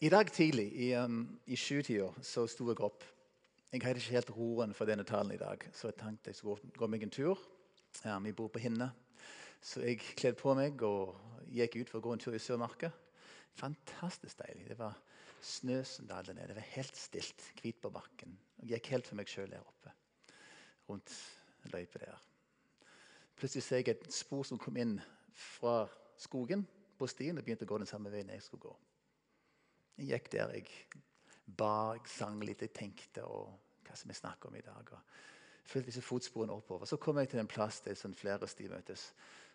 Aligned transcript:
I 0.00 0.08
dag 0.08 0.30
tidlig 0.32 0.70
i, 0.80 0.94
um, 0.96 1.26
i 1.44 1.56
sjutida 1.60 2.06
så 2.24 2.46
sto 2.48 2.64
jeg 2.70 2.80
opp. 2.80 3.02
Jeg 3.68 3.82
hadde 3.84 4.00
ikke 4.00 4.14
helt 4.14 4.30
roen 4.32 4.72
for 4.72 4.88
denne 4.88 5.04
talen 5.04 5.34
i 5.34 5.36
dag, 5.36 5.66
så 5.76 5.90
jeg 5.90 5.98
tenkte 6.00 6.32
jeg 6.32 6.38
skulle 6.38 6.72
gå, 6.72 6.88
meg 6.88 7.04
en 7.04 7.12
tur. 7.12 7.42
Um, 8.06 8.24
vi 8.24 8.32
bor 8.32 8.48
på 8.48 8.62
Hinne, 8.64 8.88
så 9.60 9.84
jeg 9.84 10.00
kledde 10.00 10.40
på 10.40 10.56
meg 10.56 10.80
og 10.88 11.20
gikk 11.52 11.82
ut 11.82 11.92
for 11.92 12.00
å 12.00 12.06
gå 12.06 12.16
en 12.16 12.24
tur 12.24 12.32
i 12.32 12.40
Sørmarka. 12.40 12.88
Fantastisk 13.60 14.40
deilig. 14.40 14.70
Det 14.72 14.80
var 14.80 14.96
snø 15.44 15.82
som 15.84 16.08
dalte 16.08 16.32
ned. 16.32 16.48
Det 16.48 16.56
var 16.62 16.72
helt 16.78 16.96
stilt, 16.96 17.50
hvit 17.60 17.84
på 17.84 17.92
bakken. 17.92 18.40
Jeg 18.62 18.78
gikk 18.78 18.92
helt 18.96 19.12
for 19.12 19.20
meg 19.20 19.28
sjøl 19.28 19.52
der 19.52 19.68
oppe, 19.68 19.92
rundt 20.88 21.12
løypa 21.76 22.06
der. 22.06 22.28
Plutselig 23.36 23.68
så 23.68 23.82
jeg 23.82 23.92
et 23.98 24.08
spor 24.16 24.48
som 24.48 24.56
kom 24.56 24.80
inn 24.80 24.96
fra 25.36 25.82
skogen 26.16 26.64
på 26.96 27.12
stien 27.18 27.36
og 27.36 27.44
begynte 27.44 27.68
å 27.68 27.74
gå 27.74 27.84
den 27.84 27.98
samme 27.98 28.08
veien 28.08 28.32
jeg 28.32 28.48
skulle 28.48 28.70
gå. 28.70 28.80
Jeg 30.00 30.08
gikk 30.16 30.30
der 30.32 30.54
jeg 30.56 30.68
ba, 31.44 31.92
jeg 31.98 32.08
sang 32.08 32.40
litt, 32.40 32.62
jeg 32.64 32.72
tenkte 32.72 33.24
og 33.28 33.50
hva 33.84 33.96
som 33.98 34.08
jeg 34.08 34.20
snakker 34.20 34.48
om 34.48 34.56
i 34.56 34.64
dag. 34.64 34.92
og 34.96 35.66
Fulgte 35.68 35.90
disse 35.90 36.02
fotsporene 36.02 36.54
oppover. 36.56 36.88
Så 36.88 36.96
kom 36.96 37.18
jeg 37.20 37.28
til 37.30 37.42
en 37.42 37.50
plass 37.50 37.82
der 37.84 37.98
sånn 37.98 38.16
flere 38.16 38.48
sti 38.48 38.70
møtes. 38.70 39.10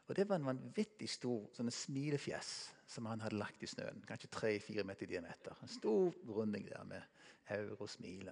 Og 0.06 0.16
Det 0.16 0.28
var 0.30 0.38
en 0.38 0.52
vanvittig 0.52 1.10
stor 1.10 1.48
sånn 1.56 1.72
smilefjes 1.74 2.52
som 2.88 3.08
han 3.10 3.24
hadde 3.26 3.40
lagt 3.42 3.64
i 3.66 3.70
snøen. 3.70 4.04
Kanskje 4.06 4.30
tre-fire 4.30 4.86
meter 4.86 5.08
i 5.08 5.16
diameter. 5.16 5.58
En 5.62 5.72
stor 5.72 6.14
runding 6.30 6.70
der 6.70 6.84
med 6.86 7.02
øyne 7.50 7.80
og 7.80 7.90
smil. 7.90 8.30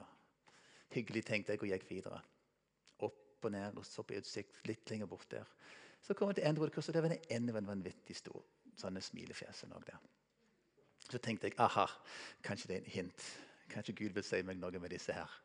Hyggelig, 0.93 1.25
tenkte 1.25 1.55
jeg, 1.55 1.63
og 1.63 1.71
gikk 1.73 1.89
videre. 1.89 2.21
Opp 3.01 3.47
og 3.47 3.55
ned 3.55 3.79
og 3.81 3.87
så 3.89 4.05
på 4.05 4.19
utsikt 4.21 4.61
litt 4.69 4.93
lenger 4.93 5.09
bort 5.09 5.31
der. 5.33 5.49
Så 6.03 6.13
kom 6.13 6.29
jeg 6.29 6.43
til 6.43 6.51
Endrud-kurset, 6.51 6.93
og 6.95 7.09
det 7.09 7.53
var 7.53 7.63
en 7.63 7.71
vanvittig 7.73 8.15
stor 8.21 8.43
sånne 8.77 9.01
smilefjes. 9.01 9.65
Så 11.09 11.19
tenkte 11.19 11.49
jeg 11.49 11.57
aha, 11.61 11.85
kanskje 12.43 12.69
det 12.69 12.77
er 12.77 12.85
en 12.85 12.93
hint. 12.93 13.25
Kanskje 13.69 13.95
Gud 13.97 14.15
vil 14.15 14.25
si 14.25 14.41
meg 14.45 14.59
noe 14.59 14.79
med 14.79 14.93
disse 14.93 15.13
her. 15.15 15.39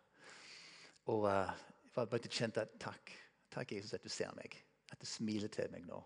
Og 1.09 1.27
uh, 1.27 1.51
jeg 1.97 2.11
bare 2.13 2.31
kjente 2.31 2.63
at 2.63 2.77
takk, 2.81 3.13
takk 3.51 3.73
Jesus 3.73 3.97
at 3.97 4.05
du 4.05 4.13
ser 4.13 4.33
meg. 4.37 4.55
At 4.93 5.01
du 5.01 5.07
smiler 5.07 5.51
til 5.53 5.71
meg 5.73 5.87
nå. 5.89 6.01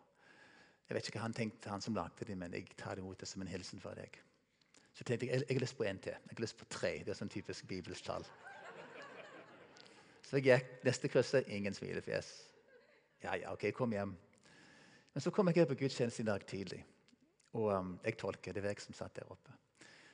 Jeg 0.89 0.97
vet 0.97 1.09
ikke 1.09 1.21
hva 1.21 1.27
han 1.27 1.37
tenkte, 1.37 1.71
han 1.71 1.81
som 1.81 1.97
lagde 1.97 2.27
det, 2.29 2.37
men 2.39 2.53
jeg 2.53 2.69
tar 2.77 3.01
imot 3.01 3.21
det 3.21 3.29
som 3.29 3.43
en 3.43 3.51
hilsen 3.51 3.81
fra 3.81 3.95
deg. 3.97 4.19
Så 4.93 5.05
tenkte 5.05 5.27
jeg 5.27 5.41
jeg, 5.41 5.47
har 5.49 5.63
lyst 5.63 5.77
på 5.79 5.87
en 5.89 5.99
til. 5.99 6.13
Jeg 6.13 6.37
har 6.37 6.43
lyst 6.45 6.59
på 6.59 6.69
tre. 6.69 6.91
Det 7.05 7.15
er 7.15 7.19
sånn 7.19 7.33
typisk 7.33 7.69
bibelsk 7.69 8.05
tall. 8.05 8.27
Så 10.27 10.41
jeg 10.41 10.49
gikk 10.49 10.85
neste 10.85 11.09
krysset. 11.13 11.49
Ingen 11.49 11.75
smilefjes. 11.77 12.29
Ja, 13.23 13.37
ja, 13.37 13.53
ok, 13.53 13.71
kom 13.77 13.93
hjem. 13.93 14.15
Men 15.13 15.25
så 15.25 15.31
kom 15.31 15.49
jeg 15.49 15.63
her 15.63 15.71
på 15.71 15.79
gudstjeneste 15.81 16.25
i 16.25 16.29
dag 16.29 16.45
tidlig. 16.49 16.83
Og 17.59 17.69
um, 17.73 17.97
jeg 18.05 18.17
tolker. 18.21 18.55
Det 18.55 18.63
var 18.65 18.73
jeg 18.73 18.85
som 18.85 18.97
satt 18.97 19.17
der 19.19 19.31
oppe. 19.33 19.55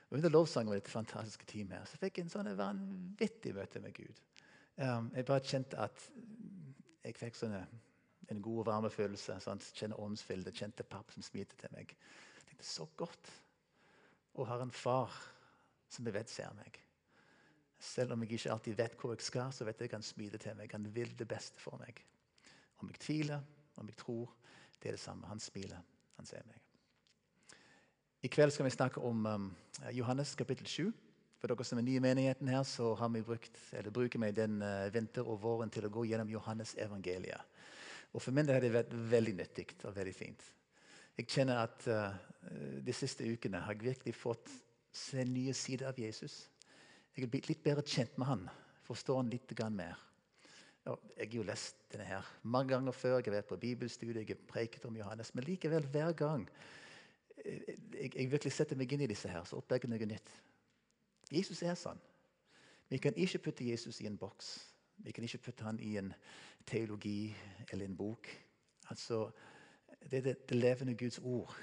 Og 0.09 0.17
Under 0.17 0.33
lovsangen 0.33 0.71
var 0.71 0.79
det 0.79 0.89
et 0.89 1.47
team 1.47 1.71
her. 1.71 1.85
Så 1.85 1.99
fikk 2.01 2.17
jeg 2.17 2.27
en 2.27 2.33
sånn 2.33 2.49
vanvittig 2.57 3.53
møte 3.55 3.81
med 3.83 3.93
Gud. 3.93 4.23
Um, 4.75 5.11
jeg 5.15 5.27
bare 5.27 5.45
kjente 5.45 5.79
at 5.79 6.07
jeg 7.03 7.15
fikk 7.17 7.37
sånne, 7.37 7.61
en 8.29 8.41
god 8.41 8.63
og 8.63 8.67
varme. 8.67 9.15
Sånn, 9.17 9.61
kjenne 9.73 9.99
åndsfylde. 10.01 10.53
Kjente 10.55 10.83
papp 10.87 11.13
som 11.13 11.25
smilte 11.25 11.57
til 11.59 11.71
meg. 11.75 11.95
Jeg 12.39 12.49
tenkte 12.51 12.67
Så 12.67 12.87
godt 12.99 13.31
å 14.39 14.45
ha 14.49 14.59
en 14.61 14.73
far 14.73 15.13
som 15.89 16.05
jeg 16.05 16.15
vet 16.15 16.31
ser 16.31 16.53
meg. 16.57 16.79
Selv 17.79 18.13
om 18.13 18.23
jeg 18.23 18.35
ikke 18.35 18.51
alltid 18.53 18.79
vet 18.79 18.97
hvor 18.99 19.15
jeg 19.15 19.23
skal, 19.23 19.53
så 19.55 19.65
vet 19.67 19.81
jeg 19.81 19.93
han 19.93 20.03
smiler 20.03 20.41
til 20.41 20.57
meg. 20.59 20.73
Han 20.75 20.89
vil 20.93 21.15
det 21.17 21.27
beste 21.29 21.61
for 21.63 21.79
meg. 21.79 22.01
Om 22.83 22.91
jeg 22.91 23.03
tviler, 23.03 23.45
om 23.79 23.87
jeg 23.87 23.99
tror, 23.99 24.33
det 24.79 24.91
er 24.91 24.97
det 24.97 25.03
samme. 25.03 25.27
Han 25.31 25.39
smiler. 25.43 25.85
Han 26.19 26.27
ser 26.27 26.43
meg. 26.47 26.68
I 28.19 28.27
kveld 28.27 28.51
skal 28.51 28.65
vi 28.67 28.71
snakke 28.73 28.99
om 28.99 29.25
um, 29.25 29.43
Johannes 29.95 30.33
kapittel 30.35 30.67
7. 30.67 30.89
For 31.39 31.47
dere 31.47 31.63
som 31.63 31.79
er 31.79 31.85
nye 31.87 32.01
i 32.01 32.03
menigheten, 32.03 32.49
her, 32.51 32.65
så 32.67 32.89
har 32.99 33.07
vi 33.13 33.21
brukt, 33.23 33.55
eller 33.71 33.93
bruker 33.95 34.19
vi 34.19 34.31
den 34.35 34.57
uh, 34.59 34.89
vinter 34.91 35.23
og 35.23 35.37
våren 35.39 35.69
til 35.71 35.85
å 35.87 35.91
gå 35.93 36.03
gjennom 36.09 36.27
Johannes 36.27 36.73
evangeliet. 36.83 37.39
Og 38.11 38.19
For 38.19 38.35
min 38.35 38.43
del 38.43 38.57
har 38.57 38.65
det 38.65 38.73
vært 38.73 38.91
veldig 39.13 39.35
nyttig 39.37 39.69
og 39.87 39.95
veldig 39.95 40.15
fint. 40.17 40.43
Jeg 41.15 41.29
kjenner 41.31 41.61
at 41.61 41.87
uh, 41.87 42.17
de 42.83 42.95
siste 42.97 43.23
ukene 43.23 43.61
har 43.63 43.77
jeg 43.77 43.85
virkelig 43.85 44.15
fått 44.19 44.51
se 44.91 45.23
nye 45.23 45.55
sider 45.55 45.87
av 45.87 46.01
Jesus. 46.03 46.41
Jeg 47.15 47.23
har 47.23 47.31
blitt 47.31 47.47
litt 47.47 47.63
bedre 47.63 47.85
kjent 47.87 48.19
med 48.19 48.27
han, 48.27 48.43
forstår 48.83 49.21
han 49.21 49.31
litt 49.31 49.55
mer. 49.71 49.95
Og 50.91 50.99
jeg 51.15 51.29
har 51.29 51.37
jo 51.37 51.47
lest 51.47 51.79
denne 51.93 52.09
her 52.09 52.35
mange 52.43 52.73
ganger 52.75 52.91
før. 52.91 53.21
Jeg 53.21 53.31
har 53.31 53.39
vært 53.39 53.51
på 53.53 53.61
bibelstudiet, 53.63 54.27
jeg 54.27 54.35
har 54.35 54.51
preket 54.51 54.91
om 54.91 54.99
Johannes. 54.99 55.31
Men 55.35 55.47
likevel, 55.47 55.87
hver 55.87 56.11
gang 56.19 56.47
jeg, 57.45 58.15
jeg, 58.15 58.31
virkelig 58.31 58.53
setter 58.53 58.77
meg 58.79 58.91
inn 58.93 59.01
i 59.05 59.09
disse 59.09 59.29
her, 59.29 59.43
så 59.43 59.59
oppdager 59.59 59.87
jeg 59.87 59.95
noe 59.95 60.09
nytt. 60.09 60.31
Jesus 61.31 61.61
er 61.63 61.77
sånn. 61.77 61.99
Vi 62.89 62.97
kan 62.97 63.15
ikke 63.15 63.43
putte 63.49 63.67
Jesus 63.67 64.01
i 64.01 64.07
en 64.09 64.17
boks. 64.17 64.53
Vi 64.97 65.11
kan 65.11 65.23
ikke 65.23 65.43
putte 65.49 65.63
han 65.63 65.79
i 65.79 65.95
en 66.01 66.13
teologi 66.67 67.35
eller 67.71 67.85
en 67.85 67.97
bok. 67.97 68.27
Altså, 68.89 69.29
Det 69.99 70.17
er 70.17 70.21
det, 70.21 70.49
det 70.49 70.57
levende 70.57 70.95
Guds 70.95 71.19
ord. 71.19 71.55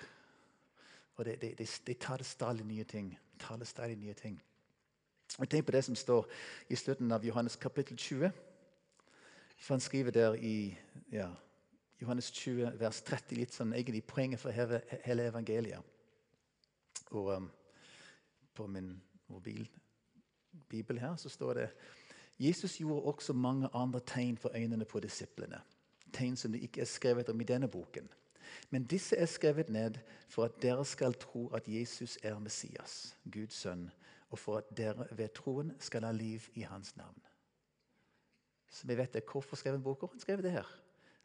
Og 1.17 1.25
det, 1.25 1.41
det, 1.41 1.59
det, 1.59 1.83
det 1.87 1.99
tar 1.99 2.23
stadig 2.23 2.67
nye 2.67 2.85
ting. 2.85 3.19
Taler 3.39 3.65
stadig 3.65 3.97
nye 3.97 4.15
ting. 4.15 4.43
Og 5.39 5.49
Tenk 5.49 5.67
på 5.67 5.73
det 5.73 5.85
som 5.85 5.95
står 5.95 6.29
i 6.69 6.77
slutten 6.77 7.13
av 7.13 7.25
Johannes 7.25 7.57
kapittel 7.57 7.97
20. 7.97 8.31
For 9.59 9.75
Han 9.75 9.81
skriver 9.81 10.11
der 10.11 10.35
i 10.35 10.79
ja, 11.13 11.31
Johannes 12.01 12.31
20, 12.31 12.77
vers 12.81 13.01
30, 13.03 13.37
litt 13.41 13.55
sånn 13.57 13.73
egentlig 13.73 14.03
poenget 14.05 14.41
for 14.43 14.53
hele, 14.53 15.29
evangeliet. 15.31 15.95
Og 17.17 17.31
um, 17.33 17.51
på 18.55 18.67
min 18.69 18.93
mobil 19.33 19.65
bibel 20.69 20.99
her 20.99 21.17
så 21.17 21.29
står 21.29 21.55
det 21.55 21.67
Jesus 22.41 22.77
gjorde 22.81 23.09
også 23.13 23.33
mange 23.33 23.69
andre 23.75 24.01
tegn 24.01 24.37
for 24.37 24.53
øynene 24.55 24.85
på 24.85 25.01
disiplene. 25.01 25.61
Tegn 26.13 26.37
som 26.37 26.53
det 26.53 26.61
ikke 26.65 26.81
er 26.81 26.91
skrevet 26.91 27.29
om 27.29 27.41
i 27.41 27.49
denne 27.49 27.69
boken. 27.69 28.09
Men 28.71 28.85
disse 28.85 29.17
er 29.17 29.27
skrevet 29.27 29.69
ned 29.69 29.99
for 30.29 30.45
at 30.45 30.59
dere 30.63 30.85
skal 30.85 31.15
tro 31.15 31.49
at 31.55 31.69
Jesus 31.69 32.19
er 32.23 32.39
Messias, 32.39 33.17
Guds 33.33 33.55
sønn, 33.55 33.91
og 34.31 34.39
for 34.39 34.59
at 34.61 34.77
dere 34.77 35.07
ved 35.11 35.33
troen 35.35 35.73
skal 35.81 36.05
ha 36.05 36.13
liv 36.13 36.43
i 36.55 36.67
hans 36.67 36.97
navn. 36.97 37.21
Så 38.69 38.87
vi 38.87 38.97
vet 38.97 39.15
det. 39.15 39.25
Hvorfor 39.33 39.57
skrev 39.57 39.73
han 39.73 39.83
boka? 39.83 40.07
Han 40.11 40.21
skrev 40.21 40.43
det 40.43 40.51
her. 40.51 40.67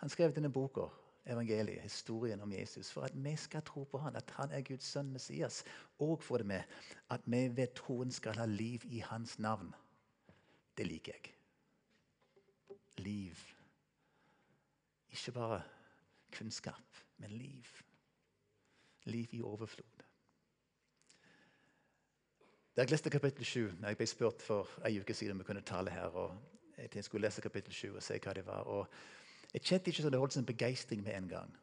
Han 0.02 0.10
skrev 0.10 0.34
denne 0.34 0.50
boka, 0.50 0.88
evangeliet, 1.30 1.82
historien 1.82 2.42
om 2.42 2.54
Jesus, 2.54 2.90
for 2.92 3.06
at 3.06 3.14
vi 3.14 3.36
skal 3.38 3.62
tro 3.62 3.84
på 3.84 3.98
han, 4.02 4.16
at 4.16 4.34
han 4.34 4.52
er 4.52 4.64
Guds 4.66 4.88
sønn 4.90 5.12
Messias. 5.14 5.64
Og 6.00 6.24
for 6.24 6.42
det 6.42 6.48
med 6.50 6.64
at 7.14 7.22
vi 7.26 7.44
ved 7.56 7.76
troen 7.78 8.12
skal 8.12 8.40
ha 8.42 8.48
liv 8.50 8.82
i 8.90 9.04
hans 9.06 9.38
navn. 9.40 9.70
Det 10.78 10.88
liker 10.88 11.14
jeg. 11.14 11.36
Liv. 12.98 13.38
Ikke 15.12 15.32
bare 15.32 15.62
kunnskap, 16.34 16.98
men 17.18 17.30
liv. 17.30 17.66
Liv 19.06 19.28
i 19.32 19.42
overflod. 19.42 20.06
Da 22.76 22.82
jeg 22.82 22.92
leste 22.92 23.10
kapittel 23.14 23.46
7, 23.46 23.70
jeg 23.82 23.98
ble 23.98 24.06
spurt 24.10 24.42
for 24.42 24.70
en 24.82 25.02
uke 25.02 25.14
siden 25.14 25.38
om 25.38 25.46
jeg 25.46 25.46
kunne 25.46 25.62
tale 25.62 25.94
her, 25.94 26.10
og 26.10 26.38
jeg 26.78 27.04
skulle 27.04 27.28
lese 27.28 27.42
kapittel 27.42 27.74
7 27.74 27.96
og 27.96 28.04
se 28.04 28.18
hva 28.18 28.34
det 28.34 28.46
var. 28.46 28.66
og 28.66 28.88
jeg 29.54 29.62
kjente 29.68 29.92
ikke 29.92 30.04
så 30.06 30.10
det 30.10 30.20
holdt 30.20 30.38
en 30.40 30.48
begeistring 30.48 31.04
med 31.04 31.16
en 31.16 31.28
gang. 31.28 31.58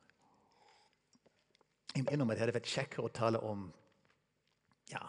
Jeg 1.95 2.05
innrømmer 2.13 2.35
at 2.35 2.39
det 2.39 2.45
hadde 2.45 2.59
vært 2.59 2.71
kjekkere 2.71 3.09
å 3.09 3.15
tale 3.17 3.41
om 3.41 3.65
ja, 4.93 5.01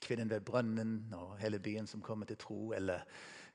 kvinnen 0.00 0.30
ved 0.30 0.44
brønnen 0.46 1.14
og 1.16 1.36
hele 1.42 1.58
byen 1.58 1.88
som 1.90 2.02
kommer 2.02 2.26
til 2.26 2.38
tro, 2.40 2.70
eller 2.76 3.02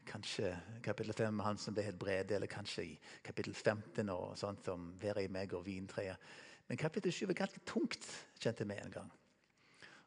kanskje 0.05 0.51
kapittel 0.83 1.15
5 1.15 1.39
han 1.39 1.57
som 1.57 1.73
ble 1.73 1.87
helt 1.87 1.99
bred, 1.99 2.31
eller 2.35 2.51
kanskje 2.51 2.83
i 2.83 2.93
kapittel 3.23 3.55
15 3.55 4.09
og 4.13 4.35
sånt 4.37 4.67
om 4.73 4.91
være 5.01 5.25
i 5.25 5.31
meg 5.31 5.55
og 5.57 5.65
vintreet. 5.65 6.19
Men 6.67 6.77
kapittel 6.77 7.13
7 7.13 7.29
er 7.29 7.37
ganske 7.37 7.61
tungt, 7.65 8.05
kjente 8.39 8.63
jeg 8.63 8.69
med 8.69 8.83
en 8.83 8.95
gang. 8.99 9.11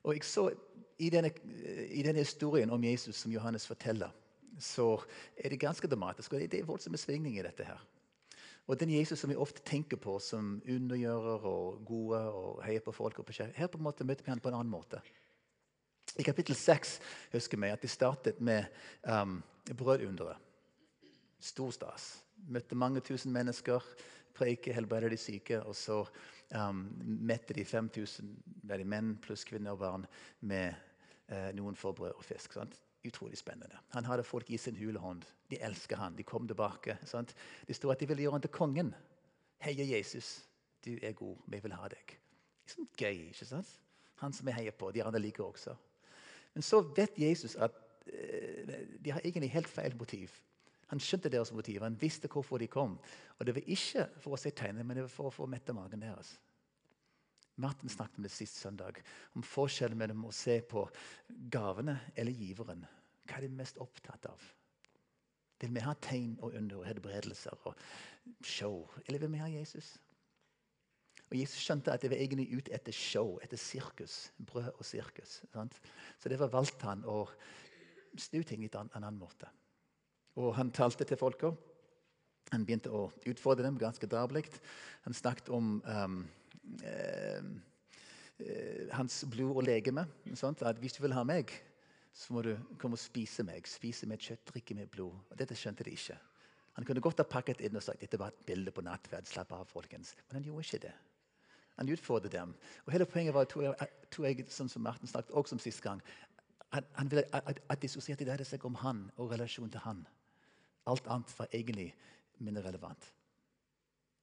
Og 0.05 0.15
jeg 0.15 0.25
så 0.25 0.49
i 0.99 1.11
denne, 1.11 1.31
I 1.91 2.03
denne 2.03 2.25
historien 2.25 2.71
om 2.71 2.85
Jesus 2.85 3.17
som 3.17 3.33
Johannes 3.33 3.67
forteller, 3.67 4.11
så 4.59 4.97
er 5.37 5.49
det 5.49 5.61
ganske 5.61 5.87
dramatisk. 5.87 6.33
og 6.33 6.41
Det 6.41 6.61
er 6.61 6.65
voldsomme 6.65 6.99
svingninger 6.99 7.43
i 7.43 7.47
dette. 7.47 7.65
her. 7.65 7.87
Og 8.69 8.77
den 8.77 8.91
Jesus 8.93 9.21
som 9.21 9.31
vi 9.33 9.37
ofte 9.41 9.63
tenker 9.65 9.97
på 9.97 10.19
som 10.21 10.59
undergjører 10.69 11.45
og 11.49 11.85
gode 11.89 12.21
og 12.21 12.59
heier 12.67 12.85
på 12.85 12.93
folk. 12.93 13.19
og 13.19 13.27
på 13.27 13.33
Her 13.33 13.67
på 13.67 13.79
en 13.79 13.85
måte 13.85 14.05
møter 14.05 14.25
vi 14.25 14.31
han 14.31 14.41
på 14.41 14.49
en 14.49 14.59
annen 14.59 14.73
måte. 14.73 15.01
I 16.19 16.23
kapittel 16.23 16.55
6 16.57 16.99
husker 17.33 17.59
vi 17.59 17.71
at 17.73 17.83
de 17.83 17.89
startet 17.89 18.41
med 18.41 18.65
um, 19.09 19.43
brødunderet. 19.77 20.37
Stor 21.41 21.71
stas. 21.71 22.25
Møtte 22.49 22.77
mange 22.77 23.01
tusen 23.01 23.33
mennesker, 23.33 23.85
preike, 24.35 24.73
helbrede 24.73 25.11
de 25.11 25.17
syke. 25.17 25.63
Og 25.63 25.77
så 25.77 26.03
um, 26.53 26.85
mette 27.01 27.55
de 27.55 27.65
5000 27.65 28.37
menn 28.85 29.17
pluss 29.23 29.45
kvinner 29.49 29.73
og 29.73 29.79
barn 29.79 30.07
med 30.41 30.75
uh, 31.33 31.49
noen 31.57 31.77
få 31.77 31.93
brød 31.93 32.19
og 32.19 32.25
fisk. 32.25 32.53
Sant? 32.53 32.77
Utrolig 33.07 33.39
spennende. 33.39 33.79
Han 33.95 34.05
hadde 34.05 34.25
folk 34.27 34.51
i 34.51 34.59
sin 34.59 34.77
hulehånd. 34.77 35.25
De 35.51 35.61
elsker 35.63 35.97
han. 35.97 36.17
De 36.17 36.27
kom 36.27 36.47
tilbake. 36.49 36.99
Sant? 37.07 37.35
Det 37.67 37.77
står 37.77 37.93
at 37.93 38.01
de 38.01 38.09
ville 38.11 38.23
gjøre 38.23 38.39
han 38.39 38.47
til 38.47 38.55
kongen. 38.55 38.95
Heie 39.63 39.87
Jesus, 39.87 40.49
du 40.85 40.97
er 41.03 41.13
god. 41.13 41.37
Vi 41.47 41.61
vil 41.63 41.77
ha 41.79 41.89
deg. 41.93 42.17
Liksom 42.67 42.89
gøy, 42.99 43.29
ikke 43.31 43.49
sant? 43.49 43.71
Han 44.23 44.35
som 44.35 44.47
vi 44.47 44.57
heier 44.57 44.75
på. 44.75 44.91
De 44.93 45.05
andre 45.05 45.23
liker 45.23 45.47
også. 45.47 45.77
Men 46.55 46.67
så 46.67 46.83
vet 46.97 47.19
Jesus 47.19 47.57
at 47.57 47.75
eh, 48.07 48.75
de 48.99 49.15
har 49.15 49.23
egentlig 49.25 49.51
helt 49.55 49.71
feil 49.71 49.97
motiv. 49.99 50.35
Han 50.89 51.01
skjønte 51.01 51.29
deres 51.29 51.53
motiv, 51.53 51.83
han 51.85 51.99
visste 52.01 52.31
hvorfor 52.33 52.59
de 52.59 52.67
kom. 52.67 52.97
Og 53.39 53.47
Det 53.47 53.55
var 53.55 53.67
ikke 53.67 54.07
for 54.23 54.35
å 54.35 54.41
se 54.41 54.51
tegnet, 54.51 54.87
men 54.87 54.97
det 54.97 55.05
var 55.05 55.13
for 55.13 55.29
å 55.29 55.35
få 55.35 55.47
mette 55.47 55.75
magen 55.77 56.01
deres. 56.01 56.39
Martin 57.59 57.91
snakket 57.91 58.21
om 58.21 58.27
det 58.27 58.33
sist 58.33 58.61
søndag, 58.61 59.01
om 59.35 59.45
forskjellen 59.45 59.99
mellom 59.99 60.29
å 60.29 60.35
se 60.35 60.61
på 60.63 60.85
gavene 61.53 61.99
eller 62.15 62.33
giveren. 62.33 62.85
Hva 63.29 63.39
er 63.39 63.47
de 63.47 63.59
mest 63.59 63.81
opptatt 63.83 64.29
av? 64.31 64.45
Vil 65.59 65.75
vi 65.75 65.83
ha 65.83 65.95
tegn 65.99 66.37
og 66.39 66.55
under 66.55 66.81
og 66.81 66.87
helbredelser 66.87 67.67
og 67.67 67.81
show, 68.47 68.85
eller 69.07 69.25
vil 69.25 69.35
vi 69.35 69.43
ha 69.43 69.51
Jesus? 69.51 69.97
Og 71.29 71.37
Jesus 71.37 71.61
skjønte 71.61 71.93
at 71.93 72.05
det 72.05 72.13
var 72.13 72.23
egentlig 72.23 72.47
ute 72.55 72.73
etter 72.73 72.95
show, 72.95 73.35
etter 73.45 73.61
sirkus. 73.61 74.31
Brød 74.39 74.71
og 74.71 74.85
sirkus. 74.87 75.43
Sant? 75.53 75.77
Så 76.17 76.31
derfor 76.33 76.49
valgte 76.53 76.89
han 76.89 77.03
å 77.05 77.27
snu 78.19 78.41
ting 78.47 78.63
litt 78.65 78.79
an 78.79 78.89
en 78.95 79.03
annen 79.03 79.21
måte. 79.21 79.51
Og 80.41 80.55
han 80.57 80.73
talte 80.73 81.05
til 81.05 81.21
folka. 81.21 81.53
Han 82.55 82.65
begynte 82.65 82.93
å 82.95 83.09
utfordre 83.29 83.67
dem 83.67 83.77
ganske 83.81 84.09
drabelig. 84.09 84.47
Han 85.05 85.17
snakket 85.17 85.51
om 85.53 85.83
um, 85.85 86.23
hans 88.95 89.25
blod 89.31 89.57
og 89.57 89.67
legeme. 89.67 90.07
Sånt, 90.39 90.63
at 90.63 90.79
hvis 90.79 90.95
du 90.97 91.03
vil 91.03 91.17
ha 91.17 91.25
meg, 91.27 91.51
så 92.15 92.35
må 92.35 92.43
du 92.43 92.55
komme 92.79 92.99
og 92.99 93.03
spise 93.03 93.45
meg. 93.47 93.67
Spise 93.69 94.09
mitt 94.11 94.25
kjøtt, 94.25 94.47
drikke 94.53 94.77
mitt 94.79 94.91
blod. 94.91 95.15
Og 95.31 95.39
Dette 95.39 95.57
skjønte 95.59 95.87
de 95.87 95.95
ikke. 95.95 96.19
Han 96.79 96.87
kunne 96.87 97.03
godt 97.03 97.19
ha 97.19 97.27
pakket 97.27 97.61
inn 97.67 97.77
og 97.79 97.83
sagt 97.83 98.05
dette 98.05 98.19
var 98.21 98.31
et 98.31 98.47
bilde 98.47 98.71
på 98.75 98.85
nattverd. 98.87 99.27
slapp 99.27 99.53
av, 99.53 99.67
folkens. 99.67 100.15
Men 100.29 100.39
han 100.39 100.47
gjorde 100.47 100.67
ikke 100.67 100.85
det. 100.87 100.95
Han 101.79 101.91
utfordret 101.95 102.33
dem. 102.33 102.55
Og 102.87 102.93
hele 102.95 103.07
poenget 103.07 103.35
var, 103.35 103.47
tror 103.51 104.27
jeg, 104.27 104.47
sånn 104.51 104.71
som 104.71 104.83
Martin 104.83 105.11
snakket 105.11 105.35
også 105.35 105.57
om 105.57 105.63
sist 105.63 105.83
gang, 105.83 106.03
at, 106.75 106.87
han 106.99 107.11
ville, 107.11 107.25
at, 107.33 107.61
at 107.71 107.83
dissosierte 107.83 108.27
dreide 108.27 108.47
seg 108.47 108.65
om 108.67 108.77
han 108.83 109.07
og 109.17 109.33
relasjonen 109.33 109.71
til 109.73 109.83
han. 109.87 110.03
Alt 110.91 111.07
annet 111.11 111.35
var 111.39 111.51
egentlig 111.55 111.93
mindre 112.39 112.67
relevant. 112.67 113.11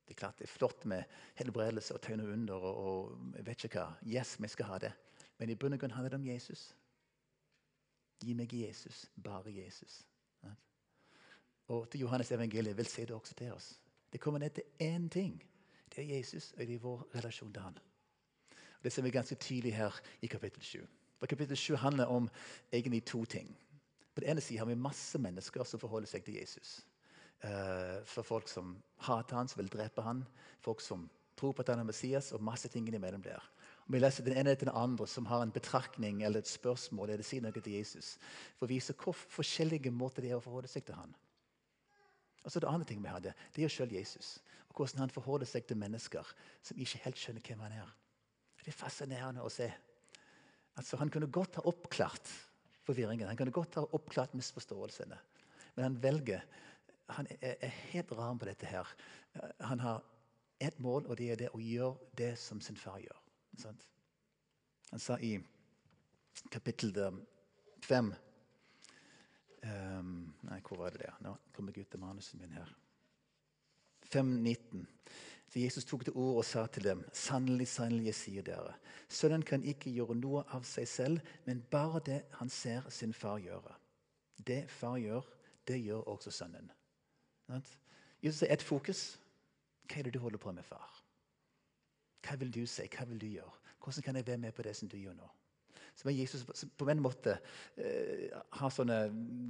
Det 0.05 0.13
er 0.13 0.19
klart 0.19 0.39
det 0.39 0.45
er 0.45 0.53
flott 0.53 0.85
med 0.85 1.03
helbredelse 1.35 1.95
og 1.95 2.01
tegn 2.01 2.21
og 2.23 2.33
under. 2.33 2.53
og, 2.55 2.75
og 2.85 3.45
vet 3.45 3.65
ikke 3.65 3.81
hva. 3.81 3.93
Yes, 4.05 4.35
vi 4.41 4.47
skal 4.47 4.69
ha 4.69 4.81
det. 4.85 4.91
Men 5.37 5.49
i 5.49 5.55
bunn 5.55 5.73
og 5.73 5.81
grunn 5.81 5.95
handler 5.95 6.13
det 6.13 6.19
om 6.21 6.27
Jesus. 6.27 6.67
Gi 8.23 8.33
meg 8.37 8.53
Jesus. 8.53 9.05
Bare 9.23 9.53
Jesus. 9.53 10.03
Og 11.67 11.89
til 11.89 11.99
Johannes 12.05 12.31
evangeliet 12.31 12.77
vil 12.77 12.85
si 12.85 13.01
det 13.01 13.15
også 13.15 13.33
til 13.33 13.51
oss. 13.53 13.79
Det 14.13 14.21
kommer 14.21 14.39
ned 14.39 14.49
til 14.49 14.63
én 14.81 15.09
ting. 15.09 15.43
Det 15.95 16.03
er 16.03 16.17
Jesus, 16.17 16.51
og 16.51 16.59
det 16.59 16.75
er 16.75 16.79
vår 16.79 17.07
relasjon 17.15 17.53
til 17.53 17.61
han. 17.61 17.77
Og 18.51 18.83
det 18.83 18.91
ser 18.93 19.01
vi 19.01 19.09
ganske 19.09 19.35
tydelig 19.35 19.75
her 19.75 20.01
i 20.21 20.27
kapittel 20.27 20.63
7. 20.63 20.87
For 21.19 21.25
Kapittel 21.25 21.57
7 21.57 21.75
handler 21.75 22.05
om 22.05 22.29
egentlig 22.73 23.05
to 23.05 23.25
ting. 23.25 23.57
På 24.15 24.21
den 24.21 24.29
ene 24.29 24.41
siden 24.41 24.59
har 24.59 24.65
vi 24.65 24.75
masse 24.75 25.19
mennesker 25.19 25.63
som 25.63 25.79
forholder 25.79 26.07
seg 26.07 26.23
til 26.23 26.33
Jesus. 26.33 26.85
Uh, 27.43 27.99
for 28.09 28.25
folk 28.25 28.47
som 28.49 28.75
hater 29.05 29.37
han, 29.37 29.49
som 29.51 29.59
vil 29.59 29.69
drepe 29.69 30.01
han, 30.01 30.23
folk 30.63 30.81
som 30.81 31.03
tror 31.37 31.53
på 31.53 31.61
at 31.61 31.73
han 31.73 31.83
er 31.83 31.89
Messias, 31.89 32.31
og 32.33 32.43
masse 32.43 32.69
ting 32.71 32.87
imellom 32.87 33.21
der. 33.21 33.43
Og 33.85 33.93
vi 33.93 33.99
leser 33.99 34.25
den 34.25 34.37
ene 34.39 34.55
etter 34.55 34.69
den 34.69 34.77
andre 34.79 35.05
som 35.09 35.27
har 35.29 35.43
en 35.43 35.53
betraktning 35.53 36.23
eller 36.23 36.41
et 36.41 36.49
spørsmål 36.49 37.11
eller 37.13 37.27
sier 37.27 37.43
noe 37.43 37.53
til 37.53 37.75
Jesus, 37.75 38.15
for 38.57 38.65
å 38.65 38.71
vise 38.71 38.95
hvor 38.97 39.13
forskjellige 39.13 39.93
måter 39.93 40.25
det 40.25 40.31
er 40.31 40.39
å 40.39 40.45
forholde 40.45 40.71
seg 40.71 40.87
til 40.87 40.97
han. 40.97 41.13
Og 42.45 42.51
så 42.51 42.61
Det 42.61 42.69
andre 42.69 42.85
ting 42.85 43.01
vi 43.01 43.09
hadde, 43.09 43.33
det 43.53 43.61
er 43.61 43.67
jo 43.67 43.75
selv 43.75 43.93
Jesus. 43.93 44.39
Og 44.69 44.77
Hvordan 44.77 45.05
han 45.05 45.13
forholder 45.13 45.49
seg 45.49 45.67
til 45.67 45.77
mennesker 45.77 46.33
som 46.61 46.81
ikke 46.81 47.03
helt 47.05 47.21
skjønner 47.21 47.45
hvem 47.45 47.61
han 47.65 47.77
er. 47.83 47.93
Det 48.65 48.73
er 48.73 48.79
fascinerende 48.79 49.45
å 49.45 49.49
se. 49.53 49.67
Altså, 50.77 50.97
Han 50.97 51.09
kunne 51.09 51.29
godt 51.29 51.55
ha 51.55 51.61
oppklart 51.69 52.29
forvirringen, 52.85 53.27
han 53.27 53.37
kunne 53.37 53.53
godt 53.53 53.75
ha 53.75 53.85
oppklart 53.93 54.33
misforståelsene. 54.33 55.17
Men 55.75 55.83
han 55.83 55.97
velger 56.01 56.41
Han 57.09 57.27
er, 57.41 57.55
er 57.61 57.73
helt 57.91 58.11
ram 58.17 58.39
på 58.39 58.47
dette 58.49 58.65
her. 58.65 58.89
Han 59.59 59.79
har 59.79 60.03
ett 60.59 60.79
mål, 60.79 61.05
og 61.05 61.17
det 61.17 61.31
er 61.31 61.41
det 61.43 61.51
å 61.53 61.61
gjøre 61.61 62.11
det 62.17 62.33
som 62.39 62.61
sin 62.61 62.77
far 62.79 62.97
gjør. 63.03 63.19
Sant? 63.61 63.87
Han 64.91 65.01
sa 65.01 65.19
i 65.19 65.35
kapittel 66.51 66.95
5 67.85 68.13
Um, 69.65 70.35
nei, 70.45 70.59
hvor 70.61 70.77
var 70.77 70.93
det 70.93 70.99
det? 71.01 71.13
Nå 71.25 71.31
kommer 71.55 71.73
jeg 71.73 71.87
ut 71.87 71.95
av 71.97 72.01
manusen 72.03 72.37
min 72.37 72.51
her. 72.53 72.69
5.19. 74.11 74.83
Så 75.49 75.59
Jesus 75.59 75.87
tok 75.89 76.03
til 76.05 76.17
ord 76.21 76.41
og 76.41 76.45
sa 76.45 76.67
til 76.67 76.85
dem.: 76.85 77.01
Sannelig, 77.13 77.67
sannelig, 77.67 78.05
jeg 78.11 78.19
sier 78.19 78.45
dere, 78.45 78.75
sønnen 79.09 79.45
kan 79.45 79.63
ikke 79.65 79.89
gjøre 79.89 80.17
noe 80.19 80.43
av 80.53 80.67
seg 80.69 80.87
selv, 80.89 81.33
men 81.45 81.63
bare 81.71 82.03
det 82.05 82.19
han 82.37 82.49
ser 82.49 82.85
sin 82.93 83.13
far 83.13 83.41
gjøre. 83.41 83.73
Det 84.37 84.65
far 84.69 84.99
gjør, 85.01 85.25
det 85.67 85.79
gjør 85.81 86.13
også 86.13 86.31
sønnen. 86.31 86.69
Jesus 88.21 88.41
er 88.41 88.53
ett 88.53 88.63
fokus. 88.63 89.19
Hva 89.85 89.99
er 89.99 90.07
det 90.07 90.13
du 90.15 90.19
holder 90.19 90.41
på 90.41 90.51
med, 90.51 90.65
far? 90.65 91.01
Hva 92.25 92.37
vil 92.41 92.53
du 92.53 92.65
si? 92.65 92.87
Hva 92.89 93.05
vil 93.05 93.21
du 93.21 93.27
gjøre? 93.27 93.51
Hvordan 93.83 94.03
kan 94.03 94.15
jeg 94.15 94.27
være 94.27 94.37
med 94.37 94.51
på 94.51 94.61
det 94.65 94.75
som 94.75 94.89
du 94.89 94.97
gjør 94.97 95.13
nå? 95.13 95.27
Så 95.95 96.07
må 96.07 96.11
Jesus 96.11 96.43
på 96.77 96.89
en 96.89 96.99
måte 96.99 97.37
eh, 97.77 98.31
har 98.51 98.71
sånne 98.73 98.97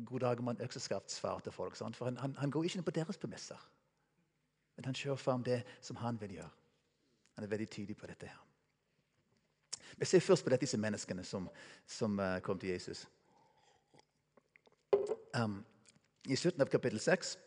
gode 0.06 0.26
dag 0.26 0.40
en 0.40 0.62
økseskaft-svar 0.62 1.40
til 1.40 1.56
folk. 1.56 1.76
Sant? 1.76 1.96
For 1.96 2.06
han, 2.06 2.18
han, 2.22 2.36
han, 2.38 2.52
går 2.52 2.68
ikke 2.68 2.78
inn 2.78 2.86
på 2.86 2.94
deres 2.94 3.18
premisser, 3.18 3.62
men 4.76 4.86
han 4.86 4.98
kjører 4.98 5.22
fram 5.22 5.44
det 5.44 5.64
som 5.82 5.98
han 6.04 6.20
vil 6.22 6.36
gjøre. 6.38 6.52
Han 7.36 7.48
er 7.48 7.52
veldig 7.52 7.70
tydelig 7.70 7.98
på 7.98 8.12
dette. 8.12 8.28
her. 8.28 8.44
Vi 9.98 10.06
ser 10.06 10.20
først 10.20 10.44
på 10.44 10.50
dette, 10.50 10.68
disse 10.68 10.78
menneskene 10.78 11.24
som, 11.24 11.50
som 11.88 12.20
uh, 12.20 12.38
kom 12.40 12.60
til 12.60 12.70
Jesus. 12.70 13.08
Um, 15.36 15.64
I 16.28 16.36
slutten 16.36 16.62
av 16.62 16.70
kapittel 16.70 17.00
6 17.00 17.38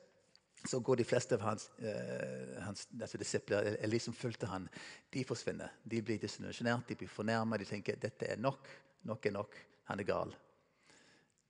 så 0.66 0.80
går 0.80 0.96
de 1.00 1.06
fleste 1.06 1.36
av 1.38 1.44
hans, 1.46 1.68
uh, 1.78 2.58
hans 2.64 2.88
altså 3.00 3.20
disipler, 3.20 3.76
eller 3.78 3.94
de 3.94 4.02
som 4.02 4.16
fulgte 4.16 4.48
han, 4.50 4.66
de 5.14 5.24
forsvinner. 5.24 5.72
De 5.84 6.02
blir 6.02 6.18
disillusjonert, 6.22 6.88
de 6.88 6.98
blir 6.98 7.10
fornærmet, 7.12 7.62
de 7.62 7.70
tenker 7.70 8.00
dette 8.00 8.26
er 8.26 8.40
nok. 8.42 8.68
Nok 9.08 9.26
er 9.26 9.36
nok. 9.38 9.58
Han 9.88 10.00
er 10.00 10.08
gal. 10.08 10.34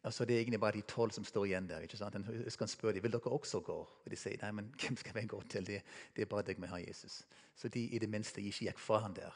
Altså, 0.04 0.24
det 0.24 0.36
er 0.36 0.40
egentlig 0.40 0.60
bare 0.60 0.76
de 0.76 0.84
tolv 0.88 1.10
som 1.10 1.24
står 1.24 1.44
igjen 1.44 1.66
der. 1.68 1.80
ikke 1.80 1.96
sant? 1.96 2.14
Jeg 2.44 2.52
skal 2.52 2.68
spørre 2.68 2.94
dem, 2.94 3.02
Vil 3.02 3.12
dere 3.12 3.32
også 3.32 3.60
gå? 3.60 3.78
Og 4.04 4.10
De 4.10 4.16
sier 4.16 4.38
nei, 4.42 4.50
men 4.52 4.70
hvem 4.80 4.96
skal 4.96 5.14
vi 5.14 5.26
gå 5.26 5.42
til? 5.50 5.66
Det, 5.66 5.82
det 6.16 6.22
er 6.22 6.30
bare 6.30 6.46
deg 6.46 6.58
med 6.58 6.68
her, 6.68 6.84
Jesus. 6.86 7.22
Så 7.56 7.68
de 7.68 7.82
i 7.88 7.98
det 7.98 8.08
minste 8.08 8.40
ikke 8.40 8.68
gikk 8.68 8.78
fra 8.78 8.98
han 8.98 9.16
der. 9.16 9.34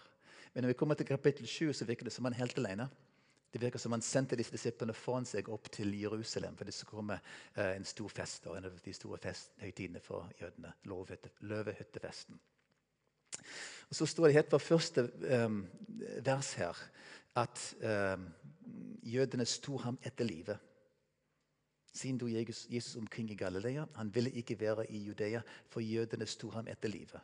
Men 0.54 0.62
når 0.62 0.68
vi 0.68 0.78
kommer 0.78 0.94
til 0.94 1.06
kapittel 1.06 1.46
7, 1.46 1.72
så 1.72 1.84
virker 1.84 2.04
det 2.04 2.12
som 2.12 2.24
han 2.24 2.32
er 2.32 2.44
helt 2.44 2.58
alene. 2.58 2.88
Det 3.52 3.60
virker 3.60 3.78
som 3.78 3.92
han 3.92 4.04
sendte 4.04 4.36
disse 4.38 4.54
disiplene 4.54 4.94
foran 4.96 5.26
seg 5.28 5.50
opp 5.52 5.68
til 5.74 5.92
Jerusalem. 6.00 6.56
For 6.56 6.68
det 6.68 6.74
skulle 6.74 7.02
komme 7.02 7.18
uh, 7.20 7.74
en 7.74 7.84
stor 7.84 8.08
fest, 8.08 8.48
en 8.48 8.68
av 8.68 8.78
de 8.84 8.94
store 8.96 9.20
festhøytidene 9.20 10.00
for 10.00 10.30
jødene. 10.40 10.72
Løvehyttefesten. 10.88 12.40
Og 13.88 13.96
Så 13.96 14.06
står 14.06 14.26
det 14.26 14.36
helt 14.38 14.50
fra 14.50 14.58
første 14.58 15.04
um, 15.44 15.66
vers 16.24 16.52
her 16.56 16.78
at 17.36 17.60
um, 18.16 18.28
jødene 19.02 19.44
sto 19.48 19.76
ham 19.76 19.98
etter 20.04 20.24
livet. 20.24 20.58
Siden 21.92 22.18
dro 22.18 22.26
Jesus 22.28 22.96
omkring 22.96 23.30
i 23.30 23.36
Galilea. 23.36 23.84
Han 23.94 24.14
ville 24.14 24.30
ikke 24.30 24.60
være 24.60 24.86
i 24.92 24.98
Judea, 24.98 25.40
for 25.68 25.80
jødene 25.80 26.26
sto 26.26 26.50
ham 26.50 26.68
etter 26.68 26.88
livet. 26.88 27.20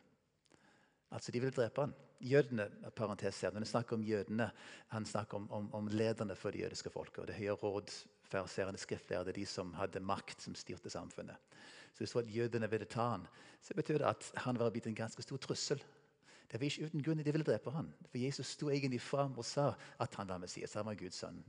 Altså, 1.11 1.31
De 1.31 1.39
ville 1.39 1.55
drepe 1.55 1.81
ham. 1.81 1.93
Jødene, 2.19 2.69
parentes 2.95 3.41
her, 3.41 3.51
Når 3.51 3.59
han 3.59 3.65
snakker 3.65 3.95
om 3.95 4.03
jødene, 4.03 4.51
han 4.87 5.05
snakker 5.05 5.37
om, 5.37 5.51
om, 5.51 5.73
om 5.73 5.87
lederne 5.87 6.35
for 6.35 6.51
det 6.51 6.61
jødiske 6.61 6.89
folket. 6.89 7.19
og 7.19 7.27
Det 7.27 7.35
høye 7.35 7.51
råd, 7.51 8.07
fariserende 8.23 8.79
skriftlærde, 8.79 9.33
de 9.33 9.45
som 9.45 9.73
hadde 9.73 9.99
makt, 9.99 10.41
som 10.41 10.55
styrte 10.55 10.89
samfunnet. 10.89 11.35
Så 11.93 12.03
Hvis 12.03 12.35
jødene 12.35 12.69
ville 12.69 12.85
ta 12.85 13.09
ham, 13.09 13.27
så 13.61 13.73
betyr 13.73 13.97
det 13.97 14.07
at 14.07 14.31
han 14.35 14.59
var 14.59 14.69
blitt 14.69 14.87
en 14.87 14.95
ganske 14.95 15.21
stor 15.21 15.37
trussel 15.37 15.81
det 16.51 16.57
var 16.57 16.65
ikke 16.65 16.87
uten 16.89 17.03
grunn 17.05 17.21
de 17.21 17.31
ville 17.33 17.45
drepe 17.45 17.71
han. 17.71 17.91
For 18.09 18.17
Jesus 18.17 18.55
sto 18.55 18.71
egentlig 18.73 19.01
fram 19.05 19.35
og 19.37 19.45
sa 19.45 19.69
at 20.01 20.15
han 20.17 20.29
var 20.31 20.41
Messias. 20.41 20.73
Han 20.79 20.87
var 20.87 20.97
Guds 20.97 21.21
sønn. 21.21 21.43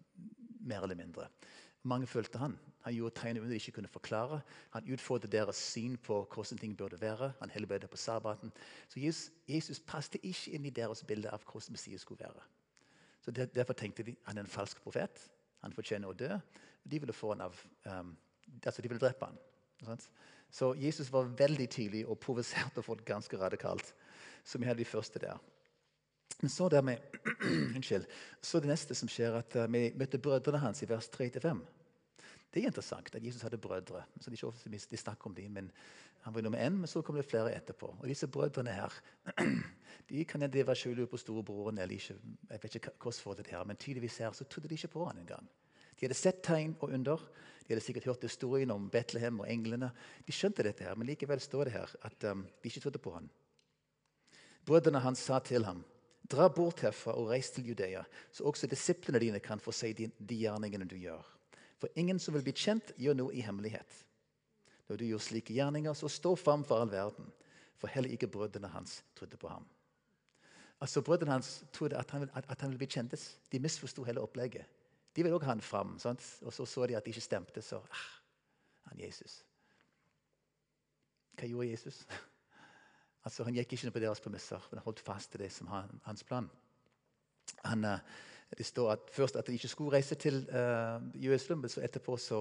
Mer 0.61 0.85
eller 0.85 0.99
mindre. 0.99 1.31
Mange 1.83 2.07
følte 2.07 2.39
han. 2.39 2.59
Han 2.81 2.95
gjorde 2.95 3.15
tegn 3.21 3.39
under 3.39 3.49
de 3.49 3.55
ikke 3.55 3.73
kunne 3.73 3.89
forklare. 3.89 4.41
Han 4.71 4.89
utfordret 4.93 5.33
deres 5.33 5.57
syn 5.57 5.97
på 5.97 6.23
hvordan 6.35 6.59
ting 6.59 6.77
burde 6.77 7.01
være. 7.01 7.33
Han 7.41 7.51
helbredet 7.51 7.91
på 7.91 7.97
sabbaten. 7.97 8.53
Så 8.89 9.01
Jesus, 9.01 9.33
Jesus 9.49 9.81
passet 9.81 10.21
ikke 10.23 10.51
inn 10.57 10.65
i 10.65 10.71
deres 10.71 11.05
bilde 11.05 11.31
av 11.33 11.45
hvordan 11.45 11.77
Messias 11.77 12.01
skulle 12.01 12.25
være. 12.25 12.43
Så 13.21 13.31
Derfor 13.31 13.73
tenkte 13.73 14.03
de 14.03 14.17
han 14.25 14.39
er 14.39 14.43
en 14.43 14.51
falsk 14.51 14.81
profet. 14.83 15.31
Han 15.61 15.73
fortjener 15.73 16.09
å 16.09 16.17
dø. 16.17 16.39
De 16.91 17.01
ville 17.01 17.15
av, 17.41 17.57
um, 17.85 18.17
altså 18.65 18.83
de 18.83 18.89
ville 18.89 19.01
drepe 19.01 19.29
han. 19.29 20.01
Så 20.51 20.75
Jesus 20.75 21.13
var 21.13 21.29
veldig 21.39 21.69
tydelig 21.71 22.07
og 22.07 22.19
provoserte 22.19 22.83
folk 22.83 23.05
ganske 23.05 23.39
radikalt 23.39 23.95
som 24.45 24.61
vi 24.61 24.67
hadde 24.67 24.81
de 24.81 24.89
første 24.89 25.19
der. 25.19 25.39
Men 26.41 26.51
så, 26.51 26.69
med, 26.83 26.99
unnskyld, 27.77 28.07
så 28.43 28.61
det 28.61 28.71
neste 28.71 28.95
som 28.95 29.09
skjer, 29.09 29.37
at 29.43 29.57
uh, 29.57 29.67
vi 29.73 29.91
møter 29.99 30.23
brødrene 30.23 30.63
hans 30.63 30.83
i 30.83 30.89
vers 30.89 31.11
3-5. 31.13 31.61
Det 32.51 32.63
er 32.63 32.67
interessant 32.67 33.15
at 33.15 33.25
Jesus 33.25 33.43
hadde 33.43 33.59
brødre. 33.59 34.03
så 34.21 34.31
de, 34.31 34.37
ikke 34.37 34.91
de 34.91 34.97
snakker 34.97 35.27
om 35.27 35.35
dem, 35.35 35.51
men 35.51 35.73
Han 36.21 36.35
var 36.35 36.41
nummer 36.41 36.59
én, 36.59 36.77
men 36.77 36.87
så 36.87 37.01
kom 37.03 37.17
det 37.17 37.25
flere 37.25 37.55
etterpå. 37.57 37.97
Og 38.01 38.09
disse 38.09 38.27
brødrene 38.27 38.73
her 38.73 38.93
de 40.09 40.25
kan 40.25 40.41
det 40.41 40.67
være 40.67 40.77
skjult 40.77 41.11
på 41.11 41.17
storebroren 41.17 41.79
eller 41.79 41.95
ikke. 41.95 42.15
jeg 42.51 42.59
vet 42.63 42.75
ikke 42.75 42.91
hvordan 43.03 43.37
det 43.37 43.47
her, 43.47 43.65
Men 43.65 43.77
tydeligvis 43.77 44.19
her 44.19 44.33
så 44.33 44.45
trodde 44.45 44.69
de 44.69 44.75
ikke 44.75 44.89
på 44.89 45.05
han 45.05 45.19
engang. 45.19 45.49
De 46.01 46.07
hadde 46.07 46.15
sett 46.15 46.43
tegn 46.43 46.77
og 46.81 46.91
under. 46.91 47.17
De 47.17 47.69
hadde 47.69 47.81
sikkert 47.81 48.05
hørt 48.05 48.23
historien 48.23 48.71
om 48.71 48.91
Betlehem 48.91 49.41
og 49.41 49.53
englene. 49.53 49.91
De 50.27 50.33
skjønte 50.33 50.63
dette, 50.63 50.85
her, 50.85 50.95
men 50.95 51.07
likevel 51.07 51.41
står 51.41 51.65
det 51.65 51.73
her 51.73 51.95
at 52.03 52.25
um, 52.25 52.47
de 52.63 52.69
ikke 52.69 52.81
trodde 52.81 52.99
på 52.99 53.15
han. 53.15 53.31
Brødrene 54.67 55.01
hans 55.01 55.19
sa 55.19 55.39
til 55.39 55.65
ham 55.65 55.85
Dra 56.31 56.47
bort 56.55 56.85
herfra 56.85 57.17
og 57.19 57.33
reis 57.33 57.51
til 57.51 57.73
Judea, 57.73 58.05
så 58.31 58.47
også 58.47 58.69
disiplene 58.71 59.19
dine 59.23 59.41
kan 59.43 59.61
få 59.61 59.75
se 59.75 59.91
de, 59.97 60.07
de 60.19 60.39
gjerningene 60.45 60.87
du 60.87 60.95
gjør. 61.01 61.27
For 61.81 61.91
ingen 61.99 62.21
som 62.23 62.37
vil 62.37 62.45
bli 62.47 62.55
kjent, 62.55 62.93
gjør 63.01 63.17
noe 63.19 63.35
i 63.35 63.43
hemmelighet. 63.43 63.99
Når 64.87 65.01
du 65.01 65.05
gjør 65.09 65.23
slike 65.25 65.55
gjerninger, 65.57 65.95
så 65.97 66.11
stå 66.11 66.37
fram 66.39 66.63
for 66.67 66.83
all 66.83 66.93
verden. 66.93 67.31
For 67.81 67.91
heller 67.91 68.13
ikke 68.13 68.29
brødrene 68.31 68.71
hans 68.71 69.01
trodde 69.17 69.39
på 69.41 69.49
ham. 69.49 69.67
Altså, 70.81 71.03
Brødrene 71.03 71.33
hans 71.33 71.65
trodde 71.73 71.97
at 71.97 72.11
han, 72.11 72.31
at, 72.35 72.45
at 72.49 72.61
han 72.61 72.71
ville 72.71 72.79
bli 72.79 72.87
kjentes. 72.87 73.39
De 73.53 73.59
misforsto 73.59 74.05
hele 74.05 74.21
opplegget. 74.21 74.65
De 75.17 75.23
ville 75.23 75.35
også 75.35 75.45
ha 75.45 75.53
ham 75.53 75.61
fram. 75.61 75.99
Sant? 75.99 76.39
Og 76.43 76.53
så 76.53 76.67
så 76.67 76.87
de 76.87 76.97
at 76.97 77.05
det 77.05 77.15
ikke 77.15 77.21
stemte. 77.21 77.63
Så 77.63 77.77
ah, 77.77 78.07
han 78.91 79.01
Jesus. 79.01 79.45
Hva 81.39 81.49
gjorde 81.49 81.71
Jesus? 81.71 82.07
Altså, 83.25 83.45
Han 83.45 83.55
gikk 83.55 83.73
ikke 83.77 83.93
på 83.93 84.03
deres 84.03 84.21
premisser, 84.21 84.67
men 84.71 84.83
holdt 84.85 85.01
fast 85.05 85.33
til 85.33 85.45
det 85.45 85.53
som 85.53 85.69
var 85.69 85.89
hans 86.07 86.25
plan. 86.25 86.49
Han, 87.65 87.85
eh, 87.85 87.99
det 88.59 88.67
står 88.67 88.93
at 88.93 89.11
først 89.13 89.37
at 89.37 89.47
de 89.47 89.53
ikke 89.53 89.69
skulle 89.69 89.93
reise 89.93 90.15
til 90.15 90.43
uh, 90.51 90.99
Jerusalem, 91.25 91.59
men 91.63 91.71
så 91.71 91.85
etterpå 91.87 92.17
så 92.19 92.41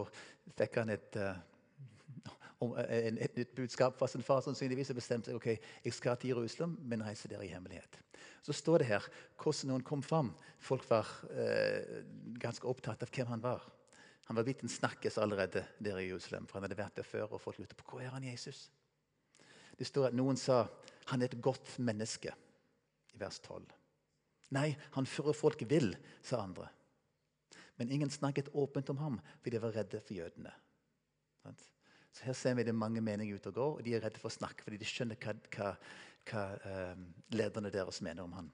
fikk 0.58 0.80
han 0.82 0.90
et, 0.90 1.18
uh, 1.22 2.72
en, 2.90 3.20
et 3.22 3.36
nytt 3.38 3.54
budskap 3.56 4.00
fra 4.00 4.08
sin 4.08 4.26
far. 4.26 4.42
sannsynligvis, 4.42 4.90
og 4.90 4.98
bestemte 4.98 5.30
seg 5.30 5.38
ok, 5.38 5.50
jeg 5.86 5.94
skal 5.94 6.18
til 6.18 6.34
Jerusalem, 6.34 6.78
men 6.82 7.06
reise 7.06 7.30
der 7.30 7.44
i 7.46 7.52
hemmelighet. 7.52 8.00
Så 8.42 8.54
står 8.58 8.82
det 8.82 8.88
her 8.90 9.06
hvordan 9.38 9.76
han 9.76 9.86
kom 9.86 10.02
fram. 10.04 10.34
Folk 10.60 10.90
var 10.90 11.06
uh, 11.30 12.02
ganske 12.42 12.66
opptatt 12.68 13.06
av 13.06 13.14
hvem 13.14 13.30
han 13.30 13.46
var. 13.46 13.70
Han 14.26 14.38
var 14.38 14.50
blitt 14.50 14.66
en 14.66 14.70
snakkes 14.70 15.18
allerede 15.22 15.66
der 15.78 16.02
i 16.02 16.10
Jerusalem, 16.10 16.48
for 16.48 16.58
han 16.58 16.66
hadde 16.66 16.82
vært 16.82 16.98
der 16.98 17.06
før. 17.06 17.34
og 17.34 17.42
folk 17.42 17.60
lurte 17.60 17.78
på 17.78 17.86
hvor 17.92 18.02
er 18.02 18.10
han 18.18 18.24
Jesus 18.24 18.72
det 19.80 19.88
står 19.88 20.10
at 20.10 20.18
noen 20.18 20.38
sa 20.38 20.66
han 21.10 21.24
er 21.24 21.32
et 21.32 21.42
godt 21.42 21.78
menneske, 21.82 22.34
i 23.16 23.20
vers 23.22 23.40
12. 23.42 23.64
Nei, 24.54 24.74
han 24.96 25.08
fører 25.10 25.38
folk 25.38 25.64
vill, 25.70 25.94
sa 26.26 26.42
andre. 26.44 26.68
Men 27.80 27.94
ingen 27.96 28.12
snakket 28.12 28.52
åpent 28.54 28.90
om 28.92 29.00
ham, 29.00 29.20
for 29.40 29.54
de 29.54 29.62
var 29.64 29.74
redde 29.74 30.02
for 30.04 30.18
jødene. 30.18 30.52
Så 32.12 32.26
Her 32.26 32.36
ser 32.36 32.58
vi 32.58 32.66
det 32.68 32.76
mange 32.76 33.02
meninger 33.02 33.40
ute 33.40 33.54
og 33.54 33.56
går, 33.56 33.76
og 33.78 33.84
de 33.86 33.96
er 33.96 34.04
redde 34.04 34.20
for 34.20 34.28
å 34.28 34.36
snakke 34.36 34.66
fordi 34.66 34.82
de 34.82 34.88
skjønner 34.90 35.20
hva, 35.24 35.36
hva, 35.56 35.70
hva 36.30 36.42
eh, 36.68 37.04
lederne 37.38 37.72
deres 37.74 38.02
mener 38.06 38.26
om 38.26 38.34
ham. 38.36 38.50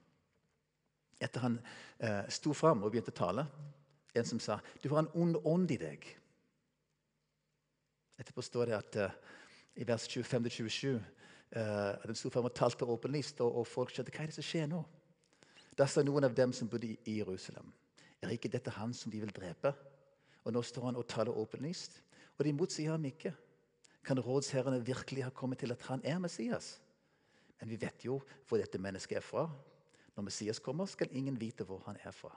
Etter 1.18 1.42
han 1.42 1.56
eh, 1.98 2.22
sto 2.30 2.52
fram 2.54 2.84
og 2.84 2.92
begynte 2.92 3.14
å 3.14 3.18
tale, 3.24 3.46
en 4.16 4.28
som 4.28 4.40
sa 4.40 4.60
'Du 4.80 4.88
har 4.88 5.02
en 5.02 5.12
ond 5.14 5.36
ånd 5.44 5.70
i 5.74 5.80
deg'. 5.80 6.06
Etterpå 8.16 8.42
står 8.42 8.70
det 8.70 8.76
at 8.76 8.96
eh, 8.96 9.16
i 9.76 9.84
vers 9.84 10.06
25-27 10.08 11.00
uh, 11.54 11.94
den 12.06 12.18
sto 12.18 12.30
frem 12.32 12.48
og 12.48 12.54
talte 12.56 12.88
åpenlyst, 12.88 13.42
og, 13.44 13.60
og 13.60 13.68
folk 13.68 13.92
skjønte 13.92 14.14
hva 14.14 14.24
er 14.24 14.32
det 14.32 14.38
som 14.38 14.46
skjer 14.46 14.70
nå. 14.70 14.82
Da 15.76 15.86
sa 15.90 16.02
noen 16.02 16.24
av 16.24 16.34
dem 16.34 16.54
som 16.56 16.70
bodde 16.72 16.94
i 16.96 17.18
Jerusalem, 17.18 17.68
er 18.24 18.32
ikke 18.32 18.50
dette 18.50 18.72
han 18.74 18.94
som 18.96 19.12
de 19.12 19.20
vil 19.22 19.34
drepe? 19.34 19.74
Og 20.46 20.54
nå 20.54 20.62
står 20.64 20.88
han 20.88 20.98
og 20.98 21.08
taler 21.10 21.36
åpenlyst, 21.36 22.00
og 22.38 22.44
de 22.46 22.54
motsier 22.56 22.94
ham 22.94 23.04
ikke. 23.08 23.34
Kan 24.06 24.20
rådsherrene 24.22 24.84
virkelig 24.86 25.24
ha 25.26 25.32
kommet 25.34 25.60
til 25.60 25.74
at 25.74 25.82
han 25.88 26.02
er 26.06 26.20
Messias? 26.22 26.76
Men 27.60 27.72
vi 27.72 27.80
vet 27.80 28.04
jo 28.06 28.20
hvor 28.46 28.60
dette 28.60 28.80
mennesket 28.80 29.18
er 29.18 29.24
fra. 29.24 29.46
Når 30.16 30.28
Messias 30.28 30.60
kommer, 30.62 30.86
skal 30.88 31.12
ingen 31.12 31.36
vite 31.40 31.64
hvor 31.66 31.82
han 31.88 31.98
er 32.04 32.14
fra. 32.14 32.30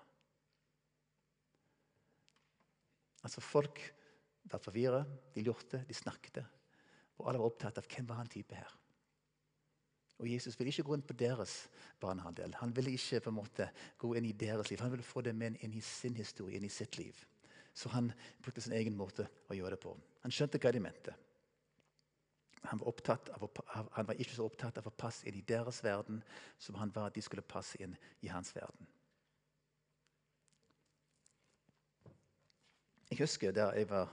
Altså 3.23 3.43
Folk 3.43 3.81
var 4.49 4.63
forvirret, 4.63 5.05
de 5.35 5.43
lurte, 5.43 5.83
de 5.87 5.93
snakket. 5.93 6.41
Og 7.19 7.27
alle 7.27 7.39
var 7.39 7.51
opptatt 7.51 7.77
av 7.79 7.87
hvem 7.87 8.07
var 8.09 8.21
han 8.23 8.31
type 8.31 8.55
her. 8.55 8.78
Og 10.19 10.27
Jesus 10.27 10.57
ville 10.59 10.73
ikke 10.73 10.83
gå 10.89 10.97
inn 10.97 11.05
på 11.07 11.15
deres 11.15 11.53
banehalvdel. 12.01 12.57
Han 12.59 12.73
ville 12.75 12.91
ikke 12.91 13.21
på 13.23 13.31
en 13.31 13.37
måte 13.37 13.69
gå 13.99 14.11
inn 14.19 14.27
i 14.27 14.35
deres 14.35 14.71
liv. 14.71 14.81
Han 14.83 14.91
ville 14.91 15.07
få 15.07 15.23
det 15.23 15.35
med 15.35 15.59
inn 15.63 15.77
i 15.77 15.83
sin 15.83 16.17
historie, 16.19 16.57
inn 16.59 16.67
i 16.67 16.73
sitt 16.73 16.99
liv. 16.99 17.15
Så 17.73 17.91
han 17.93 18.11
brukte 18.43 18.61
sin 18.61 18.75
egen 18.75 18.97
måte 18.99 19.29
å 19.47 19.55
gjøre 19.55 19.77
det 19.77 19.83
på. 19.85 19.95
Han 20.25 20.35
skjønte 20.35 20.59
hva 20.59 20.73
de 20.75 20.83
mente. 20.83 21.15
Han 22.67 22.81
var, 22.81 22.91
å, 22.91 23.49
han 23.95 24.07
var, 24.09 24.17
ikke 24.19 24.35
så 24.35 24.43
opptatt 24.49 24.81
av 24.81 24.89
å 24.89 24.95
passe 24.95 25.23
inn 25.29 25.37
i 25.39 25.45
deres 25.47 25.79
verden 25.85 26.19
som 26.59 26.75
han 26.75 26.91
var 26.91 27.07
at 27.07 27.15
de 27.15 27.23
skulle 27.23 27.45
passe 27.47 27.79
inn 27.79 27.95
i 28.19 28.31
hans 28.31 28.51
verden. 28.55 28.89
Jeg 33.09 33.21
husker 33.23 33.55
da 33.55 33.71
jeg 33.77 33.87
var 33.89 34.11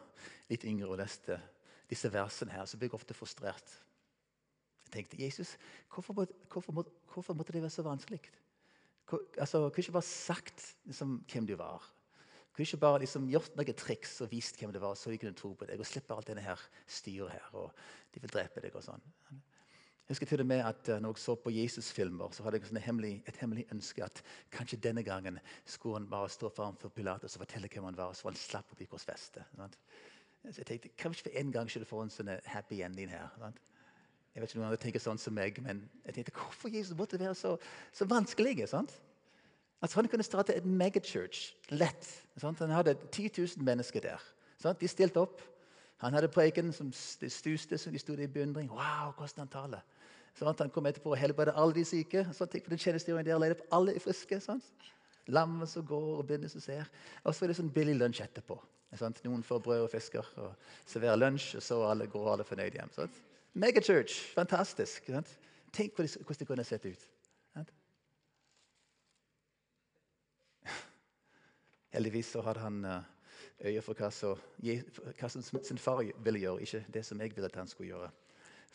litt 0.48 0.64
yngre 0.64 0.94
og 0.94 1.00
leste 1.02 1.40
disse 1.90 2.08
versene 2.10 2.54
her, 2.54 2.64
så 2.64 2.78
blir 2.78 2.88
jeg 2.88 2.96
ofte 2.96 3.18
frustrert. 3.18 3.74
Tenkte 4.96 5.20
Jesus, 5.20 5.56
hvorfor, 5.92 6.24
hvorfor, 6.52 6.86
hvorfor 7.12 7.36
måtte 7.36 7.52
det 7.52 7.62
være 7.62 7.74
så 7.74 7.84
vanskelig? 7.84 8.20
Hvor, 9.06 9.22
altså, 9.38 9.68
kunne 9.68 9.84
ikke 9.84 9.98
bare 9.98 10.08
sagt 10.08 10.64
liksom, 10.88 11.20
hvem 11.32 11.46
du 11.46 11.54
var? 11.60 11.84
Kunne 12.56 12.64
ikke 12.64 12.80
bare 12.80 13.02
liksom, 13.02 13.28
gjort 13.28 13.52
noen 13.58 13.76
triks 13.76 14.14
og 14.24 14.30
vist 14.32 14.56
hvem 14.56 14.72
det 14.72 14.80
var, 14.80 14.94
så 14.96 15.12
de 15.12 15.18
kunne 15.20 15.36
tro 15.36 15.52
på 15.52 15.68
deg? 15.68 15.76
Og 15.76 15.86
slippe 15.86 16.16
alt 16.16 16.30
denne 16.30 16.40
her 16.40 16.62
styret 16.88 17.34
her, 17.34 17.50
og 17.52 17.68
de 18.14 18.22
vil 18.22 18.32
drepe 18.32 18.64
deg 18.64 18.74
og 18.74 18.84
sånn. 18.86 19.04
Jeg 20.06 20.14
husker 20.14 20.30
til 20.30 20.40
og 20.40 20.48
med 20.48 20.62
at 20.62 20.88
uh, 20.88 21.00
når 21.02 21.12
jeg 21.12 21.20
så 21.20 21.34
på 21.42 21.50
Jesus-filmer, 21.50 22.32
så 22.32 22.46
hadde 22.46 22.62
jeg 22.62 22.82
hemmelig, 22.86 23.12
et 23.26 23.36
hemmelig 23.42 23.66
ønske 23.74 24.04
at 24.06 24.22
kanskje 24.54 24.78
denne 24.80 25.02
gangen 25.04 25.40
skulle 25.66 25.98
han 25.98 26.08
bare 26.08 26.30
stå 26.30 26.48
framfor 26.48 26.94
Pilatus 26.94 27.34
og 27.34 27.42
fortelle 27.42 27.68
hvem 27.68 27.90
han 27.90 27.98
var, 27.98 28.14
så 28.14 28.30
han 28.30 28.38
slapp 28.38 28.72
å 28.72 28.78
bli 28.78 28.86
korsfestet. 28.88 29.58
Så 30.46 30.62
jeg 30.62 30.68
tenkte, 30.70 30.94
Kanskje 30.96 31.26
for 31.26 31.40
en 31.42 31.52
gang 31.52 31.70
skulle 31.70 31.90
få 31.90 32.04
en 32.04 32.14
sånn 32.14 32.30
happy 32.46 32.80
ending 32.86 33.10
her. 33.10 33.28
Sant? 33.42 33.60
Jeg 34.36 34.42
vet 34.42 34.50
ikke 34.50 34.58
om 34.58 34.62
noen 34.66 34.68
andre 34.68 34.82
tenker 34.82 35.00
sånn 35.00 35.16
som 35.16 35.32
meg, 35.32 35.56
men 35.64 35.78
jeg 36.04 36.12
tenkte, 36.18 36.32
hvorfor 36.36 36.68
Jesus 36.68 36.92
måtte 36.96 37.16
være 37.16 37.32
så, 37.38 37.54
så 37.96 38.04
vanskelig? 38.04 38.66
sant? 38.68 38.92
Altså, 39.80 39.96
Han 39.96 40.08
kunne 40.12 40.26
starte 40.26 40.52
et 40.52 40.66
megachurch 40.68 41.54
lett. 41.72 42.08
Sant? 42.36 42.58
Han 42.60 42.74
hadde 42.76 42.98
10 43.08 43.30
000 43.32 43.64
mennesker 43.64 44.04
der. 44.04 44.20
Sant? 44.60 44.80
De 44.80 44.88
stilte 44.92 45.22
opp. 45.24 45.40
Han 46.04 46.12
hadde 46.12 46.28
preken 46.28 46.68
som 46.76 46.90
stuste, 46.92 47.78
så 47.80 47.90
de 47.90 47.98
sto 47.98 48.12
i 48.12 48.26
beundring. 48.28 48.68
Wow, 48.68 49.14
hvordan 49.16 49.46
han 49.46 49.48
taler. 49.48 49.86
Sant? 50.36 50.60
Han 50.60 50.70
kom 50.70 50.84
etterpå 50.84 51.14
og 51.14 51.20
helbredet 51.20 51.56
alle 51.56 51.78
de 51.78 51.84
syke. 51.88 52.26
Sant? 52.36 52.52
Tenk 52.52 52.66
på 52.66 52.74
den 52.74 52.82
tjenestegjøringen 52.82 53.30
der, 53.30 53.40
ledet 53.40 53.64
alle 53.72 53.94
er 53.96 54.04
friske. 54.04 54.36
Sant? 54.44 54.90
Lammet 55.32 55.72
som 55.72 55.86
går, 55.88 56.10
og 56.18 56.26
blinde 56.28 56.52
som 56.52 56.60
ser. 56.60 56.84
Og 57.24 57.32
så 57.32 57.46
er 57.46 57.54
det 57.54 57.56
sånn 57.62 57.72
billig 57.72 57.96
lunsj 57.96 58.20
etterpå. 58.26 58.60
Sant? 59.00 59.24
Noen 59.24 59.40
får 59.44 59.64
brød 59.64 59.86
og 59.86 59.90
fisker 59.96 60.28
og 60.44 60.52
serverer 60.84 61.16
lunsj, 61.16 61.54
og 61.56 61.64
så 61.64 61.80
alle 61.88 62.06
går 62.12 62.34
alle 62.34 62.44
fornøyd 62.44 62.76
hjem. 62.76 62.92
Sant? 63.00 63.24
Megachurch. 63.56 64.20
Fantastisk. 64.34 65.06
Sant? 65.06 65.38
Tenk 65.72 65.94
hvordan 65.96 66.38
det 66.38 66.46
kunne 66.46 66.64
sett 66.64 66.84
ut. 66.84 67.08
Sant? 67.54 67.72
Heldigvis 71.96 72.34
så 72.34 72.42
hadde 72.44 72.60
han 72.60 72.84
eh, 72.84 73.02
øye 73.70 73.82
for 73.82 73.96
hva, 73.96 74.10
så, 74.12 74.34
hva 74.60 75.30
sin 75.32 75.80
far 75.80 76.04
ville 76.24 76.42
gjøre, 76.42 76.68
ikke 76.68 76.84
det 76.92 77.04
som 77.08 77.20
jeg 77.20 77.32
ville 77.32 77.48
at 77.48 77.56
han 77.56 77.72
skulle 77.72 77.94
gjøre. 77.94 78.10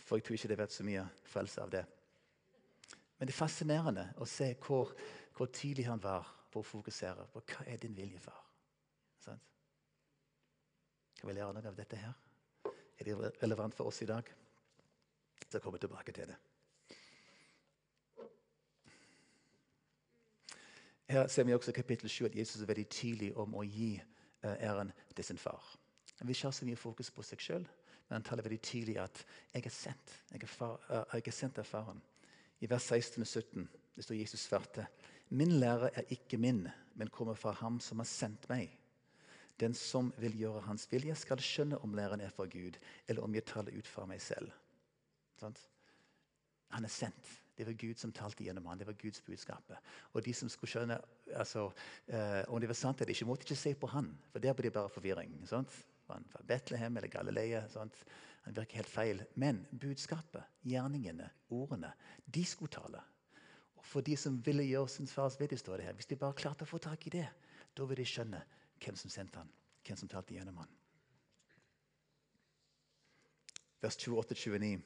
For 0.02 0.18
jeg 0.18 0.26
tror 0.26 0.40
ikke 0.40 0.50
det 0.50 0.58
har 0.58 0.64
vært 0.64 0.80
så 0.80 0.88
mye 0.88 1.06
frelse 1.30 1.62
av 1.62 1.78
det. 1.78 1.86
Men 3.20 3.30
det 3.30 3.36
er 3.36 3.44
fascinerende 3.44 4.08
å 4.18 4.26
se 4.26 4.50
hvor, 4.66 4.96
hvor 5.38 5.54
tydelig 5.54 5.86
han 5.92 6.02
var 6.02 6.26
på 6.50 6.64
å 6.64 6.70
fokusere 6.74 7.30
på 7.30 7.46
hva 7.54 7.70
er 7.70 7.78
din 7.78 7.94
vilje, 7.96 8.20
far. 8.20 8.42
Sant? 9.22 9.46
Kan 11.22 11.30
vi 11.30 11.38
lære 11.38 11.54
noe 11.54 11.70
av 11.70 11.78
dette 11.78 12.02
her? 12.02 12.18
Er 12.98 13.06
det 13.06 13.36
relevant 13.44 13.78
for 13.78 13.94
oss 13.94 14.02
i 14.02 14.10
dag? 14.10 14.26
Jeg 15.54 15.62
kommer 15.62 15.80
tilbake 15.80 16.12
til 16.12 16.28
det. 16.28 16.38
Her 21.12 21.28
ser 21.28 21.44
vi 21.44 21.54
også 21.54 21.72
i 21.72 21.74
kapittel 21.74 22.10
7 22.10 22.26
at 22.26 22.36
Jesus 22.36 22.62
er 22.62 22.70
veldig 22.70 22.88
tydelig 22.90 23.34
om 23.38 23.56
å 23.60 23.66
gi 23.68 23.98
eh, 23.98 24.64
æren 24.64 24.94
til 25.16 25.26
sin 25.28 25.38
far. 25.38 25.66
Han 26.20 26.28
vil 26.28 26.36
ikke 26.36 26.48
ha 26.48 26.56
så 26.56 26.66
mye 26.66 26.80
fokus 26.80 27.12
på 27.12 27.24
seg 27.28 27.44
sjøl, 27.44 27.66
men 28.08 28.16
han 28.16 28.24
taler 28.24 28.46
veldig 28.46 28.62
tydelig 28.62 28.98
at 29.02 29.26
'jeg 29.54 29.66
er 29.66 29.70
sendt'. 29.70 30.14
Jeg 30.32 30.44
er, 30.44 30.48
far, 30.48 30.80
uh, 30.90 31.04
jeg 31.14 31.28
er 31.28 31.32
sendt 31.32 31.58
av 31.58 31.66
faren. 31.66 32.02
I 32.62 32.70
vers 32.70 32.84
16 32.84 33.22
og 33.22 33.28
17 33.28 33.70
det 33.96 34.04
står 34.04 34.16
Jesus 34.16 34.40
svarte. 34.40 34.88
Min 35.30 35.52
lære 35.60 35.90
er 35.94 36.04
ikke 36.10 36.38
min, 36.38 36.68
men 36.96 37.08
kommer 37.08 37.34
fra 37.34 37.52
ham 37.52 37.80
som 37.80 38.00
har 38.00 38.06
sendt 38.06 38.50
meg. 38.50 38.78
Den 39.60 39.74
som 39.74 40.14
vil 40.18 40.38
gjøre 40.38 40.62
hans 40.62 40.88
vilje, 40.92 41.16
skal 41.16 41.38
skjønne 41.38 41.78
om 41.84 41.94
læren 41.94 42.22
er 42.22 42.30
fra 42.30 42.46
Gud, 42.46 42.78
eller 43.08 43.24
om 43.24 43.36
jeg 43.36 43.46
taler 43.46 43.78
ut 43.78 43.88
fra 43.88 44.06
meg 44.06 44.22
selv. 44.22 44.52
Sånn? 45.42 45.56
Han 46.72 46.88
er 46.88 46.94
sendt. 46.94 47.38
Det 47.58 47.68
var 47.68 47.76
Gud 47.78 48.00
som 48.00 48.14
talte 48.16 48.46
gjennom 48.46 48.66
ham. 48.70 48.80
Det 48.80 48.88
var 48.88 48.96
Guds 48.98 49.22
budskap. 49.26 49.74
Og 50.14 50.24
de 50.26 50.34
som 50.34 50.50
skulle 50.50 50.72
skjønne 50.72 50.98
altså, 51.38 51.68
eh, 52.08 52.42
om 52.48 52.62
det 52.62 52.70
var 52.72 52.80
sant 52.80 53.02
eller 53.02 53.14
ikke, 53.14 53.28
måtte 53.30 53.46
ikke 53.46 53.60
se 53.60 53.74
på 53.78 53.90
han, 53.92 54.08
for 54.32 54.44
der 54.44 54.56
ble 54.58 54.70
det 54.70 54.78
bare 54.78 54.92
forvirring. 54.94 55.36
Sant? 55.50 55.74
han 56.12 56.26
fra 56.28 56.42
Betlehem 56.44 56.98
eller 56.98 57.08
Galilea. 57.08 57.68
Sant? 57.70 57.96
Han 58.42 58.56
virker 58.58 58.82
helt 58.82 58.90
feil. 58.90 59.24
Men 59.34 59.62
budskapet, 59.72 60.44
gjerningene, 60.68 61.30
ordene, 61.50 61.94
de 62.26 62.44
skulle 62.46 62.74
tale. 62.74 63.04
Og 63.78 63.86
for 63.86 64.06
de 64.06 64.18
som 64.18 64.40
ville 64.46 64.66
gjøre 64.68 64.90
sin 64.90 65.08
fars 65.08 65.38
vilje, 65.40 65.62
står 65.62 65.78
det 65.78 65.88
her. 65.90 65.98
Hvis 65.98 66.10
de 66.12 66.20
bare 66.20 66.38
klarte 66.38 66.66
å 66.66 66.70
få 66.70 66.82
tak 66.82 67.08
i 67.08 67.16
det, 67.18 67.28
da 67.78 67.88
vil 67.88 68.02
de 68.02 68.08
skjønne 68.08 68.42
hvem 68.82 68.98
som 68.98 69.14
sendte 69.14 69.42
han, 69.42 69.52
hvem 69.86 70.00
som 70.00 70.10
talte 70.12 70.36
gjennom 70.36 70.58
han. 70.62 70.78
Vers 73.82 73.98
28-29. 73.98 74.82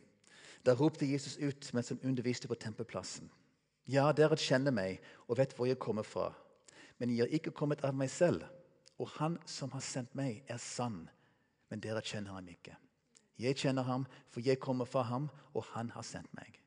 Da 0.66 0.74
ropte 0.74 1.06
Jesus 1.06 1.38
ut 1.38 1.70
mens 1.74 1.92
han 1.94 2.02
underviste 2.04 2.50
på 2.50 2.58
tempelplassen. 2.58 3.30
Ja, 3.86 4.10
dere 4.18 4.38
kjenner 4.40 4.74
meg 4.74 5.04
og 5.28 5.38
vet 5.38 5.54
hvor 5.54 5.70
jeg 5.70 5.78
kommer 5.82 6.06
fra. 6.08 6.32
Men 6.98 7.12
jeg 7.14 7.26
har 7.26 7.36
ikke 7.38 7.54
kommet 7.54 7.84
av 7.86 7.94
meg 7.94 8.10
selv. 8.10 8.46
Og 8.98 9.12
han 9.20 9.36
som 9.46 9.74
har 9.76 9.84
sendt 9.84 10.16
meg, 10.16 10.42
er 10.48 10.58
sann. 10.62 11.04
Men 11.70 11.84
dere 11.84 12.02
kjenner 12.02 12.38
ham 12.38 12.48
ikke. 12.50 12.78
Jeg 13.38 13.60
kjenner 13.60 13.84
ham, 13.84 14.06
for 14.32 14.42
jeg 14.42 14.62
kommer 14.64 14.88
fra 14.88 15.04
ham, 15.10 15.28
og 15.54 15.66
han 15.74 15.92
har 15.92 16.06
sendt 16.08 16.32
meg. 16.38 16.62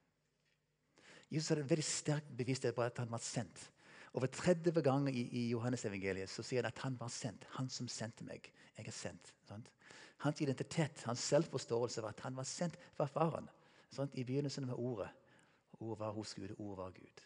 Jesus 1.33 1.49
hadde 1.53 1.69
veldig 1.69 1.85
sterkt 1.85 2.31
bevissthet 2.37 2.77
på 2.77 2.85
at 2.85 3.01
han 3.01 3.11
var 3.11 3.23
sendt. 3.25 3.71
Over 4.17 4.29
30 4.33 4.73
ganger 4.85 5.13
i, 5.13 5.25
i 5.33 5.49
Johannes 5.51 5.85
evangeliet 5.89 6.31
så 6.33 6.45
sier 6.45 6.63
han 6.65 6.73
at 6.73 6.85
han 6.85 6.97
var 7.01 7.11
sendt. 7.13 7.45
Han 7.57 7.69
som 7.73 7.89
sendte 7.93 8.25
meg. 8.29 8.47
Jeg 8.77 8.89
er 8.89 8.95
sendt. 8.95 9.33
Sant? 9.49 9.73
Hans 10.25 10.41
identitet, 10.45 11.03
hans 11.07 11.25
selvforståelse 11.31 12.05
var 12.05 12.17
at 12.17 12.25
han 12.27 12.37
var 12.37 12.49
sendt 12.49 12.79
fra 12.97 13.09
faren. 13.11 13.49
Sant? 13.91 14.15
I 14.15 14.25
begynnelsen 14.25 14.67
med 14.67 14.75
ordet. 14.75 15.09
Ordet 15.73 15.99
var 15.99 16.11
hos 16.13 16.35
Gud, 16.35 16.55
ordet 16.59 16.79
var 16.79 16.91
Gud. 16.91 17.23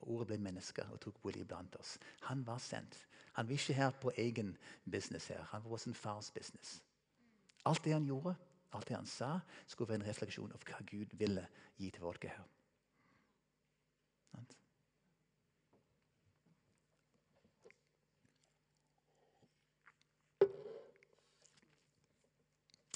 Ordet 0.00 0.26
ble 0.26 0.38
menneske 0.38 0.84
og 0.92 1.00
tok 1.00 1.18
bolig 1.22 1.46
blant 1.48 1.76
oss. 1.76 1.98
Han 2.28 2.46
var 2.46 2.58
sendt. 2.58 2.96
Han 3.32 3.48
var 3.48 3.52
ikke 3.52 3.74
her 3.74 3.90
på 3.90 4.12
egen 4.16 4.56
business. 4.90 5.26
her. 5.26 5.42
Han 5.42 5.64
var 5.64 5.76
sin 5.76 5.94
fars 5.94 6.30
business. 6.30 6.82
Alt 7.64 7.84
det 7.84 7.92
han 7.92 8.06
gjorde, 8.06 8.34
alt 8.72 8.88
det 8.88 8.96
han 8.96 9.06
sa, 9.06 9.40
skulle 9.66 9.88
være 9.88 10.00
en 10.00 10.08
refleksjon 10.08 10.52
av 10.52 10.64
hva 10.64 10.80
Gud 10.86 11.12
ville 11.12 11.46
gi 11.76 11.90
til 11.90 12.00
folket 12.00 12.30
her. 12.30 12.48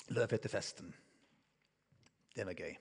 Løvhyttefesten. 0.09 0.94
Det 2.35 2.47
var 2.47 2.59
gøy. 2.59 2.75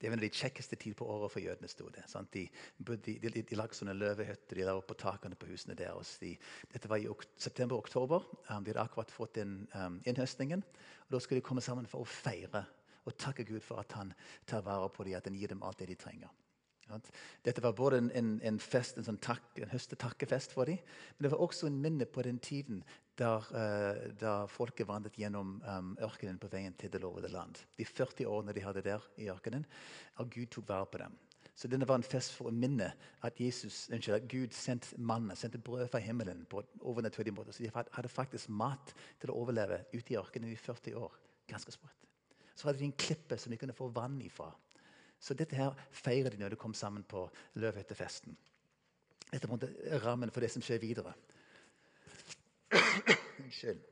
Det 0.00 0.10
var 0.10 0.16
en 0.16 0.20
av 0.20 0.26
de 0.26 0.36
kjekkeste 0.36 0.76
tid 0.76 0.96
på 0.98 1.06
året 1.08 1.32
for 1.32 1.40
jødene. 1.40 1.68
stod 1.68 1.94
det. 1.94 2.04
De, 2.32 2.48
de, 2.96 3.18
de, 3.22 3.42
de 3.42 3.56
lagde 3.56 3.76
sånne 3.78 3.94
løvehytter 3.94 4.58
de 4.58 4.66
la 4.66 4.74
på 4.82 4.96
takene 5.00 5.38
på 5.38 5.48
husene 5.48 5.76
deres. 5.78 6.16
De, 6.20 6.34
dette 6.72 6.90
var 6.90 6.98
i 6.98 7.08
september-oktober. 7.38 8.26
Um, 8.50 8.64
de 8.64 8.74
hadde 8.74 8.84
akkurat 8.84 9.14
fått 9.14 9.38
inn 9.40 9.62
um, 9.72 10.00
innhøstningen. 10.04 10.64
og 11.06 11.14
Da 11.14 11.22
skulle 11.22 11.40
de 11.40 11.46
komme 11.46 11.64
sammen 11.64 11.86
for 11.86 12.02
å 12.02 12.10
feire 12.10 12.66
og 13.04 13.16
takke 13.20 13.46
Gud 13.48 13.62
for 13.62 13.80
at 13.80 13.92
han 13.96 14.12
tar 14.48 14.64
vare 14.66 14.88
på 14.90 15.04
dem, 15.04 15.16
at 15.16 15.28
han 15.28 15.36
gir 15.38 15.52
dem 15.52 15.62
alt 15.62 15.78
det 15.78 15.92
de 15.92 15.98
trenger. 16.00 16.32
Dette 17.44 17.62
var 17.64 17.72
både 17.72 17.98
en, 17.98 18.10
en, 18.12 18.40
en 18.44 18.58
fest, 18.60 18.98
en, 18.98 19.06
sånn 19.06 19.20
takk, 19.24 19.56
en 19.56 19.72
høstetakkefest 19.72 20.52
for 20.52 20.68
dem, 20.68 20.80
men 21.16 21.26
det 21.26 21.32
var 21.32 21.40
også 21.40 21.68
en 21.70 21.80
minne 21.80 22.04
på 22.04 22.24
den 22.26 22.38
tiden 22.44 22.82
der, 23.18 23.46
uh, 23.54 24.14
der 24.20 24.48
folket 24.50 24.88
vandret 24.88 25.18
gjennom 25.18 25.56
um, 25.62 25.92
ørkenen 26.02 26.40
på 26.42 26.50
veien 26.52 26.74
til 26.78 26.90
det 26.92 27.00
lovede 27.02 27.30
land. 27.32 27.60
De 27.78 27.86
40 27.86 28.26
årene 28.26 28.54
de 28.56 28.64
hadde 28.64 28.82
der 28.82 29.04
i 29.16 29.30
ørkenen, 29.32 29.66
og 30.18 30.30
Gud 30.34 30.50
tok 30.50 30.68
vare 30.68 30.90
på 30.90 31.02
dem. 31.04 31.16
Så 31.54 31.68
denne 31.70 31.86
var 31.86 32.00
en 32.00 32.06
fest 32.06 32.32
for 32.34 32.50
å 32.50 32.54
minne 32.54 32.88
at, 33.22 33.38
Jesus, 33.38 33.84
unnskyld, 33.92 34.16
at 34.16 34.30
Gud 34.30 34.54
sendte 34.56 34.98
mannen, 34.98 35.36
sendte 35.38 35.60
brød 35.62 35.86
fra 35.92 36.00
himmelen 36.02 36.42
på 36.50 36.64
overnaturlig 36.82 37.34
måte. 37.34 37.54
Så 37.54 37.62
de 37.62 37.70
hadde 37.70 38.10
faktisk 38.10 38.50
mat 38.50 38.90
til 39.22 39.30
å 39.30 39.36
overleve 39.44 39.84
ute 39.92 40.16
i 40.16 40.18
ørkenen 40.18 40.50
i 40.50 40.58
40 40.58 40.98
år. 40.98 41.14
Ganske 41.50 41.74
sprøtt. 41.74 42.08
Så 42.54 42.66
hadde 42.66 42.80
de 42.80 42.88
en 42.88 42.98
klippe 42.98 43.38
som 43.38 43.54
de 43.54 43.58
kunne 43.60 43.76
få 43.76 43.86
vann 43.94 44.18
ifra. 44.22 44.50
Så 45.22 45.36
dette 45.38 45.56
her 45.56 45.78
feirer 45.94 46.34
de 46.34 46.42
når 46.42 46.54
de 46.54 46.60
kom 46.60 46.74
sammen 46.74 47.06
på 47.06 47.22
Løvhyttefesten. 47.62 48.34
Dette 49.30 49.70
er 49.86 50.02
rammen 50.02 50.30
for 50.34 50.42
det 50.42 50.50
som 50.52 50.62
skjer 50.62 50.82
videre. 50.82 51.14
Unnskyld. 53.42 53.82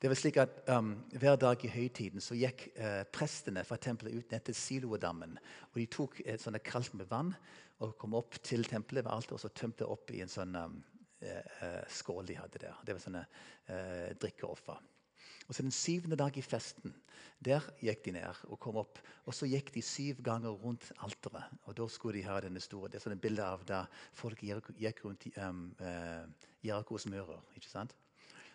Det 0.00 0.08
var 0.08 0.16
slik 0.16 0.38
at 0.40 0.62
um, 0.72 0.94
Hver 1.12 1.36
dag 1.36 1.64
i 1.64 1.68
høytiden 1.68 2.22
så 2.24 2.36
gikk 2.38 2.70
uh, 2.78 3.02
prestene 3.12 3.64
fra 3.68 3.76
tempelet 3.76 4.16
ut 4.16 4.30
ned 4.32 4.46
til 4.46 4.56
Siloadammen. 4.56 5.34
og 5.72 5.76
De 5.76 5.88
tok 5.92 6.22
et 6.24 6.40
sånt 6.40 6.62
kaldt 6.64 6.94
med 6.96 7.10
vann 7.10 7.34
og 7.84 7.96
kom 8.00 8.16
opp 8.16 8.38
til 8.44 8.64
tempelet 8.64 9.04
ved 9.04 9.12
alteret 9.12 9.36
og 9.36 9.42
så 9.44 9.52
tømte 9.56 9.88
opp 9.88 10.12
i 10.12 10.22
en 10.24 10.32
sånn 10.32 10.56
um, 10.56 10.78
uh, 11.20 11.82
skål 11.92 12.32
de 12.32 12.38
hadde 12.40 12.62
der. 12.64 12.80
Det 12.86 12.96
var 12.96 13.04
sånne 13.04 13.26
uh, 13.28 14.08
drikkeoffer. 14.20 14.80
Og 15.50 15.54
så 15.54 15.62
Den 15.62 15.74
syvende 15.74 16.16
dag 16.16 16.36
i 16.38 16.42
festen 16.46 16.92
der 17.44 17.64
gikk 17.82 18.04
de 18.04 18.12
ned 18.14 18.42
og 18.52 18.58
kom 18.62 18.76
opp. 18.78 19.00
Og 19.26 19.34
så 19.34 19.48
gikk 19.50 19.72
de 19.74 19.82
syv 19.82 20.20
ganger 20.22 20.54
rundt 20.54 20.92
alteret. 21.02 21.50
Og 21.64 21.74
da 21.76 21.88
skulle 21.88 22.20
de 22.20 22.22
ha 22.28 22.36
denne 22.40 22.60
store, 22.60 22.88
Det 22.88 23.00
er 23.00 23.02
sånn 23.02 23.18
bilde 23.18 23.42
av 23.42 23.64
da 23.66 23.86
folk 24.14 24.38
gikk 24.44 25.04
rundt 25.04 25.26
um, 25.38 25.74
uh, 25.80 26.28
Jerikos 26.62 27.06
murer. 27.06 27.42
ikke 27.56 27.66
sant? 27.66 27.96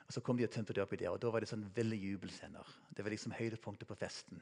Og 0.08 0.14
Så 0.14 0.22
kom 0.22 0.38
de 0.38 0.46
og 0.46 0.52
tømte 0.52 0.74
det 0.74 0.84
oppi 0.84 0.96
der, 0.96 1.10
og 1.10 1.20
da 1.20 1.30
var 1.30 1.42
det 1.42 1.50
sånn 1.50 1.68
ville 1.76 1.96
jubelscener. 1.96 2.64
Det 2.96 3.04
var 3.04 3.12
liksom 3.12 3.36
høydepunktet 3.36 3.88
på 3.88 3.96
festen. 3.96 4.42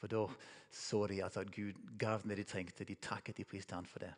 For 0.00 0.08
da 0.08 0.26
så 0.70 1.06
de 1.06 1.22
at 1.22 1.38
Gud 1.54 1.78
gav 1.98 2.26
det 2.26 2.36
de 2.36 2.44
trengte. 2.44 2.84
De 2.84 2.94
takket 2.94 3.36
de 3.36 3.44
priste 3.44 3.74
han 3.74 3.86
for 3.86 4.00
det. 4.00 4.14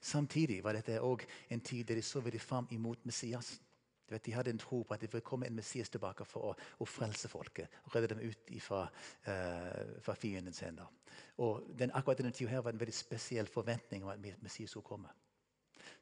Samtidig 0.00 0.62
var 0.62 0.74
dette 0.74 1.00
òg 1.00 1.24
en 1.50 1.60
tid 1.60 1.88
der 1.88 1.96
de 1.96 2.02
så 2.02 2.20
veldig 2.20 2.40
fram 2.40 2.68
imot 2.70 3.04
Messias. 3.04 3.58
Vet, 4.08 4.24
de 4.24 4.32
hadde 4.32 4.50
en 4.54 4.60
tro 4.60 4.80
på 4.82 4.94
at 4.94 5.02
det 5.02 5.10
ville 5.12 5.24
komme 5.26 5.46
en 5.46 5.56
Messias 5.58 5.90
tilbake 5.92 6.24
for 6.24 6.50
å, 6.50 6.52
å 6.80 6.86
frelse 6.88 7.28
folket. 7.28 7.80
og 7.84 7.94
Redde 7.94 8.14
dem 8.14 8.22
ut 8.24 8.52
ifra, 8.56 8.86
uh, 9.28 9.96
fra 10.04 10.14
fiendens 10.16 10.62
hender. 10.64 10.88
Og 11.44 11.66
den, 11.78 11.92
akkurat 11.92 12.22
denne 12.22 12.32
tida 12.32 12.54
her 12.54 12.64
var 12.64 12.72
en 12.72 12.80
veldig 12.80 12.96
spesiell 12.96 13.50
forventning 13.52 14.06
om 14.06 14.12
at 14.14 14.22
Messias 14.42 14.72
skulle 14.72 14.88
komme. 14.88 15.12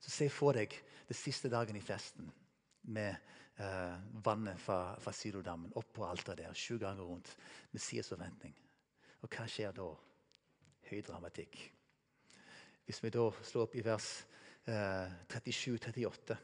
Så 0.01 0.13
se 0.15 0.29
for 0.31 0.55
deg 0.55 0.75
den 1.09 1.19
siste 1.19 1.51
dagen 1.51 1.77
i 1.77 1.83
festen 1.85 2.31
med 2.95 3.17
uh, 3.59 3.99
vannet 4.25 4.61
fra, 4.63 4.95
fra 5.03 5.13
Silodammen 5.13 5.75
opp 5.75 5.91
på 5.97 6.07
alteret 6.07 6.45
der, 6.45 6.55
sju 6.55 6.79
ganger 6.79 7.03
rundt. 7.03 7.33
Messias 7.75 8.13
forventning. 8.13 8.55
Og 9.23 9.31
hva 9.33 9.49
skjer 9.51 9.75
da? 9.75 9.91
Høy 10.87 11.01
dramatikk. 11.03 11.57
Hvis 12.87 13.03
vi 13.03 13.11
da 13.11 13.25
slår 13.43 13.67
opp 13.67 13.75
i 13.75 13.83
vers 13.83 14.11
uh, 14.69 14.75
eh, 14.77 15.17
37-38 15.33 16.37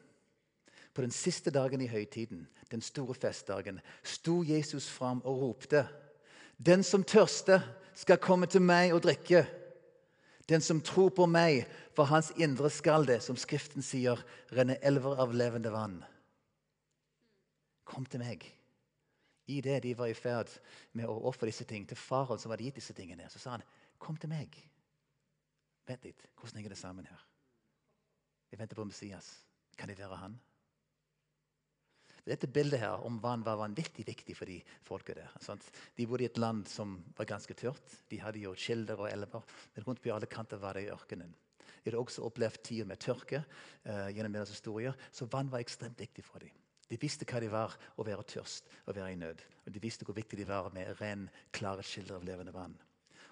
på 0.95 1.03
den 1.03 1.11
siste 1.11 1.51
dagen 1.51 1.81
i 1.81 1.89
høytiden, 1.89 2.47
den 2.71 2.81
store 2.81 3.15
festdagen, 3.15 3.81
sto 4.03 4.43
Jesus 4.45 4.89
fram 4.91 5.23
og 5.25 5.41
ropte. 5.43 5.87
Den 6.59 6.83
som 6.83 7.05
tørster, 7.05 7.63
skal 7.95 8.17
komme 8.17 8.47
til 8.49 8.63
meg 8.65 8.95
og 8.95 9.03
drikke. 9.05 9.45
Den 10.49 10.61
som 10.65 10.81
tror 10.81 11.11
på 11.13 11.27
meg, 11.29 11.67
for 11.93 12.09
hans 12.09 12.31
indre 12.41 12.71
skal 12.73 13.05
det, 13.07 13.19
som 13.23 13.37
Skriften 13.37 13.85
sier, 13.85 14.21
renne 14.53 14.79
elver 14.81 15.21
av 15.21 15.35
levende 15.37 15.73
vann. 15.73 15.99
Kom 17.85 18.07
til 18.09 18.25
meg. 18.25 18.47
I 19.53 19.61
det 19.61 19.83
de 19.85 19.93
var 19.99 20.09
i 20.09 20.17
ferd 20.17 20.49
med 20.97 21.11
å 21.11 21.19
ofre 21.29 21.51
disse 21.51 21.67
ting 21.69 21.85
til 21.89 22.01
faren 22.01 22.41
som 22.41 22.53
hadde 22.55 22.65
gitt 22.65 22.79
disse 22.81 22.95
tingene, 22.97 23.29
så 23.29 23.39
sa 23.39 23.51
han, 23.51 23.63
'Kom 23.99 24.17
til 24.17 24.31
meg'. 24.31 24.57
Vent 25.87 26.05
litt. 26.05 26.27
Hvordan 26.37 26.57
henger 26.57 26.69
det 26.69 26.79
sammen 26.79 27.07
her? 27.07 27.27
Jeg 28.51 28.59
venter 28.59 28.77
på 28.77 28.85
Messias. 28.85 29.45
Kan 29.77 29.89
det 29.89 29.99
være 29.99 30.17
han? 30.17 30.41
Dette 32.23 32.47
bildet 32.47 32.79
her 32.79 33.03
om 33.03 33.17
vann 33.19 33.43
var 33.43 33.59
vanvittig 33.59 34.05
viktig 34.07 34.35
for 34.39 34.47
de 34.47 34.61
folka 34.87 35.15
der. 35.17 35.31
Sant? 35.43 35.65
De 35.99 36.07
bodde 36.07 36.23
i 36.23 36.31
et 36.31 36.39
land 36.39 36.69
som 36.71 36.95
var 37.19 37.27
ganske 37.27 37.55
tørt. 37.59 37.97
De 38.11 38.21
hadde 38.23 38.45
jo 38.45 38.55
kilder 38.55 39.01
og 39.01 39.11
elver. 39.11 39.43
Men 39.75 39.87
rundt 39.89 40.03
på 40.03 40.13
alle 40.15 40.31
kanter 40.31 40.61
var 40.63 40.79
det 40.79 40.87
i 40.87 40.93
ørkenen. 40.95 41.33
De 41.83 41.91
hadde 41.91 41.99
også 41.99 42.23
opplevd 42.23 42.63
tider 42.63 42.87
med 42.87 43.01
tørke 43.03 43.41
uh, 43.43 44.07
gjennom 44.15 44.37
deres 44.37 44.53
historier, 44.55 44.95
så 45.11 45.27
vann 45.27 45.51
var 45.51 45.65
ekstremt 45.65 45.99
viktig 45.99 46.23
for 46.23 46.39
dem. 46.39 46.55
De 46.87 46.99
visste 47.01 47.27
hva 47.27 47.41
det 47.43 47.51
var 47.51 47.75
å 47.99 48.07
være 48.07 48.23
tørst 48.29 48.71
og 48.85 48.95
være 48.95 49.17
i 49.17 49.19
nød. 49.19 49.43
Og 49.67 49.75
de 49.75 49.83
visste 49.83 50.07
hvor 50.07 50.15
viktig 50.15 50.39
det 50.39 50.47
var 50.47 50.71
med 50.77 50.93
ren, 51.01 51.27
klare 51.51 51.83
kilder 51.83 52.21
av 52.21 52.27
levende 52.29 52.55
vann. 52.55 52.77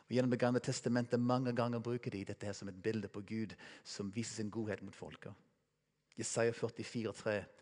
Og 0.09 0.16
Gjennom 0.16 0.33
Det 0.35 0.40
gamle 0.42 0.62
testamentet 0.66 1.22
mange 1.22 1.53
ganger 1.55 1.79
bruker 1.79 2.11
de 2.11 2.24
dette 2.26 2.48
her 2.48 2.57
som 2.57 2.72
et 2.72 2.83
bilde 2.83 3.07
på 3.07 3.22
Gud 3.22 3.55
som 3.87 4.11
viser 4.11 4.40
sin 4.40 4.50
godhet 4.50 4.83
mot 4.83 4.96
folket. 4.96 5.31
Jesaja 6.18 6.50
44, 6.57 7.12
44,3 7.14 7.60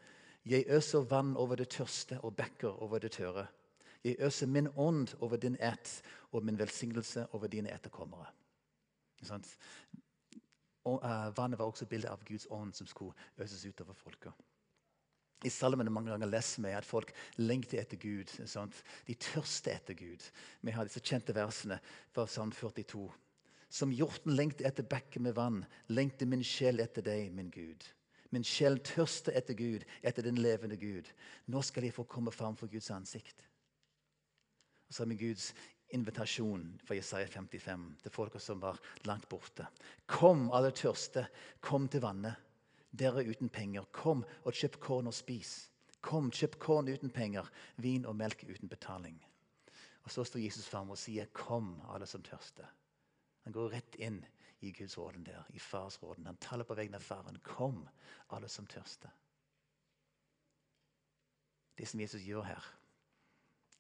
jeg 0.49 0.65
øser 0.69 1.07
vann 1.11 1.37
over 1.37 1.57
det 1.57 1.69
tørste 1.75 2.21
og 2.25 2.37
bekker 2.37 2.83
over 2.83 2.99
det 2.99 3.13
tørre. 3.19 3.47
Jeg 4.05 4.17
øser 4.19 4.47
min 4.47 4.69
ånd 4.77 5.15
over 5.21 5.37
din 5.37 5.57
ætt 5.61 6.03
og 6.33 6.45
min 6.45 6.59
velsignelse 6.59 7.27
over 7.33 7.47
dine 7.47 7.73
etterkommere. 7.75 8.27
Og, 10.85 11.03
uh, 11.03 11.37
vannet 11.37 11.59
var 11.59 11.67
også 11.67 11.87
bildet 11.87 12.11
av 12.11 12.23
Guds 12.25 12.47
ånd 12.51 12.73
som 12.73 12.87
skulle 12.87 13.13
øses 13.39 13.67
utover 13.67 13.95
folket. 13.95 14.33
I 15.45 15.51
salmene 15.55 15.91
mange 15.91 16.11
ganger 16.11 16.31
leser 16.31 16.65
vi 16.65 16.73
at 16.75 16.87
folk 16.87 17.13
lengter 17.37 17.83
etter 17.83 17.99
Gud. 18.03 18.31
Sant? 18.47 18.81
De 19.07 19.15
tørster 19.15 19.77
etter 19.77 19.95
Gud. 19.95 20.25
Vi 20.67 20.75
har 20.75 20.89
disse 20.89 21.03
kjente 21.05 21.35
versene 21.35 21.79
fra 22.15 22.27
Salm 22.27 22.51
42. 22.51 23.05
Som 23.71 23.93
hjorten 23.95 24.35
lengter 24.35 24.67
etter 24.67 24.87
bekker 24.89 25.23
med 25.23 25.37
vann, 25.37 25.61
lengter 25.93 26.27
min 26.27 26.43
sjel 26.43 26.81
etter 26.83 27.05
deg, 27.07 27.31
min 27.37 27.53
Gud. 27.55 27.85
Min 28.35 28.45
sjel 28.45 28.79
tørster 28.85 29.37
etter 29.39 29.57
Gud, 29.57 29.85
etter 30.03 30.27
den 30.27 30.41
levende 30.43 30.77
Gud. 30.77 31.09
Nå 31.49 31.63
skal 31.65 31.87
jeg 31.87 31.97
få 31.97 32.05
komme 32.05 32.33
fram 32.35 32.57
for 32.57 32.69
Guds 32.69 32.91
ansikt. 32.93 33.45
Og 34.89 34.95
så 34.95 35.03
har 35.03 35.09
vi 35.13 35.21
Guds 35.21 35.53
invitasjon 35.97 36.67
fra 36.85 36.97
Jesaja 36.97 37.27
55 37.27 37.87
til 38.03 38.13
folka 38.13 38.41
som 38.43 38.61
var 38.61 38.81
langt 39.09 39.29
borte. 39.29 39.67
Kom, 40.07 40.51
alle 40.53 40.73
tørste, 40.77 41.25
kom 41.65 41.89
til 41.89 42.05
vannet. 42.05 42.37
Dere 42.93 43.25
uten 43.25 43.51
penger, 43.53 43.85
kom 43.93 44.25
og 44.45 44.57
kjøp 44.57 44.79
korn 44.81 45.09
og 45.09 45.17
spis. 45.17 45.69
Kom, 46.05 46.31
kjøp 46.33 46.57
korn 46.61 46.89
uten 46.89 47.13
penger, 47.13 47.49
vin 47.77 48.07
og 48.09 48.17
melk 48.17 48.45
uten 48.49 48.69
betaling. 48.69 49.19
Og 50.05 50.11
Så 50.13 50.25
står 50.25 50.41
Jesus 50.41 50.69
fram 50.69 50.91
og 50.91 50.99
sier, 50.99 51.27
'Kom, 51.27 51.83
alle 51.89 52.07
som 52.07 52.23
tørster'. 52.23 52.69
Han 53.45 53.53
går 53.53 53.73
rett 53.73 53.95
inn 53.97 54.25
i 54.61 54.73
Guds 54.73 54.99
råden 54.99 55.27
der, 55.27 55.45
i 55.49 55.59
fars 55.59 56.03
råden. 56.03 56.27
Han 56.27 56.37
taler 56.37 56.65
på 56.65 56.75
vegne 56.75 56.97
av 56.97 57.01
faren. 57.01 57.39
'Kom, 57.39 57.89
alle 58.31 58.49
som 58.49 58.67
tørster'. 58.67 59.11
Det 61.79 61.89
som 61.89 62.01
Jesus 62.01 62.23
gjør 62.23 62.43
her, 62.43 62.65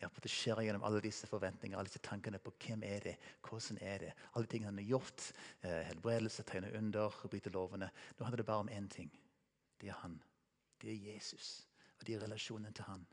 er 0.01 0.07
at 0.07 0.23
det 0.23 0.31
skjer 0.31 0.61
gjennom 0.62 0.85
alle 0.87 1.01
disse 1.03 1.27
forventningene, 1.27 1.79
alle 1.79 1.91
disse 1.91 2.03
tankene 2.07 2.38
på 2.38 2.53
hvem 2.62 2.83
er 2.87 3.01
det, 3.01 3.17
hvordan 3.43 3.79
er 3.83 3.99
det. 3.99 4.12
Alle 4.35 4.47
tingene 4.47 4.71
han 4.71 4.79
har 4.79 4.85
gjort. 4.85 5.33
Eh, 5.62 5.83
helbredelse, 5.91 6.43
tegne 6.43 6.71
under, 6.79 7.11
bryte 7.31 7.51
lovene. 7.51 7.91
Nå 8.19 8.25
handler 8.25 8.37
det 8.37 8.47
bare 8.47 8.59
om 8.67 8.69
én 8.69 8.88
ting. 8.88 9.11
Det 9.81 9.88
er 9.88 9.99
han. 10.05 10.23
Det 10.81 10.93
er 10.93 11.14
Jesus. 11.14 11.67
Og 11.99 12.07
det 12.07 12.14
er 12.14 12.23
relasjonen 12.23 12.75
til 12.75 12.85
han. 12.85 13.07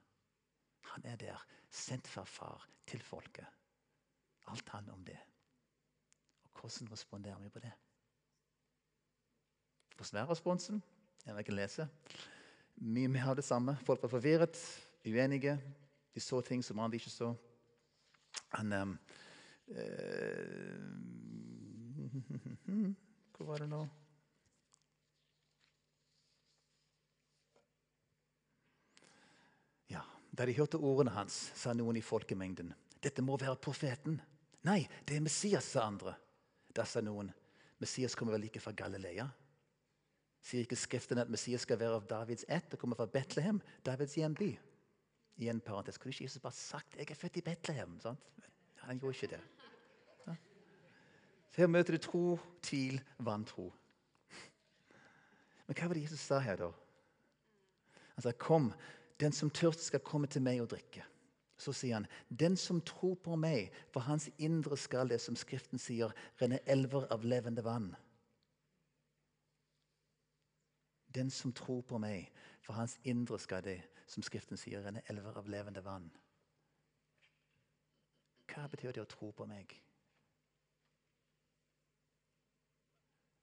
Han 0.94 1.06
er 1.06 1.16
der, 1.16 1.46
sendt 1.70 2.08
fra 2.08 2.24
far 2.24 2.68
til 2.88 3.02
folket. 3.02 3.48
Alt 4.48 4.70
handler 4.70 4.94
om 4.94 5.06
det. 5.06 5.18
Hvordan 6.60 6.92
responderer 6.92 7.40
vi 7.40 7.50
på 7.50 7.60
det? 7.60 7.72
Hvordan 9.96 10.22
er 10.22 10.30
responsen? 10.30 10.84
Jeg 11.26 11.46
kan 11.46 11.56
lese. 11.56 11.88
Mye 12.76 13.08
mer 13.08 13.30
av 13.32 13.36
det 13.36 13.46
samme. 13.46 13.78
Folk 13.86 14.02
var 14.04 14.10
forvirret, 14.10 14.82
uenige. 15.06 15.62
De 16.14 16.20
så 16.20 16.42
ting 16.42 16.64
som 16.64 16.80
andre 16.80 16.96
ikke 17.00 17.10
så. 17.10 17.36
Han 18.56 18.74
um, 18.74 19.00
uh, 19.68 19.76
Hvor 23.36 23.46
var 23.46 23.58
det 23.58 23.70
nå? 23.70 23.88
Ja, 29.90 30.02
Da 30.38 30.46
de 30.46 30.56
hørte 30.56 30.78
ordene 30.78 31.12
hans, 31.16 31.52
sa 31.56 31.74
noen 31.74 31.98
i 31.98 32.02
folkemengden 32.04 32.74
dette 33.06 33.22
må 33.22 33.38
være 33.38 33.60
profeten. 33.62 34.18
Nei, 34.66 34.82
det 35.06 35.20
er 35.20 35.26
Messias, 35.26 35.68
sa 35.76 35.86
andre. 35.86 36.16
Da 36.76 36.86
sa 36.86 37.02
noen 37.04 37.32
Messias 37.80 38.16
kommer 38.16 38.36
vel 38.36 38.48
ikke 38.50 38.62
fra 38.64 38.74
Galilea? 38.76 39.26
Sier 40.46 40.66
ikke 40.66 40.78
Skriften 40.78 41.20
at 41.22 41.32
Messias 41.32 41.64
skal 41.66 41.80
være 41.80 41.98
av 41.98 42.08
Davids 42.10 42.46
ett 42.52 42.74
og 42.76 42.82
kommer 42.82 43.00
fra 43.00 43.08
Betlehem, 43.10 43.62
Davids 43.86 44.16
hjemby? 44.20 44.52
I 45.42 45.50
en 45.52 45.60
parentes, 45.60 45.98
Kunne 45.98 46.14
ikke 46.14 46.24
Jesus 46.24 46.42
bare 46.42 46.54
sagt 46.54 46.96
'jeg 46.96 47.12
er 47.12 47.16
født 47.16 47.38
i 47.38 47.42
Betlehem'? 47.42 48.00
Sant? 48.02 48.20
Han 48.78 49.00
gjorde 49.00 49.16
ikke 49.16 49.36
det. 49.36 49.42
Så 51.52 51.62
Her 51.62 51.68
møter 51.68 51.94
du 51.94 51.98
tro, 51.98 52.40
tvil, 52.62 53.02
vantro. 53.20 53.74
Men 55.68 55.76
hva 55.76 55.88
var 55.88 55.94
det 55.94 56.04
Jesus 56.04 56.20
sa 56.20 56.40
her, 56.40 56.56
da? 56.56 56.72
Han 58.16 58.22
sa 58.22 58.32
'Kom, 58.32 58.74
den 59.20 59.32
som 59.32 59.50
tørster, 59.50 59.84
skal 59.84 60.00
komme 60.00 60.28
til 60.28 60.42
meg 60.42 60.62
og 60.62 60.72
drikke'. 60.72 61.04
Så 61.58 61.74
sier 61.74 61.94
han, 61.94 62.08
'Den 62.30 62.58
som 62.58 62.82
tror 62.82 63.16
på 63.16 63.36
meg, 63.36 63.72
for 63.90 64.00
hans 64.00 64.30
indre 64.38 64.78
skal 64.78 65.10
det, 65.10 65.22
som 65.22 65.36
Skriften 65.36 65.80
sier, 65.80 66.12
renne 66.42 66.60
elver 66.66 67.08
av 67.12 67.24
levende 67.24 67.64
vann'. 67.64 67.96
Den 71.16 71.30
som 71.30 71.54
tror 71.54 71.82
på 71.82 71.98
meg, 71.98 72.32
for 72.62 72.74
hans 72.74 73.00
indre 73.04 73.40
skal 73.40 73.64
det, 73.64 73.82
som 74.08 74.24
Skriften 74.24 74.58
sier, 74.58 74.82
renne 74.82 75.02
elver 75.10 75.38
av 75.38 75.48
levende 75.48 75.84
vann. 75.84 76.12
Hva 78.48 78.68
betyr 78.68 78.92
det 78.92 79.02
å 79.02 79.10
tro 79.10 79.32
på 79.32 79.46
meg? 79.46 79.82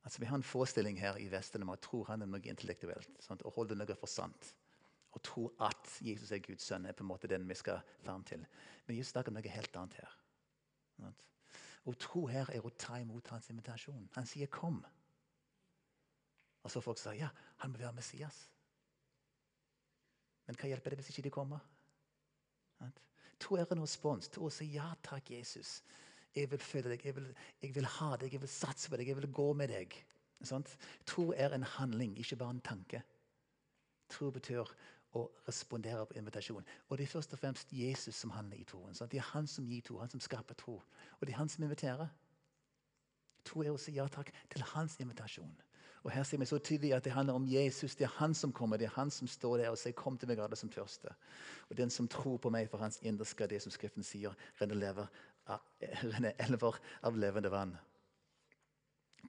Altså, 0.05 0.18
Vi 0.18 0.27
har 0.27 0.37
en 0.37 0.42
forestilling 0.42 1.01
her 1.01 1.16
i 1.16 1.29
Vesten 1.29 1.62
om 1.62 1.70
at 1.70 1.81
tror 1.81 2.05
han 2.05 2.22
er 2.22 2.27
noe 2.27 2.48
intellektuelt. 2.48 3.11
Sant? 3.20 3.42
Og 3.42 3.53
holder 3.53 3.79
noe 3.79 3.94
for 3.94 4.11
sant. 4.11 4.55
Og 5.12 5.22
tro 5.22 5.46
at 5.61 5.98
Jesus 6.01 6.33
er 6.33 6.40
Guds 6.44 6.64
sønn, 6.64 6.87
er 6.87 6.96
på 6.96 7.05
en 7.05 7.11
måte 7.11 7.29
den 7.29 7.44
vi 7.48 7.57
skal 7.59 7.83
fram 8.03 8.25
til. 8.25 8.46
Men 8.87 8.96
Jesus 8.96 9.12
snakker 9.12 9.33
om 9.33 9.38
noe 9.38 9.55
helt 9.55 9.77
annet 9.77 9.98
her. 10.01 10.18
Å 11.83 11.92
tro 11.98 12.27
her 12.31 12.51
er 12.55 12.64
å 12.64 12.70
ta 12.79 13.01
imot 13.03 13.29
hans 13.35 13.51
invitasjon. 13.51 14.09
Han 14.14 14.27
sier 14.27 14.46
'kom'. 14.46 14.85
Og 16.62 16.70
så 16.70 16.81
folk 16.81 16.98
sier 16.98 17.18
ja, 17.18 17.29
han 17.59 17.72
må 17.72 17.79
være 17.79 17.92
Messias. 17.92 18.48
Men 20.46 20.57
hva 20.57 20.68
hjelper 20.68 20.90
det 20.90 20.98
hvis 21.01 21.11
ikke 21.11 21.22
de 21.22 21.31
kommer? 21.31 21.59
Tro 23.42 23.57
er 23.59 23.66
en 23.75 23.83
respons 23.83 24.29
til 24.31 24.44
å 24.46 24.51
si 24.55 24.68
ja 24.77 24.92
takk, 25.03 25.31
Jesus. 25.35 25.83
Jeg 26.35 26.51
vil 26.53 26.62
følge 26.62 26.92
deg, 26.92 27.05
jeg 27.05 27.16
vil, 27.16 27.35
jeg 27.61 27.75
vil, 27.75 27.88
ha 27.98 28.16
deg, 28.16 28.33
jeg 28.33 28.40
vil 28.40 28.48
satse 28.48 28.90
på 28.90 28.96
deg, 28.96 29.09
jeg 29.11 29.18
vil 29.18 29.33
gå 29.35 29.48
med 29.59 29.68
deg. 29.68 29.96
Sånt? 30.46 30.70
Tro 31.07 31.33
er 31.33 31.55
en 31.55 31.66
handling, 31.77 32.14
ikke 32.18 32.37
bare 32.37 32.55
en 32.57 32.61
tanke. 32.61 33.03
Tro 34.09 34.31
betyr 34.31 34.70
å 35.12 35.27
respondere 35.46 36.07
på 36.07 36.16
invitasjon. 36.16 36.64
Og 36.88 36.98
det 36.98 37.05
er 37.05 37.12
først 37.12 37.35
og 37.37 37.38
fremst 37.38 37.72
Jesus 37.72 38.16
som 38.16 38.33
handler 38.33 38.57
i 38.61 38.64
troen. 38.64 38.94
Sant? 38.94 39.12
Det 39.12 39.20
er 39.20 39.29
han 39.33 39.46
som 39.46 39.66
gir 39.68 39.83
tro, 39.85 39.98
han 40.01 40.11
som 40.11 40.20
skaper 40.20 40.57
tro. 40.59 40.79
Og 41.20 41.27
det 41.27 41.35
er 41.35 41.40
han 41.40 41.53
som 41.53 41.64
inviterer. 41.64 42.09
Tro 43.44 43.62
er 43.62 43.75
å 43.75 43.81
si 43.81 43.92
ja 43.96 44.07
takk 44.09 44.33
til 44.53 44.64
hans 44.72 44.96
invitasjon. 45.03 45.55
Og 46.03 46.11
Her 46.11 46.22
ser 46.27 46.38
vi 46.38 46.46
så 46.46 46.59
tydelig 46.59 46.94
at 46.96 47.05
det 47.05 47.12
handler 47.12 47.35
om 47.35 47.46
Jesus. 47.46 47.94
Det 47.94 48.05
er 48.05 48.16
han 48.16 48.35
som 48.35 48.53
kommer. 48.53 48.77
Det 48.77 48.88
er 48.88 48.96
han 48.96 49.11
som 49.11 49.29
står 49.29 49.57
der 49.57 49.70
og 49.70 49.79
sier 49.79 49.92
'Kom 49.92 50.18
til 50.18 50.29
meg, 50.29 50.38
alle 50.38 50.57
som 50.57 50.70
tørster'. 50.70 51.14
Og 51.70 51.77
den 51.77 51.90
som 51.90 52.09
tror 52.09 52.37
på 52.37 52.51
meg, 52.51 52.70
for 52.70 52.79
hans 52.79 52.98
indre 53.03 53.25
skal 53.25 53.48
det 53.48 53.62
som 53.62 53.72
Skriften 53.72 54.03
sier, 54.03 54.35
renne, 54.61 54.75
lever, 54.75 55.07
renne 56.12 56.33
elver 56.38 56.79
av 57.03 57.16
levende 57.16 57.51
vann. 57.51 57.79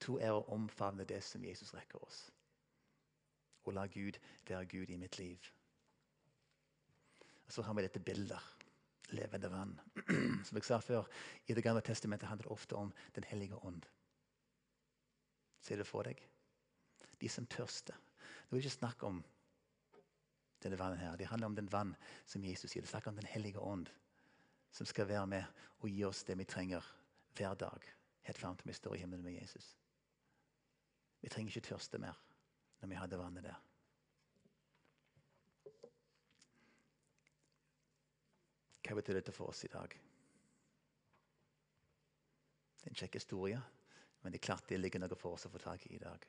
Tro 0.02 0.17
er 0.17 0.32
å 0.32 0.46
omfavne 0.48 1.04
det 1.04 1.24
som 1.24 1.43
Jesus 1.43 1.74
rekker 1.74 2.04
oss. 2.04 2.32
Og 3.65 3.74
la 3.74 3.86
Gud 3.86 4.17
være 4.48 4.65
Gud 4.65 4.89
i 4.89 4.98
mitt 4.98 5.19
liv. 5.19 5.39
Så 7.48 7.62
har 7.62 7.74
vi 7.74 7.86
dette 7.86 8.00
bildet. 8.00 8.40
Levende 9.14 9.50
vann. 9.50 9.80
Som 10.46 10.58
jeg 10.58 10.66
sa 10.66 10.80
før, 10.82 11.08
I 11.48 11.54
Det 11.54 11.64
gamle 11.64 11.82
testamentet 11.82 12.30
handler 12.30 12.48
det 12.48 12.56
ofte 12.56 12.76
om 12.76 12.94
Den 13.16 13.24
hellige 13.24 13.56
ånd. 13.56 13.86
Ser 15.62 15.76
du 15.76 15.84
det 15.84 15.88
for 15.88 16.04
deg? 16.04 16.20
De 17.20 17.30
som 17.30 17.46
tørster. 17.48 17.96
Nå 17.96 18.58
er 18.58 18.60
det 18.60 18.66
ikke 18.66 18.80
snakk 18.80 19.04
om 19.08 19.22
denne 20.64 20.80
vannet 20.80 21.00
her. 21.00 21.16
Det 21.18 21.28
handler 21.28 21.48
om 21.48 21.56
den 21.56 21.72
vann 21.72 21.96
som 22.26 22.44
Jesus 22.44 22.72
sier. 22.72 22.84
Det 22.84 22.92
snakker 22.92 23.12
om 23.12 23.16
Den 23.16 23.30
hellige 23.30 23.60
ånd, 23.60 23.90
som 24.72 24.86
skal 24.86 25.08
være 25.08 25.28
med 25.28 25.62
og 25.80 25.90
gi 25.90 26.04
oss 26.04 26.24
det 26.24 26.38
vi 26.40 26.48
trenger 26.48 26.84
hver 27.38 27.56
dag. 27.56 27.88
Helt 28.24 28.40
fram 28.40 28.58
til 28.58 28.68
vi 28.68 28.74
står 28.74 28.96
i 28.96 29.04
himmelen 29.04 29.24
med 29.26 29.40
Jesus. 29.42 29.76
Vi 31.22 31.30
trenger 31.30 31.52
ikke 31.52 31.70
tørste 31.70 32.00
mer 32.00 32.20
når 32.82 32.90
vi 32.90 33.00
har 33.00 33.08
det 33.08 33.20
vannet 33.20 33.44
der. 33.44 33.60
Hva 38.84 38.98
betyr 39.00 39.19
dette 39.19 39.32
for 39.32 39.52
oss 39.54 39.63
i 39.63 39.72
dag? 39.72 39.96
Det 42.76 42.89
er 42.89 42.91
en 42.91 43.00
kjekk 43.00 43.15
historie, 43.15 43.60
men 44.22 44.34
det 44.34 44.41
er 44.41 44.48
klart 44.50 44.67
det 44.67 44.80
ligger 44.82 45.00
noe 45.00 45.15
for 45.15 45.38
oss 45.38 45.48
å 45.48 45.52
få 45.54 45.62
tak 45.63 45.86
i 45.88 45.96
i 45.96 46.02
dag. 46.02 46.26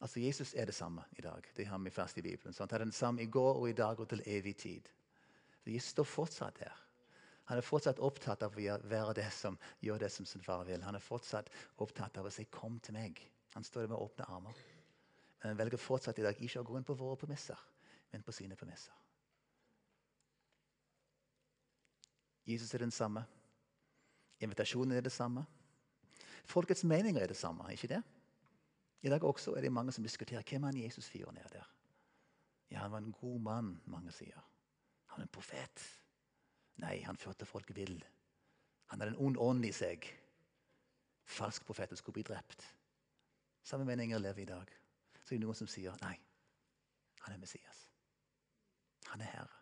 Altså, 0.00 0.20
Jesus 0.22 0.54
er 0.54 0.68
det 0.70 0.74
samme 0.74 1.04
i 1.18 1.22
dag. 1.22 1.44
Det 1.56 1.66
har 1.66 1.78
vi 1.82 1.90
fast 1.90 2.18
i 2.18 2.22
Bibelen. 2.22 2.54
Så 2.54 2.62
Han 2.62 2.74
er 2.74 2.84
den 2.84 2.92
samme 2.92 3.22
i 3.22 3.26
går 3.26 3.54
og 3.54 3.68
i 3.68 3.72
dag 3.76 4.00
og 4.00 4.08
til 4.08 4.22
evig 4.26 4.56
tid. 4.56 4.88
Så 5.64 5.70
Jesus 5.70 5.90
står 5.90 6.04
fortsatt 6.04 6.60
der. 6.60 6.84
Han 7.48 7.58
er 7.58 7.64
fortsatt 7.64 7.98
opptatt 7.98 8.42
av 8.42 8.56
å 8.56 8.78
være 8.88 9.14
det 9.16 9.30
som 9.32 9.58
gjør 9.80 9.98
det 9.98 10.10
som 10.12 10.26
sin 10.26 10.44
far 10.44 10.64
vil. 10.68 10.82
Han 10.84 10.94
er 10.94 11.02
fortsatt 11.02 11.50
opptatt 11.78 12.18
av 12.18 12.26
å 12.26 12.30
si 12.30 12.44
'kom 12.44 12.78
til 12.80 12.94
meg'. 12.94 13.20
Han 13.54 13.64
står 13.64 13.80
der 13.80 13.88
med 13.88 13.98
åpne 13.98 14.24
armer. 14.28 14.54
Men 15.42 15.48
han 15.48 15.58
velger 15.58 15.78
fortsatt 15.78 16.18
i 16.18 16.22
dag 16.22 16.36
ikke 16.40 16.60
å 16.60 16.64
gå 16.64 16.76
inn 16.76 16.84
på 16.84 16.94
våre 16.94 17.16
premisser, 17.16 17.58
men 18.12 18.22
på 18.22 18.32
sine 18.32 18.56
premisser. 18.56 18.92
Jesus 22.48 22.72
er 22.74 22.80
den 22.80 22.94
samme. 22.94 23.24
Invitasjonen 24.40 24.96
er 24.96 25.04
det 25.04 25.12
samme. 25.12 25.44
Folkets 26.48 26.84
meninger 26.84 27.22
er 27.22 27.28
det 27.28 27.36
samme, 27.36 27.66
ikke 27.72 27.90
det? 27.92 28.02
I 29.02 29.10
dag 29.12 29.24
også 29.24 29.54
er 29.54 29.66
det 29.66 29.72
mange 29.72 29.92
som 29.92 30.04
diskuterer 30.04 30.42
hvem 30.42 30.62
han 30.62 30.76
Jesus-fyren 30.80 31.36
er 31.36 31.48
der. 31.52 31.66
Ja, 32.70 32.78
Han 32.78 32.92
var 32.92 32.98
en 32.98 33.12
god 33.12 33.40
mann, 33.40 33.80
mange 33.84 34.12
sier. 34.12 34.40
Han 35.06 35.20
er 35.20 35.26
en 35.26 35.32
profet. 35.32 35.84
Nei, 36.76 37.02
han 37.02 37.16
førte 37.16 37.46
folk 37.46 37.76
vill. 37.76 38.04
Han 38.86 39.00
hadde 39.00 39.16
en 39.16 39.26
ond 39.26 39.36
ånd 39.36 39.64
i 39.64 39.72
seg. 39.72 40.08
Falsk 41.24 41.64
profet 41.66 41.98
skulle 41.98 42.20
bli 42.20 42.22
drept. 42.22 42.64
Samme 43.62 43.84
meninger 43.84 44.18
lever 44.18 44.42
i 44.42 44.48
dag. 44.48 44.72
Så 45.24 45.34
er 45.34 45.38
det 45.38 45.44
noen 45.44 45.58
som 45.58 45.68
sier 45.68 45.96
nei, 46.00 46.14
han 47.20 47.34
er 47.34 47.40
Messias. 47.40 47.84
Han 49.12 49.20
er 49.20 49.32
Herre. 49.34 49.57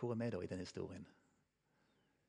Hvor 0.00 0.12
er 0.12 0.14
vi 0.16 0.30
da 0.30 0.40
i 0.40 0.46
den 0.46 0.58
historien? 0.58 1.06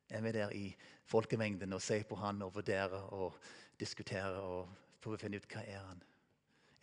Er 0.10 0.22
vi 0.22 0.32
der 0.32 0.50
i 0.50 0.76
folkemengden 1.04 1.74
og 1.74 1.82
ser 1.82 2.04
på 2.04 2.16
han 2.16 2.42
og 2.42 2.56
vurderer 2.56 3.02
og 3.16 3.38
diskuterer 3.80 4.40
og 4.44 4.74
prøver 5.02 5.16
å 5.16 5.22
finne 5.22 5.40
ut 5.40 5.48
hva 5.54 5.64
er 5.64 5.80
han 5.80 6.04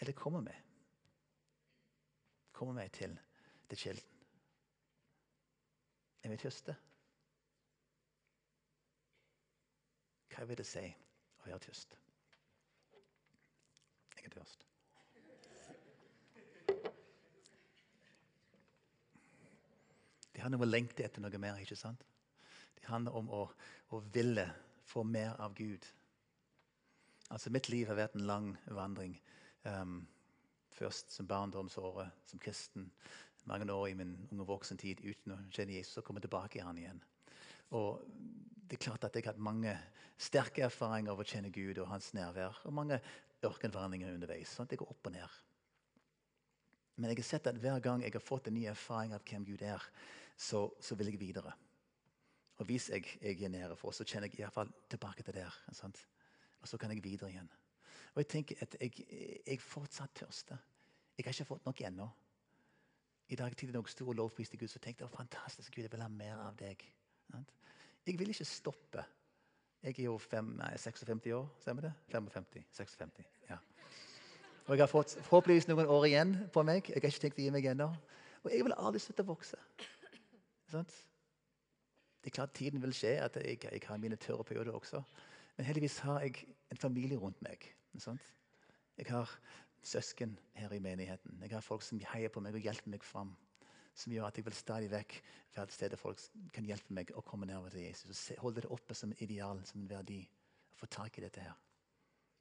Eller 0.00 0.12
kommer 0.12 0.40
vi? 0.40 0.54
Kommer 2.52 2.82
vi 2.82 2.88
til, 2.88 3.18
til 3.68 3.78
kilden? 3.78 4.24
Er 6.22 6.30
vi 6.32 6.36
tørste? 6.36 6.76
Hva 10.32 10.46
vil 10.46 10.56
det 10.56 10.66
si 10.66 10.86
å 10.88 11.50
være 11.50 11.60
tyst? 11.68 11.98
Jeg 14.16 14.24
er 14.24 14.34
tørst. 14.38 14.67
Det 20.38 20.44
handler 20.44 20.60
om 20.60 20.68
å 20.68 20.70
lengte 20.70 21.02
etter 21.02 21.18
noe 21.18 21.38
mer. 21.42 21.56
ikke 21.58 21.74
sant? 21.74 22.04
Det 22.78 22.84
handler 22.86 23.16
om 23.18 23.26
å, 23.34 23.40
å 23.90 23.98
ville 24.14 24.44
få 24.86 25.02
mer 25.02 25.32
av 25.42 25.56
Gud. 25.58 25.82
Altså, 27.34 27.50
Mitt 27.50 27.66
liv 27.68 27.88
har 27.90 27.98
vært 27.98 28.14
en 28.14 28.28
lang 28.28 28.52
vandring. 28.70 29.16
Um, 29.64 30.04
først 30.70 31.10
som 31.10 31.26
barndomsåret, 31.26 32.14
som 32.30 32.38
kristen. 32.38 32.86
Mange 33.50 33.66
år 33.66 33.88
i 33.88 33.96
min 33.98 34.14
unge 34.30 34.46
voksentid 34.46 35.02
uten 35.02 35.34
å 35.34 35.40
kjenne 35.50 35.74
Jesus. 35.74 35.98
og 35.98 36.06
komme 36.06 36.22
tilbake 36.22 36.60
i 36.60 36.62
han 36.62 36.78
igjen. 36.78 37.02
Og 37.74 38.06
det 38.70 38.78
er 38.78 38.84
klart 38.84 39.08
at 39.08 39.18
Jeg 39.18 39.26
har 39.26 39.32
hatt 39.32 39.42
mange 39.42 39.74
sterke 40.18 40.62
erfaringer 40.68 41.16
av 41.16 41.18
å 41.18 41.26
kjenne 41.26 41.50
Gud 41.50 41.82
og 41.82 41.90
hans 41.90 42.12
nærvær. 42.14 42.62
Og 42.62 42.78
mange 42.78 43.00
ørkenvandringer 43.42 44.14
underveis. 44.14 44.54
sånn 44.54 44.70
at 44.70 44.70
Det 44.70 44.78
går 44.78 44.94
opp 44.94 45.10
og 45.10 45.18
ned. 45.18 45.42
Men 46.94 47.10
jeg 47.10 47.18
har 47.18 47.24
sett 47.24 47.46
at 47.46 47.58
hver 47.58 47.80
gang 47.80 48.02
jeg 48.02 48.12
har 48.12 48.20
fått 48.22 48.46
en 48.46 48.54
ny 48.54 48.66
erfaring 48.66 49.12
av 49.14 49.26
hvem 49.26 49.44
Gud 49.44 49.62
er, 49.62 49.82
så, 50.38 50.62
så 50.80 50.94
vil 50.94 51.10
jeg 51.10 51.20
videre. 51.20 51.52
Og 52.58 52.66
hvis 52.66 52.88
jeg, 52.90 53.04
jeg 53.22 53.42
er 53.42 53.48
nede 53.48 53.76
for, 53.76 53.90
så 53.94 54.06
kjenner 54.06 54.30
jeg 54.30 54.40
iallfall 54.40 54.70
tilbake 54.90 55.22
til 55.22 55.34
der. 55.34 55.54
Sant? 55.72 56.00
Og 56.60 56.68
så 56.68 56.78
kan 56.78 56.90
jeg 56.94 57.04
videre 57.04 57.30
igjen. 57.30 57.50
Og 58.14 58.22
jeg 58.22 58.28
tenker 58.28 58.62
at 58.62 58.76
jeg, 58.80 58.92
jeg 59.46 59.60
fortsatt 59.60 60.14
tørster. 60.14 60.58
Jeg 61.18 61.26
har 61.26 61.34
ikke 61.34 61.44
fått 61.44 61.66
nok 61.66 61.80
ennå. 61.86 62.08
I 63.28 63.36
dag 63.36 63.56
tidlig 63.56 63.74
når 63.74 63.86
jeg 63.86 63.92
sto 63.92 64.08
og 64.08 64.16
Gud, 64.16 64.68
så 64.68 64.78
tenkte 64.78 65.04
jeg 65.04 65.10
fantastisk 65.10 65.74
Gud, 65.74 65.82
jeg 65.82 65.92
vil 65.92 66.02
ha 66.02 66.08
mer 66.08 66.36
av 66.46 66.56
deg. 66.56 66.84
Jeg 68.06 68.18
vil 68.18 68.30
ikke 68.30 68.44
stoppe. 68.44 69.04
Jeg 69.82 69.94
er 69.98 70.04
jo 70.04 70.16
fem, 70.18 70.54
nei, 70.58 70.72
56 70.76 71.34
år, 71.34 71.44
stemmer 71.60 71.82
det? 71.82 71.92
55, 72.10 72.64
56, 72.72 73.28
ja. 73.50 73.58
Og 74.66 74.74
jeg 74.74 74.82
har 74.82 74.90
fått 74.90 75.14
forhåpentligvis 75.20 75.68
noen 75.68 75.86
år 75.86 76.06
igjen 76.08 76.34
på 76.52 76.64
meg. 76.66 76.88
Jeg 76.88 77.02
har 77.02 77.12
ikke 77.12 77.22
tenkt 77.26 77.38
å 77.38 77.44
gi 77.44 77.52
meg 77.54 77.68
ennå. 77.70 77.86
Og 78.42 78.50
jeg 78.52 78.64
vil 78.66 78.74
aldri 78.74 79.00
slutte 79.02 79.24
å 79.24 79.30
vokse. 79.30 79.60
Sant? 80.68 80.92
Det 82.22 82.32
er 82.32 82.36
klart 82.40 82.54
Tiden 82.54 82.82
vil 82.82 82.92
skje 82.96 83.14
at 83.24 83.36
jeg, 83.40 83.60
jeg 83.64 83.82
har 83.86 84.00
mine 84.00 84.16
tørre 84.16 84.44
perioder 84.44 84.74
også. 84.76 85.02
Men 85.56 85.66
heldigvis 85.66 85.98
har 86.04 86.20
jeg 86.20 86.44
en 86.70 86.76
familie 86.76 87.16
rundt 87.18 87.40
meg. 87.42 87.64
Sant? 87.98 88.34
Jeg 88.98 89.06
har 89.10 89.30
søsken 89.82 90.38
her 90.54 90.72
i 90.72 90.78
menigheten. 90.78 91.38
Jeg 91.42 91.50
har 91.50 91.60
folk 91.60 91.82
som 91.82 92.00
heier 92.12 92.28
på 92.28 92.42
meg 92.44 92.54
og 92.54 92.66
hjelper 92.66 92.90
meg 92.90 93.04
fram. 93.06 93.32
Som 93.98 94.12
gjør 94.12 94.28
at 94.28 94.38
jeg 94.38 94.46
vil 94.46 94.54
stadig 94.54 94.90
vekk 94.92 95.16
være 95.56 95.74
sted 95.74 95.90
der 95.90 96.00
folk 96.00 96.20
kan 96.54 96.66
hjelpe 96.66 96.94
meg 96.94 97.10
å 97.16 97.24
komme 97.26 97.48
nærmere 97.48 97.74
til 97.74 97.86
Jesus. 97.86 98.20
Holde 98.38 98.62
det 98.62 98.70
oppe 98.74 98.94
som 98.94 99.10
en 99.10 99.22
ideal, 99.24 99.62
som 99.66 99.80
en 99.82 99.90
verdi. 99.90 100.20
Få 100.78 100.86
tak 100.86 101.18
i 101.18 101.24
dette 101.24 101.42
her. 101.42 101.56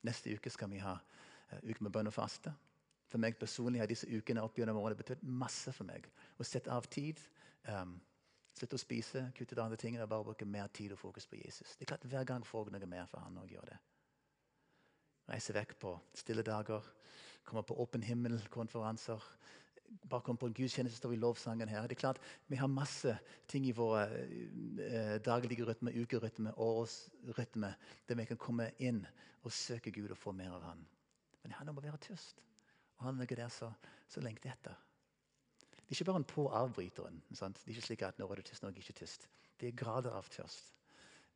Neste 0.05 0.33
uke 0.35 0.51
skal 0.53 0.69
vi 0.69 0.81
ha 0.83 0.97
uh, 0.97 1.59
uke 1.63 1.81
med 1.81 1.93
bønn 1.93 2.11
og 2.11 2.13
faste. 2.13 2.53
For 3.07 3.21
meg 3.21 3.39
personlig 3.39 3.81
har 3.81 3.89
disse 3.89 4.09
ukene 4.11 4.43
opp 4.43 4.59
gjennom 4.59 4.77
året 4.81 4.99
betydd 4.99 5.23
masse 5.23 5.71
for 5.73 5.87
meg. 5.87 6.05
Å 6.37 6.45
sette 6.45 6.73
av 6.73 6.85
tid. 6.91 7.21
Um, 7.65 7.95
Slutte 8.57 8.77
å 8.77 8.81
spise, 8.81 9.27
kutt 9.37 9.51
ut 9.53 9.59
andre 9.61 9.77
ting 9.77 9.99
og 9.99 10.09
bare 10.09 10.25
bruke 10.25 10.47
mer 10.49 10.71
tid 10.73 10.95
og 10.95 11.01
fokus 11.01 11.27
på 11.29 11.37
Jesus. 11.37 11.75
Det 11.77 11.85
er 11.85 11.91
klart 11.93 12.07
Hver 12.09 12.25
gang 12.25 12.45
får 12.45 12.71
jeg 12.71 12.79
noe 12.79 12.89
mer 12.89 13.05
for 13.11 13.21
han 13.21 13.37
å 13.37 13.45
gjøre 13.45 13.75
det. 13.75 13.77
Reise 15.27 15.53
vekk 15.53 15.75
på 15.81 15.91
stille 16.15 16.45
dager, 16.47 16.85
komme 17.45 17.61
på 17.67 17.77
åpen 17.83 18.05
himmel-konferanser. 18.07 19.23
Bare 20.09 20.23
komme 20.23 20.39
på 20.41 20.49
en 20.49 20.55
gudstjeneste, 20.55 20.97
står 20.97 21.13
i 21.15 21.19
lovsangen 21.21 21.69
her. 21.69 21.85
Det 21.87 21.97
er 21.97 22.01
klart, 22.01 22.19
Vi 22.47 22.57
har 22.59 22.67
masse 22.67 23.13
ting 23.47 23.67
i 23.67 23.75
våre 23.75 24.07
eh, 24.07 25.15
daglige 25.23 25.67
rytme, 25.67 25.93
ukerytme, 25.93 26.55
årsrytme, 26.57 27.73
der 28.07 28.15
vi 28.15 28.25
kan 28.25 28.41
komme 28.41 28.71
inn 28.79 29.05
og 29.43 29.51
søke 29.51 29.91
Gud 29.91 30.11
og 30.11 30.17
få 30.17 30.31
mer 30.31 30.57
av 30.57 30.65
Han. 30.71 30.83
Men 31.43 31.51
det 31.51 31.59
handler 31.59 31.75
om 31.75 31.83
å 31.83 31.87
være 31.91 32.03
tørst. 32.09 32.41
Og 32.97 33.05
han 33.05 33.21
ligger 33.21 33.43
der 33.43 33.53
så, 33.53 33.71
så 34.09 34.23
lengter 34.23 34.51
etter. 34.51 34.86
Det 35.87 35.95
er 35.95 36.01
ikke 36.01 36.09
bare 36.11 36.21
en 36.21 36.27
på 36.27 36.47
avbryteren. 36.51 37.21
Sant? 37.33 37.61
Det 37.63 37.71
er 37.71 37.77
ikke 37.77 37.87
slik 37.87 38.03
at 38.03 38.19
nå 38.19 38.27
er 38.27 38.41
du 38.41 38.47
tyst, 38.47 38.63
nå 38.63 38.69
er 38.69 38.75
jeg 38.75 38.83
ikke 38.83 38.99
tyst. 38.99 39.29
Det 39.59 39.69
er 39.69 39.77
grader 39.79 40.11
av 40.17 40.27
tørst. 40.29 40.73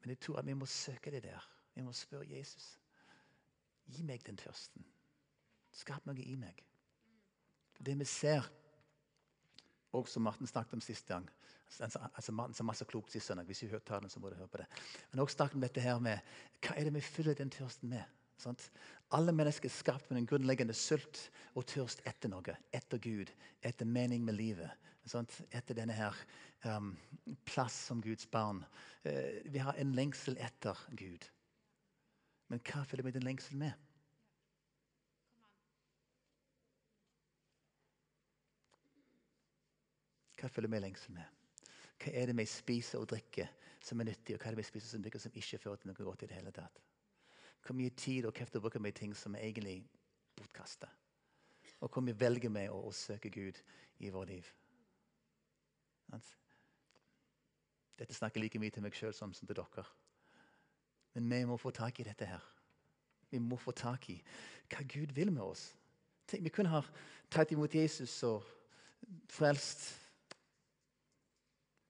Men 0.02 0.14
jeg 0.14 0.20
tror 0.20 0.42
at 0.42 0.48
vi 0.48 0.56
må 0.58 0.68
søke 0.68 1.12
det 1.14 1.24
der. 1.24 1.46
Vi 1.76 1.86
må 1.86 1.94
spørre 1.96 2.28
Jesus. 2.28 2.74
Gi 3.88 4.04
meg 4.04 4.26
den 4.28 4.38
tørsten. 4.38 4.84
Skap 5.72 6.06
noe 6.06 6.20
i 6.20 6.36
meg. 6.36 6.60
Det 7.80 7.96
vi 7.98 8.06
ser, 8.06 8.50
og 9.96 10.08
som 10.08 10.28
Martin 10.28 10.48
snakket 10.48 10.76
om 10.78 10.84
sist 10.84 11.08
gang 11.08 11.26
altså, 11.80 12.00
altså 12.16 12.32
Martin 12.32 12.54
sa 12.54 12.64
masse 12.64 12.86
klokt 12.86 13.12
sist 13.12 13.26
søndag. 13.26 13.46
Hvis 13.46 13.60
du 13.60 13.68
hørte 13.68 14.00
den, 14.00 14.10
så 14.10 14.20
må 14.20 14.30
du 14.30 14.36
høre 14.36 14.48
på 14.48 14.58
det. 14.58 14.66
Men 15.12 15.20
også 15.20 15.36
snakket 15.36 15.56
om 15.56 15.62
dette 15.62 15.82
her 15.82 16.00
med 16.00 16.20
hva 16.62 16.76
er 16.76 16.88
det 16.88 16.94
vi 16.94 17.02
fyller 17.02 17.34
den 17.34 17.50
tørsten 17.50 17.90
med. 17.90 18.04
Sant? 18.42 18.70
Alle 19.14 19.34
mennesker 19.36 19.70
er 19.70 19.76
skapt 19.76 20.10
med 20.10 20.22
en 20.22 20.30
grunnleggende 20.30 20.74
sult 20.78 21.28
og 21.54 21.68
tørst 21.70 22.02
etter 22.10 22.32
noe. 22.32 22.56
Etter 22.74 23.02
Gud, 23.02 23.30
etter 23.62 23.86
mening 23.86 24.24
med 24.26 24.40
livet. 24.40 24.72
Sant? 25.06 25.36
Etter 25.54 25.78
denne 25.78 25.94
her 25.98 26.18
um, 26.66 26.96
plass 27.46 27.78
som 27.90 28.02
Guds 28.02 28.26
barn. 28.32 28.64
Uh, 29.06 29.42
vi 29.52 29.62
har 29.62 29.78
en 29.78 29.94
lengsel 29.98 30.40
etter 30.42 30.80
Gud. 30.98 31.28
Men 32.52 32.62
hva 32.68 32.84
følger 32.88 33.08
vi 33.08 33.16
den 33.16 33.28
lengselen 33.28 33.62
med? 33.64 33.88
Hva 40.42 40.50
følger 40.50 40.74
vi 40.74 40.82
lengsel 40.82 41.14
med? 41.14 41.28
Hva 42.02 42.14
er 42.18 42.32
det 42.32 42.40
vi 42.40 42.48
spiser 42.50 43.02
og 43.02 43.12
drikker 43.12 43.52
som 43.82 44.02
er 44.02 44.10
nyttig, 44.10 44.34
og 44.34 44.42
hva 44.42 44.50
er 44.50 44.56
det 44.56 44.64
vi 44.64 44.72
spiser 44.72 44.96
som 44.96 45.04
drikker 45.06 45.22
som 45.22 45.38
ikke 45.38 45.60
fører 45.62 45.82
til 45.82 45.92
noe 45.92 46.08
godt 46.08 46.26
i 46.26 46.30
det 46.32 46.40
hele 46.40 46.54
tatt? 46.56 46.82
Hvor 47.66 47.78
mye 47.78 47.94
tid 47.94 48.26
og 48.26 48.34
krefter 48.34 48.60
bruker 48.60 48.82
vi 48.82 48.90
i 48.90 48.98
ting 48.98 49.16
som 49.18 49.36
er 49.36 49.46
egentlig 49.46 49.84
bortkasta? 50.36 50.90
Og 51.82 51.90
hvor 51.90 52.04
mye 52.06 52.18
velger 52.18 52.50
vi 52.50 52.68
å, 52.70 52.80
å 52.88 52.94
søke 52.94 53.30
Gud 53.34 53.58
i 54.00 54.10
vårt 54.14 54.30
liv? 54.30 54.48
Dette 58.02 58.18
snakker 58.18 58.42
like 58.42 58.60
mye 58.60 58.74
til 58.74 58.84
meg 58.84 58.98
sjøl 58.98 59.14
som, 59.14 59.34
til 59.34 59.56
dere. 59.56 59.86
Men 61.14 61.30
vi 61.30 61.46
må 61.46 61.58
få 61.60 61.72
tak 61.76 62.00
i 62.00 62.08
dette 62.08 62.28
her. 62.28 62.44
Vi 63.32 63.40
må 63.40 63.58
få 63.60 63.72
tak 63.76 64.10
i 64.12 64.18
hva 64.72 64.84
Gud 64.88 65.14
vil 65.16 65.32
med 65.32 65.44
oss. 65.44 65.70
Tenk, 66.28 66.44
vi 66.44 66.54
kunne 66.54 66.72
ha 66.72 66.82
tatt 67.32 67.52
imot 67.54 67.76
Jesus 67.76 68.14
og 68.28 68.44
frelst. 69.32 69.86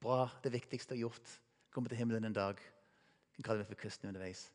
Bra, 0.02 0.28
det 0.44 0.54
viktigste 0.54 0.96
er 0.96 1.04
gjort. 1.04 1.36
Komme 1.72 1.90
til 1.90 2.02
himmelen 2.02 2.26
en 2.30 2.38
dag. 2.38 2.58
Vi 2.58 3.40
kan 3.40 3.52
kalle 3.52 3.64
det 3.64 3.70
for 3.70 3.80
kristne 3.80 4.10
underveis. 4.10 4.50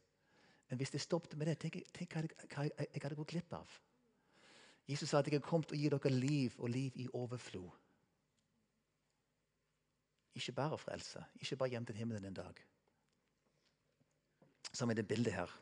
Men 0.69 0.81
hvis 0.81 0.91
det 0.91 1.01
stoppet 1.01 1.37
med 1.39 1.47
det, 1.47 1.59
tenk, 1.63 1.79
tenk 1.95 2.15
hva 2.17 2.65
jeg, 2.67 2.73
jeg 2.79 3.03
hadde 3.03 3.19
gått 3.19 3.35
glipp 3.35 3.53
av. 3.55 3.75
Jesus 4.87 5.11
sa 5.11 5.21
at 5.21 5.29
jeg 5.31 5.41
har 5.41 5.47
kommet 5.47 5.73
og 5.75 5.79
gi 5.79 5.91
dere 5.91 6.13
liv, 6.15 6.55
og 6.59 6.71
liv 6.71 6.97
i 7.03 7.09
overflod. 7.15 7.71
Ikke 10.37 10.53
bare 10.53 10.79
frelse, 10.79 11.23
ikke 11.41 11.57
bare 11.57 11.73
hjem 11.75 11.87
til 11.89 11.97
himmelen 11.97 12.29
en 12.29 12.37
dag. 12.37 12.59
Som 14.73 14.91
i 14.91 14.97
det 14.99 15.07
bildet 15.09 15.35
her 15.35 15.53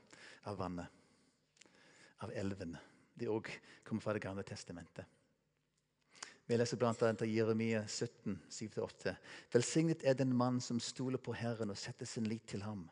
av 0.50 0.58
vannet, 0.58 0.88
av 2.24 2.32
elven. 2.34 2.74
Det 3.14 3.30
òg 3.30 3.50
kommer 3.84 4.02
fra 4.02 4.12
Det 4.12 4.24
gamle 4.24 4.42
testamentet. 4.42 5.06
Vi 6.46 6.56
leser 6.56 6.76
bl.a. 6.76 7.14
Jeremia 7.24 7.86
17, 7.88 8.34
7-8. 8.50 9.14
Velsignet 9.52 10.02
er 10.04 10.14
den 10.18 10.34
mann 10.36 10.60
som 10.60 10.80
stoler 10.80 11.18
på 11.18 11.32
Herren 11.32 11.72
og 11.72 11.78
setter 11.80 12.04
sin 12.08 12.26
lit 12.28 12.44
til 12.50 12.66
ham. 12.66 12.82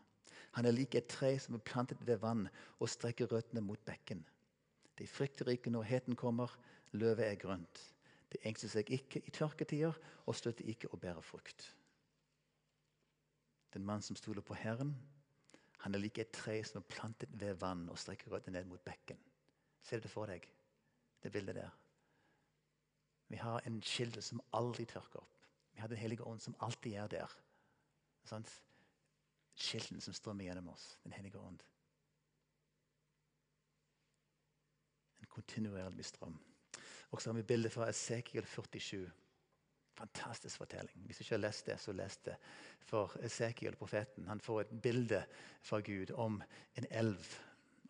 Han 0.53 0.69
er 0.69 0.75
lik 0.77 0.95
et 0.95 1.09
tre 1.09 1.33
som 1.41 1.57
er 1.57 1.65
plantet 1.65 2.03
ved 2.07 2.21
vann 2.21 2.49
og 2.79 2.91
strekker 2.93 3.31
røttene 3.33 3.63
mot 3.65 3.81
bekken. 3.87 4.21
De 4.99 5.07
frykter 5.09 5.49
ikke 5.49 5.73
når 5.73 5.89
heten 5.89 6.17
kommer, 6.17 6.53
løvet 6.93 7.25
er 7.27 7.41
grønt. 7.41 7.81
De 8.33 8.41
engster 8.49 8.69
seg 8.69 8.91
ikke 8.93 9.23
i 9.25 9.33
tørketider 9.33 9.97
og 10.27 10.37
støtter 10.37 10.69
ikke 10.69 10.91
å 10.93 11.01
bære 11.01 11.25
frukt. 11.25 11.65
Den 13.73 13.85
mann 13.89 14.05
som 14.05 14.17
stoler 14.17 14.45
på 14.45 14.57
Herren, 14.61 14.93
han 15.83 15.95
er 15.95 16.03
lik 16.03 16.21
et 16.21 16.33
tre 16.37 16.59
som 16.65 16.83
er 16.83 16.91
plantet 16.93 17.33
ved 17.41 17.57
vann 17.61 17.89
og 17.91 17.99
strekker 17.99 18.31
røttene 18.31 18.61
ned 18.61 18.69
mot 18.69 18.85
bekken. 18.85 19.19
Ser 19.83 19.99
du 19.99 20.07
det 20.07 20.13
for 20.13 20.29
deg, 20.31 20.45
det 21.25 21.33
bildet 21.33 21.57
der? 21.59 21.73
Vi 23.33 23.41
har 23.41 23.65
en 23.67 23.81
kilde 23.81 24.23
som 24.23 24.43
aldri 24.53 24.85
tørker 24.85 25.23
opp. 25.23 25.47
Vi 25.73 25.81
har 25.81 25.89
Den 25.89 25.99
hellige 25.99 26.27
ånd 26.29 26.41
som 26.41 26.57
alltid 26.61 26.99
er 27.01 27.09
der. 27.09 27.33
Sånn? 28.29 28.45
Kilden 29.63 30.01
som 30.01 30.15
strømmer 30.17 30.49
gjennom 30.49 30.73
oss, 30.73 30.99
Den 31.05 31.13
hellige 31.13 31.39
ånd. 31.39 31.63
En 35.21 35.31
kontinuerlig 35.31 36.05
strøm. 36.05 36.39
Og 37.13 37.23
så 37.23 37.31
har 37.31 37.37
vi 37.37 37.43
bildet 37.43 37.73
fra 37.73 37.89
Esekiel 37.89 38.47
47. 38.47 39.11
Fantastisk 39.93 40.57
fortelling. 40.57 41.05
Hvis 41.07 41.19
du 41.19 41.23
ikke 41.23 41.35
har 41.35 41.45
lest 41.45 41.67
det, 41.69 41.79
så 41.81 41.93
les 41.93 42.17
det. 42.25 42.37
For 42.89 43.13
Esekiel, 43.23 43.77
profeten, 43.77 44.27
han 44.27 44.41
får 44.41 44.61
et 44.61 44.77
bilde 44.83 45.25
fra 45.63 45.81
Gud 45.85 46.11
om 46.11 46.43
en 46.75 46.87
elv. 46.91 47.35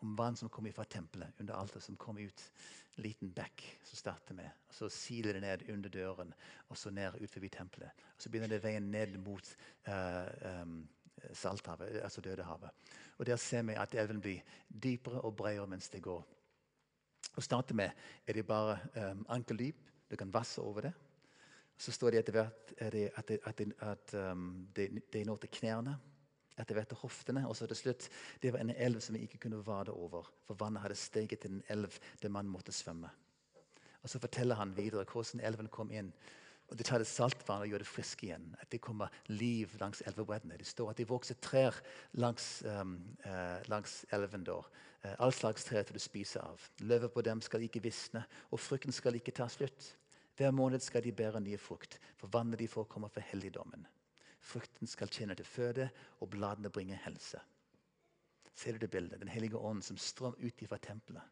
Om 0.03 0.17
vann 0.19 0.37
som 0.37 0.51
kommer 0.51 0.75
fra 0.75 0.85
tempelet 0.85 1.41
under 1.41 1.55
alteret, 1.55 1.83
som 1.83 1.97
kommer 1.97 2.27
ut 2.27 2.49
En 2.97 3.03
liten 3.07 3.31
bekk 3.33 3.63
som 3.89 3.97
starter 3.97 4.35
med. 4.35 4.51
og 4.69 4.75
Så 4.75 4.89
siler 4.89 5.33
det 5.33 5.41
ned 5.41 5.63
under 5.73 5.89
døren 5.89 6.35
og 6.69 6.77
så 6.77 6.91
ned 6.91 7.15
ut 7.23 7.31
forbi 7.31 7.49
tempelet. 7.49 7.89
og 7.89 8.23
Så 8.23 8.29
begynner 8.29 8.49
det 8.49 8.65
veien 8.65 8.91
ned 8.91 9.17
mot 9.17 9.57
uh, 9.89 10.61
um, 10.61 10.89
Salthavet, 11.33 12.01
altså 12.03 12.21
Dødehavet. 12.21 12.71
Og 13.19 13.27
Der 13.27 13.37
ser 13.37 13.63
vi 13.63 13.73
at 13.73 13.95
elven 13.95 14.21
blir 14.21 14.41
dypere 14.83 15.21
og 15.21 15.37
bredere 15.37 15.67
mens 15.67 15.89
det 15.89 16.03
går. 16.03 16.23
Å 17.37 17.41
starte 17.41 17.75
med 17.75 17.91
er 18.27 18.37
det 18.37 18.47
bare 18.47 18.79
um, 18.97 19.27
ankeldyp. 19.29 19.77
Du 20.11 20.17
kan 20.17 20.33
vasse 20.35 20.61
over 20.61 20.89
det. 20.89 20.93
Så 21.79 21.93
står 21.93 22.11
det 22.11 22.19
etter 22.19 22.33
hvert 22.37 22.73
det, 22.93 23.11
at, 23.17 23.29
det, 23.29 23.39
at, 23.45 23.59
det, 23.59 23.73
at 23.81 24.15
um, 24.33 24.67
det, 24.77 25.27
når 25.27 25.37
til 25.37 25.55
knærne 25.61 25.97
etter 26.61 26.77
hvert 26.77 26.91
til 26.93 27.01
hoftene. 27.01 27.47
Og 27.49 27.57
så 27.57 27.67
til 27.71 27.79
slutt 27.79 28.09
det 28.43 28.53
var 28.53 28.63
en 28.63 28.75
elv 28.75 29.01
som 29.01 29.17
vi 29.17 29.25
ikke 29.27 29.41
kunne 29.47 29.63
vade 29.67 29.95
over, 29.95 30.29
for 30.47 30.59
vannet 30.61 30.85
hadde 30.85 30.99
steget 31.01 31.45
til 31.45 31.57
en 31.57 31.65
elv 31.73 31.99
der 32.23 32.33
man 32.33 32.51
måtte 32.51 32.73
svømme. 32.73 33.11
Og 34.03 34.11
Så 34.11 34.19
forteller 34.19 34.59
han 34.59 34.77
videre 34.77 35.05
hvordan 35.05 35.41
elven 35.41 35.69
kom 35.69 35.91
inn. 35.91 36.13
Og 36.73 36.79
De 36.79 36.85
tar 36.89 37.03
det 37.03 37.09
saltvannet 37.11 37.67
og 37.67 37.75
gjør 37.75 37.83
det 37.85 37.91
frisk 37.91 38.23
igjen. 38.25 38.47
At 38.63 38.71
det 38.73 38.81
kommer 38.81 39.13
liv 39.29 39.75
langs 39.81 40.01
elvebreddene. 40.09 40.57
Det 40.57 40.67
står 40.67 40.95
at 40.95 41.03
det 41.03 41.09
vokser 41.11 41.37
trær 41.45 41.77
langs, 42.17 42.63
um, 42.65 42.95
uh, 43.27 43.61
langs 43.69 44.07
elven. 44.17 44.47
da. 44.49 44.57
Uh, 45.05 45.13
all 45.19 45.35
slags 45.37 45.69
trær 45.69 45.85
til 45.85 46.01
du 46.01 46.01
spiser 46.01 46.41
av. 46.41 46.65
Løvet 46.81 47.13
på 47.13 47.25
dem 47.29 47.45
skal 47.45 47.67
ikke 47.67 47.85
visne, 47.85 48.25
og 48.49 48.61
frukten 48.61 48.97
skal 48.97 49.21
ikke 49.21 49.37
ta 49.37 49.51
slutt. 49.53 49.93
Hver 50.41 50.51
måned 50.57 50.81
skal 50.81 51.05
de 51.05 51.13
bære 51.13 51.45
nye 51.45 51.61
frukt, 51.61 51.99
for 52.17 52.33
vannet 52.33 52.59
de 52.59 52.69
får, 52.73 52.89
kommer 52.89 53.13
fra 53.13 53.21
helligdommen. 53.21 53.85
Frukten 54.41 54.89
skal 54.89 55.13
tjene 55.13 55.37
til 55.37 55.45
føde, 55.45 55.91
og 56.25 56.33
bladene 56.33 56.73
bringer 56.73 57.05
helse. 57.05 57.41
Ser 58.55 58.73
du 58.73 58.79
det 58.79 58.91
bildet? 58.91 59.21
Den 59.21 59.29
hellige 59.29 59.61
ånd 59.61 59.85
som 59.85 60.01
strømmer 60.01 60.41
ut 60.41 60.69
fra 60.69 60.81
tempelet. 60.81 61.23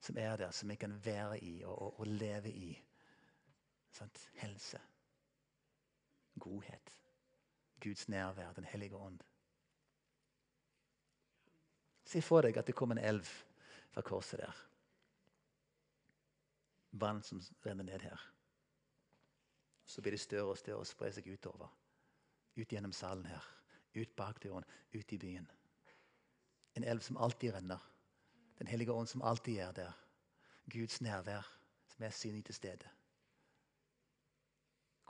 Som 0.00 0.16
er 0.18 0.36
der, 0.36 0.50
som 0.50 0.70
vi 0.70 0.78
kan 0.78 0.94
være 1.04 1.38
i 1.42 1.64
og, 1.64 1.82
og, 1.82 2.00
og 2.00 2.06
leve 2.06 2.50
i. 2.50 2.74
Sant? 3.94 4.30
Helse. 4.40 4.80
Godhet. 6.40 7.00
Guds 7.80 8.08
nærvær, 8.08 8.52
Den 8.52 8.64
hellige 8.64 8.96
ånd. 8.96 9.20
Se 12.04 12.22
for 12.22 12.42
deg 12.42 12.56
at 12.56 12.66
det 12.66 12.74
kommer 12.74 12.98
en 12.98 13.04
elv 13.04 13.28
fra 13.94 14.02
korset 14.02 14.40
der. 14.40 14.56
Vann 16.90 17.22
som 17.22 17.40
renner 17.66 17.84
ned 17.84 18.00
her. 18.00 18.20
Så 19.84 20.02
blir 20.02 20.12
det 20.12 20.20
større 20.20 20.50
og 20.50 20.58
større 20.58 20.82
og 20.82 20.86
sprer 20.86 21.14
seg 21.14 21.28
utover. 21.30 21.70
Ut 22.56 22.72
gjennom 22.72 22.92
salen 22.92 23.26
her, 23.26 23.46
ut 23.94 24.16
bakdøren, 24.16 24.64
ut 24.94 25.12
i 25.12 25.18
byen. 25.18 25.46
En 26.74 26.84
elv 26.84 27.00
som 27.00 27.16
alltid 27.16 27.54
renner. 27.54 27.82
Den 28.58 28.66
hellige 28.66 28.92
ånd 28.92 29.08
som 29.08 29.22
alltid 29.22 29.58
er 29.58 29.72
der. 29.72 29.96
Guds 30.70 31.00
nærvær 31.00 31.46
som 31.88 32.04
er 32.04 32.10
synlig 32.10 32.44
til 32.44 32.54
stede. 32.54 32.90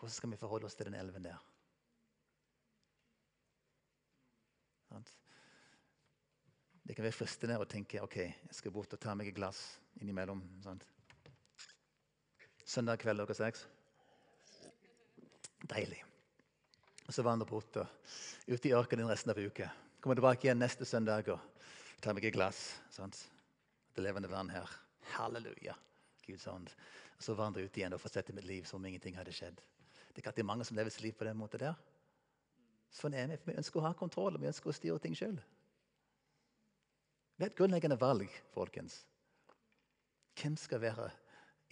Hvordan 0.05 0.17
skal 0.17 0.31
vi 0.31 0.37
forholde 0.37 0.67
oss 0.69 0.75
til 0.77 0.85
den 0.85 0.95
elven 1.01 1.25
der? 1.25 1.39
Det 6.85 6.93
kan 6.93 7.07
være 7.07 7.17
fristende 7.17 7.57
å 7.57 7.65
tenke 7.65 8.03
ok, 8.05 8.19
jeg 8.21 8.59
skal 8.59 8.75
bort 8.75 8.93
og 8.93 9.01
ta 9.01 9.15
meg 9.17 9.31
et 9.31 9.39
glass 9.39 9.63
innimellom. 10.05 10.43
Sant? 10.61 10.85
Søndag 12.69 13.01
kveld 13.01 13.23
klokka 13.23 13.39
seks. 13.39 13.65
Deilig. 15.73 16.03
Og 17.09 17.17
så 17.17 17.25
vandre 17.25 17.49
bort 17.49 17.81
og 17.81 18.53
ut 18.53 18.69
i 18.69 18.77
ørkenen 18.77 19.09
resten 19.09 19.33
av 19.33 19.41
uka. 19.41 19.73
Kommer 20.05 20.21
tilbake 20.21 20.51
igjen 20.51 20.61
neste 20.61 20.85
søndag 20.85 21.33
og 21.33 21.41
tar 22.05 22.13
meg 22.13 22.29
et 22.29 22.37
glass. 22.37 22.75
Sant? 22.93 23.25
Det 23.97 24.05
levende 24.05 24.29
vann 24.29 24.53
her. 24.53 24.69
Halleluja. 25.17 25.81
Guds 26.29 26.45
ånd. 26.53 26.69
Og 27.17 27.25
så 27.25 27.41
vandre 27.41 27.65
ut 27.65 27.81
igjen 27.81 27.97
og 27.97 28.05
fortsette 28.05 28.37
mitt 28.37 28.53
liv 28.53 28.69
som 28.69 28.85
om 28.85 28.93
ingenting 28.93 29.17
hadde 29.17 29.33
skjedd. 29.33 29.65
Det 30.15 30.23
er 30.23 30.31
ikke 30.31 30.47
mange 30.47 30.65
som 30.65 30.79
lever 30.79 30.95
sitt 30.95 31.03
liv 31.03 31.17
på 31.19 31.27
den 31.27 31.37
måten 31.37 31.61
der. 31.61 31.75
Sånn 32.95 33.17
er 33.19 33.33
vi. 33.33 33.41
Vi 33.51 33.59
ønsker 33.59 33.81
å 33.81 33.89
ha 33.89 33.93
kontroll, 33.99 34.39
vi 34.39 34.51
ønsker 34.51 34.71
å 34.71 34.77
styre 34.77 35.03
ting 35.03 35.17
sjøl. 35.19 35.41
Det 37.35 37.49
er 37.49 37.51
et 37.51 37.59
grunnleggende 37.59 37.99
valg, 37.99 38.31
folkens. 38.55 39.01
Hvem 40.39 40.55
skal 40.59 40.83
være 40.83 41.09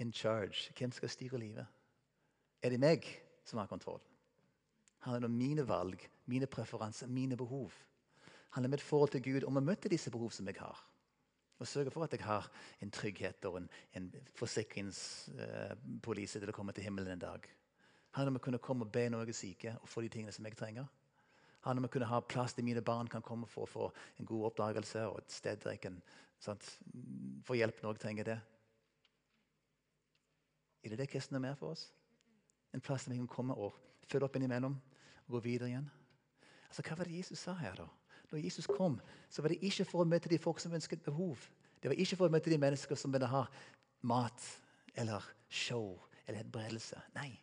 in 0.03 0.11
charge? 0.11 0.73
Hvem 0.75 0.95
skal 0.95 1.13
styre 1.13 1.39
livet? 1.39 1.79
Er 2.63 2.75
det 2.75 2.83
meg 2.83 3.07
som 3.47 3.63
har 3.63 3.71
kontroll? 3.71 4.03
handler 5.03 5.29
om 5.29 5.35
mine 5.35 5.69
valg, 5.69 6.11
mine 6.25 6.47
preferanser, 6.47 7.07
mine 7.07 7.37
behov. 7.37 7.73
Handler 8.51 8.69
om 8.69 8.75
et 8.75 8.81
forhold 8.81 9.11
til 9.11 9.23
Gud 9.23 9.45
om 9.45 9.59
å 9.59 9.65
møte 9.65 9.91
disse 9.91 10.11
behov 10.11 10.31
som 10.31 10.47
jeg 10.47 10.57
har. 10.61 10.79
Og 11.59 11.69
sørge 11.69 11.91
for 11.95 12.05
at 12.05 12.15
jeg 12.15 12.25
har 12.25 12.49
en 12.83 12.91
trygghet 12.91 13.45
og 13.51 13.57
en, 13.61 13.69
en 13.99 14.13
forsikringspolise 14.39 16.41
til 16.41 16.51
å 16.51 16.55
komme 16.55 16.75
til 16.75 16.85
himmelen 16.87 17.13
en 17.15 17.27
dag. 17.27 17.41
Handler 18.13 18.35
om 18.35 18.41
å 18.41 18.45
kunne 18.45 18.61
komme 18.63 18.87
og 18.87 18.93
be 18.93 19.07
når 19.09 19.25
jeg 19.25 19.33
er 19.33 19.39
syke 19.39 19.75
og 19.81 19.89
få 19.89 20.05
de 20.05 20.11
tingene 20.13 20.35
som 20.35 20.47
jeg 20.47 20.57
trenger. 20.59 20.89
Handler 21.65 21.85
om 21.85 21.89
å 21.89 21.93
kunne 21.95 22.11
ha 22.11 22.21
plass 22.27 22.57
til 22.57 22.67
mine 22.67 22.83
barn 22.85 23.09
kan 23.09 23.25
komme 23.25 23.47
for 23.49 23.65
å 23.65 23.71
få 23.71 23.89
en 24.19 24.29
god 24.29 24.51
oppdagelse 24.51 25.07
og 25.09 25.21
et 25.23 25.33
sted 25.33 25.63
der 25.63 25.77
jeg 25.77 25.85
kan 25.85 26.01
sant, 26.43 26.67
få 27.47 27.57
hjelp 27.57 27.81
når 27.83 27.95
jeg 27.95 28.05
trenger 28.05 28.29
det. 28.33 28.39
Er 30.83 30.93
det 30.93 30.99
det 30.99 31.11
kristne 31.13 31.41
er 31.47 31.57
for 31.59 31.77
oss? 31.77 31.87
En 32.75 32.83
plass 32.83 33.07
der 33.07 33.15
vi 33.15 33.21
kan 33.21 33.31
komme 33.31 33.55
og 33.55 33.77
følge 34.09 34.27
opp 34.27 34.37
innimellom 34.37 34.75
og 34.75 35.37
gå 35.37 35.43
videre 35.47 35.71
igjen. 35.71 35.89
Altså, 36.69 36.83
Hva 36.83 36.97
var 36.99 37.09
det 37.09 37.17
Jesus 37.21 37.39
sa 37.39 37.55
her, 37.55 37.77
da? 37.79 37.87
Når 38.33 38.45
Jesus 38.47 38.67
kom, 38.67 38.97
så 39.29 39.43
var 39.43 39.53
det 39.53 39.61
ikke 39.63 39.85
for 39.85 40.03
å 40.03 40.09
møte 40.09 40.31
de 40.33 40.41
folk 40.41 40.61
som 40.61 40.73
ønsket 40.73 41.05
behov. 41.05 41.41
Det 41.83 41.91
var 41.93 42.01
ikke 42.01 42.17
for 42.17 42.31
å 42.31 42.33
møte 42.33 42.51
de 42.51 42.59
mennesker 42.59 42.97
som 42.97 43.13
ville 43.13 43.29
ha 43.29 43.43
mat 44.09 44.47
eller 44.97 45.25
show 45.53 46.01
eller 46.27 46.41
helbredelse. 46.41 47.01
Nei. 47.15 47.35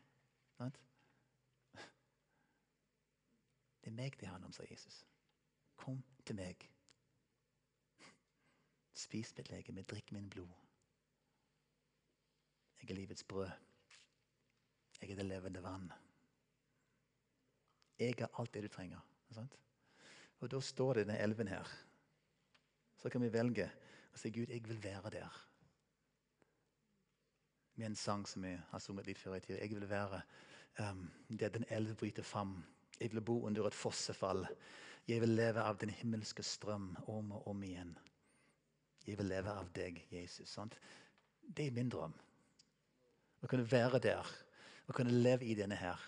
Det 3.80 3.88
er 3.88 3.95
meg 3.95 4.19
det 4.19 4.28
handler 4.28 4.48
om, 4.48 4.54
sa 4.54 4.63
Jesus. 4.69 5.06
Kom 5.80 6.04
til 6.28 6.36
meg. 6.36 6.65
Spis 8.93 9.32
mitt 9.38 9.50
legeme, 9.50 9.82
drikk 9.88 10.12
min 10.12 10.30
blod. 10.30 10.52
Jeg 12.82 12.91
er 12.91 13.00
livets 13.00 13.24
brød. 13.24 13.50
Jeg 15.02 15.12
er 15.12 15.15
det 15.15 15.26
levende 15.26 15.63
vann. 15.63 15.91
Jeg 18.00 18.15
har 18.19 18.30
alt 18.39 18.54
det 18.54 18.63
du 18.63 18.67
trenger. 18.67 19.00
Og 20.39 20.52
Da 20.52 20.60
står 20.60 20.93
det 20.93 21.08
denne 21.08 21.19
elven 21.19 21.48
her. 21.48 21.67
Så 22.98 23.10
kan 23.10 23.22
vi 23.22 23.32
velge 23.34 23.72
å 24.13 24.17
si 24.19 24.32
Gud, 24.32 24.52
jeg 24.52 24.63
vil 24.67 24.84
være 24.84 25.10
der. 25.10 25.39
Med 27.76 27.86
en 27.86 27.95
sang 27.95 28.28
som 28.28 28.43
vi 28.43 28.54
har 28.72 28.80
sunget 28.80 29.08
litt 29.08 29.19
før 29.19 29.36
i 29.36 29.39
tida. 29.39 29.60
Jeg 29.60 29.76
vil 29.76 29.89
være 29.89 30.22
der 30.80 31.50
den 31.54 31.65
elv 31.70 31.96
bryter 31.96 32.24
fram. 32.24 32.63
Jeg 33.00 33.12
vil 33.13 33.22
bo 33.22 33.42
under 33.46 33.68
et 33.68 33.76
fossefall. 33.76 34.46
Jeg 35.08 35.22
vil 35.22 35.30
leve 35.30 35.63
av 35.63 35.78
den 35.82 35.89
himmelske 35.89 36.44
strøm 36.44 36.92
om 37.08 37.32
og 37.32 37.48
om 37.48 37.63
igjen. 37.63 37.96
Jeg 39.08 39.18
vil 39.18 39.32
leve 39.32 39.52
av 39.52 39.70
deg, 39.76 40.02
Jesus. 40.12 40.50
Sant? 40.50 40.76
Det 41.42 41.68
er 41.68 41.76
min 41.76 41.89
drøm. 41.89 42.13
Å 43.42 43.48
kunne 43.48 43.65
være 43.72 44.02
der. 44.04 44.28
Å 44.89 44.96
kunne 44.96 45.13
leve 45.13 45.46
i 45.46 45.56
denne 45.58 45.78
her 45.78 46.02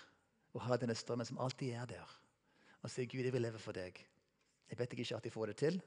Å 0.52 0.60
ha 0.66 0.76
denne 0.76 0.96
strømmen 0.98 1.26
som 1.26 1.38
alltid 1.40 1.78
er 1.80 1.86
der. 1.88 2.16
Og 2.84 2.92
si 2.92 3.06
Gud, 3.06 3.24
jeg 3.24 3.32
vil 3.32 3.46
leve 3.46 3.60
for 3.62 3.72
deg. 3.72 3.96
Jeg 4.68 4.80
vet 4.80 4.94
ikke 4.94 5.16
at 5.16 5.28
jeg 5.28 5.32
får 5.32 5.52
det 5.52 5.56
til. 5.62 5.78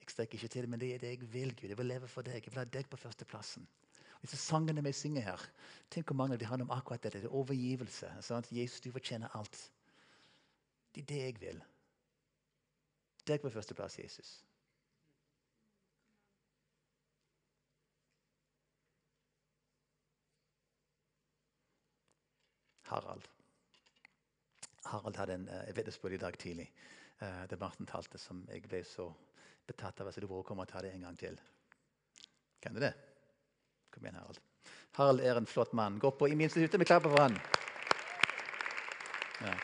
Jeg 0.00 0.12
strekker 0.14 0.38
ikke 0.38 0.52
til, 0.52 0.68
men 0.70 0.78
det 0.78 0.92
er 0.94 1.02
det 1.02 1.10
jeg 1.10 1.26
vil. 1.32 1.50
Gud. 1.58 1.68
Jeg 1.72 1.78
vil 1.78 1.90
leve 1.90 2.08
for 2.08 2.22
deg. 2.22 2.38
Jeg 2.38 2.52
vil 2.52 2.62
ha 2.62 2.66
deg 2.78 2.86
på 2.90 3.00
førsteplassen. 3.00 3.66
Disse 4.20 4.36
sangene 4.36 4.84
vi 4.84 4.92
synger 4.92 5.24
her, 5.24 5.44
tenk 5.90 6.10
hvor 6.10 6.18
mange 6.20 6.36
de 6.36 6.44
handler 6.44 6.68
om 6.68 6.76
akkurat 6.76 7.02
dette. 7.02 7.22
Det 7.22 7.30
er 7.30 7.36
overgivelse. 7.40 8.10
Sånn 8.24 8.44
Jesus, 8.52 8.82
du 8.84 8.92
fortjener 8.92 9.32
alt. 9.36 9.56
Det 10.94 11.04
er 11.04 11.08
det 11.08 11.20
jeg 11.22 11.40
vil. 11.40 11.60
Deg 13.28 13.40
på 13.40 13.52
førsteplass, 13.52 13.98
Jesus. 14.00 14.40
Harald. 22.90 23.28
Harald 24.84 25.16
hadde 25.16 25.34
en 25.38 25.48
uh, 25.48 25.76
vitnesbyrd 25.76 26.16
i 26.16 26.22
dag 26.24 26.38
tidlig. 26.38 26.66
Uh, 27.22 27.46
det 27.50 27.60
Martin 27.60 27.86
talte, 27.86 28.18
som 28.18 28.42
jeg 28.50 28.64
ble 28.66 28.82
så 28.84 29.06
betatt 29.68 30.02
av. 30.02 30.10
Så 30.10 30.20
du 30.20 30.26
burde 30.26 30.48
komme 30.48 30.66
og 30.66 30.72
ta 30.72 30.82
det 30.82 30.92
en 30.96 31.06
gang 31.06 31.18
til. 31.20 31.38
Kan 32.60 32.74
du 32.74 32.82
det? 32.82 32.92
Kom 33.90 34.06
igjen, 34.06 34.18
Harald. 34.20 34.40
Harald 34.98 35.20
er 35.24 35.40
en 35.40 35.46
flott 35.46 35.72
mann. 35.72 35.98
Gå 35.98 36.10
på 36.10 36.28
i 36.28 36.36
minste 36.38 36.60
hytte, 36.62 36.78
vi 36.78 36.88
klapper 36.88 37.12
for 37.12 37.22
han. 37.24 37.38
Ja. 39.40 39.54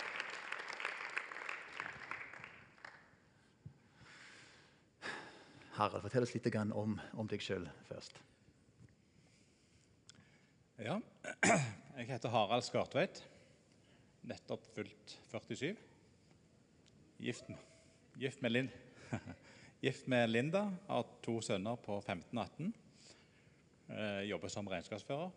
Harald, 5.77 6.03
fortell 6.07 6.25
oss 6.25 6.35
litt 6.35 6.51
om, 6.73 6.99
om 7.13 7.29
deg 7.29 7.43
sjøl 7.45 7.69
først. 7.91 8.21
Ja, 10.77 10.99
jeg 11.97 12.11
heter 12.11 12.33
Harald 12.33 12.65
Skartveit 12.65 13.25
nettopp 14.27 14.65
fylt 14.75 15.19
47. 15.31 15.77
Gift, 17.17 17.45
gift, 18.15 18.43
med, 18.43 18.53
Linn. 18.53 18.71
gift 19.81 20.07
med 20.07 20.31
Linda, 20.31 20.73
har 20.87 21.07
to 21.25 21.39
sønner 21.41 21.79
på 21.81 22.01
15 22.01 22.39
og 22.39 22.43
18. 22.45 22.75
Eh, 23.89 24.23
jobber 24.29 24.49
som 24.49 24.67
regnskapsfører. 24.69 25.31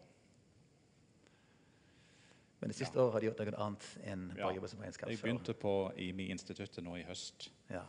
Men 2.59 2.69
det 2.69 2.75
siste 2.75 2.99
året 2.99 3.13
har 3.13 3.21
du 3.21 3.27
gjort 3.29 3.39
noe 3.45 3.61
annet 3.65 3.85
enn 4.03 4.23
bare 4.33 4.49
Ja. 4.49 4.55
jobbe 4.55 4.67
som 4.67 4.81
Jeg 4.83 5.19
begynte 5.21 5.53
på 5.53 5.93
IMI-instituttet 5.95 6.83
nå 6.83 6.95
i 6.97 7.03
høst. 7.03 7.49
Ja. 7.69 7.83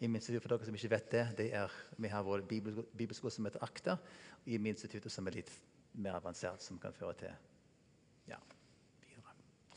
IMI-instituttet, 0.00 0.42
for 0.42 0.48
dere 0.48 0.64
som 0.64 0.74
ikke 0.74 0.90
vet 0.90 1.10
det, 1.10 1.36
det 1.36 1.52
er, 1.54 1.70
vi 1.98 2.08
har 2.08 2.22
vår 2.22 2.40
bibelsko- 2.40 2.86
bibelskole 2.96 3.30
som 3.30 3.44
heter 3.44 3.62
AKTA, 3.62 3.92
og 3.92 4.46
IMI-instituttet 4.46 5.12
som 5.12 5.26
er 5.26 5.30
litt 5.32 5.50
mer 5.94 6.12
avansert, 6.14 6.60
som 6.62 6.78
kan 6.78 6.92
føre 6.92 7.14
til 7.14 7.30
ja. 8.28 8.36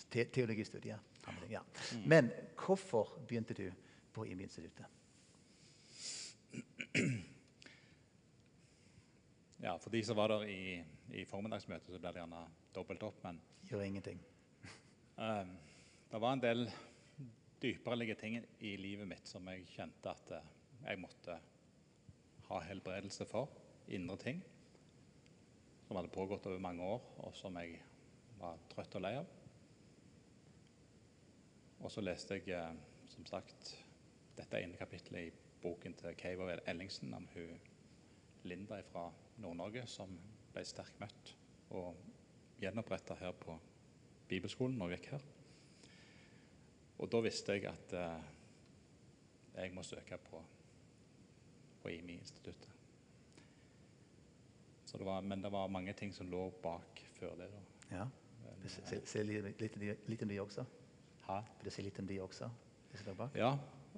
Te 0.10 0.26
teologistudier. 0.26 1.00
Ja. 1.50 1.62
Men 2.06 2.32
hvorfor 2.56 3.20
begynte 3.28 3.54
du 3.54 3.72
på 4.14 4.26
IMI-instituttet? 4.26 4.86
Ja, 9.64 9.78
For 9.78 9.90
de 9.94 10.04
som 10.04 10.18
var 10.18 10.28
der 10.28 10.44
i, 10.50 10.84
i 11.14 11.26
formiddagsmøtet, 11.26 11.92
så 11.94 12.00
ble 12.02 12.10
det 12.10 12.24
gjerne 12.24 12.46
dobbelt 12.74 13.04
opp. 13.06 13.20
Men 13.24 13.38
Gjør 13.70 13.84
ingenting. 13.86 14.22
um, 15.22 15.52
det 16.10 16.22
var 16.22 16.34
en 16.34 16.42
del 16.42 16.66
dypereliggende 17.62 18.22
ting 18.22 18.40
i 18.60 18.74
livet 18.82 19.06
mitt 19.08 19.30
som 19.30 19.46
jeg 19.52 19.68
kjente 19.70 20.10
at 20.10 20.34
eh, 20.34 20.50
jeg 20.88 20.98
måtte 21.04 21.38
ha 22.48 22.64
helbredelse 22.66 23.28
for. 23.30 23.54
Indre 23.94 24.18
ting 24.18 24.42
som 25.86 26.00
hadde 26.00 26.10
pågått 26.16 26.50
over 26.50 26.62
mange 26.64 26.84
år, 26.84 27.06
og 27.22 27.38
som 27.38 27.58
jeg 27.62 27.78
var 28.40 28.58
trøtt 28.72 28.98
og 28.98 29.06
lei 29.06 29.14
av. 29.20 29.30
Og 31.82 31.92
så 31.94 32.02
leste 32.02 32.40
jeg 32.40 32.50
eh, 32.58 32.82
som 33.14 33.30
sagt 33.30 33.76
dette 34.40 34.58
ene 34.58 34.80
kapittelet 34.80 35.30
i 35.30 35.50
boken 35.62 35.94
til 36.00 36.42
og 36.42 36.56
Ellingsen 36.66 37.14
om 37.14 37.30
hun 37.36 37.60
Linda 38.50 38.82
fra 38.90 39.12
Nord-Norge 39.42 39.84
som 39.90 40.12
ble 40.54 40.64
sterkt 40.68 41.00
møtt 41.02 41.34
og 41.72 41.96
gjenoppretta 42.62 43.16
her 43.20 43.32
på 43.42 43.56
bibelskolen 44.30 44.78
når 44.80 44.94
jeg 44.94 45.02
gikk 45.02 45.12
her. 45.16 45.24
Og 47.02 47.10
da 47.12 47.22
visste 47.26 47.56
jeg 47.58 47.66
at 47.72 47.94
eh, 47.98 48.28
jeg 49.58 49.74
må 49.76 49.84
søke 49.84 50.18
på, 50.30 50.42
på 51.82 51.90
IMI-instituttet. 51.96 52.70
Så 54.86 55.00
det 55.00 55.06
var, 55.08 55.22
men 55.24 55.42
det 55.44 55.52
var 55.54 55.68
mange 55.72 55.94
ting 55.98 56.12
som 56.14 56.28
lå 56.30 56.50
bak 56.64 57.00
før 57.16 57.36
det. 57.40 57.48
da. 57.54 57.62
Ja. 57.96 58.06
Si- 58.68 59.00
si 59.08 59.24
litt, 59.24 59.62
litt, 59.62 60.24
om 60.24 60.30
de- 60.30 60.40
også? 60.44 60.66
Hæ? 61.26 61.38
Vil 61.62 61.66
du 61.66 61.72
si 61.72 61.82
litt 61.86 62.00
om 62.00 62.08
de 62.10 62.20
også? 62.22 62.50
De 62.92 62.98
som 63.00 63.16
bak? 63.18 63.36
Ja. 63.40 63.54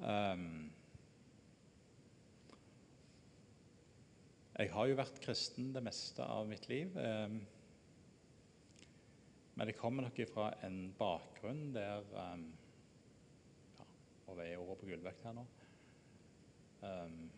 ehm, 0.06 0.70
jeg 4.54 4.70
har 4.70 4.86
jo 4.86 4.98
vært 4.98 5.22
kristen 5.24 5.72
det 5.74 5.82
meste 5.82 6.26
av 6.26 6.46
mitt 6.48 6.68
liv. 6.70 6.98
ehm, 6.98 7.40
men 9.56 9.70
jeg 9.70 9.78
kommer 9.78 10.04
nok 10.06 10.20
fra 10.30 10.52
en 10.66 10.94
bakgrunn 10.98 11.74
der 11.74 12.02
um, 12.14 12.46
ja, 13.78 13.86
Og 14.28 14.38
vi 14.38 14.44
er 14.44 14.58
over 14.58 14.76
på 14.76 14.86
gullvekt 14.86 15.24
her 15.24 15.34
nå. 15.34 15.46
Ehm, 16.84 17.30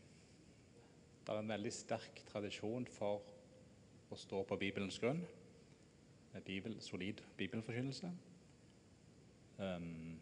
det 1.26 1.34
er 1.34 1.40
en 1.40 1.50
veldig 1.50 1.74
sterk 1.74 2.24
tradisjon 2.30 2.86
for 2.88 3.24
å 4.12 4.16
stå 4.16 4.44
på 4.44 4.60
Bibelens 4.60 5.00
grunn, 5.00 5.24
med 6.34 6.44
bibel, 6.44 6.82
solid 6.82 7.24
bibelforkynnelse. 7.38 8.12
Ehm, 9.60 10.16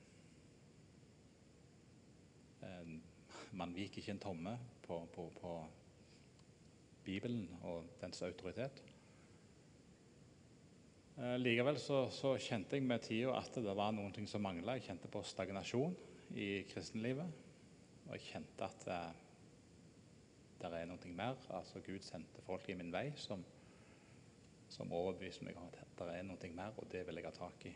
Man 3.53 3.75
viker 3.75 4.01
ikke 4.01 4.11
en 4.11 4.19
tomme 4.19 4.59
på, 4.81 4.95
på, 5.13 5.27
på 5.37 5.49
Bibelen 7.03 7.47
og 7.67 7.87
dens 8.01 8.21
autoritet. 8.25 8.83
Eh, 11.17 11.35
likevel 11.37 11.77
så, 11.77 12.07
så 12.09 12.33
kjente 12.41 12.79
jeg 12.79 12.85
med 12.87 13.03
tida 13.05 13.35
at 13.37 13.59
det 13.61 13.75
var 13.77 13.93
noen 13.93 14.13
ting 14.15 14.27
som 14.29 14.41
mangla. 14.41 14.77
Jeg 14.79 14.87
kjente 14.87 15.11
på 15.11 15.21
stagnasjon 15.27 15.93
i 16.33 16.63
kristenlivet. 16.71 17.41
Og 18.07 18.15
jeg 18.17 18.25
kjente 18.31 18.65
at 18.65 18.87
eh, 18.89 19.11
det 20.63 20.71
er 20.79 20.89
noe 20.89 21.13
mer. 21.13 21.37
Altså 21.53 21.83
Gud 21.85 22.01
sendte 22.05 22.41
folk 22.45 22.69
i 22.69 22.77
min 22.79 22.91
vei 22.93 23.09
som, 23.19 23.43
som 24.73 24.91
overbeviste 24.95 25.45
meg 25.45 25.59
om 25.59 25.69
at 25.69 25.81
det 25.99 26.17
er 26.17 26.25
noe 26.27 26.53
mer, 26.55 26.73
og 26.77 26.89
det 26.91 27.05
vil 27.07 27.19
jeg 27.19 27.29
ha 27.29 27.35
tak 27.37 27.67
i. 27.69 27.73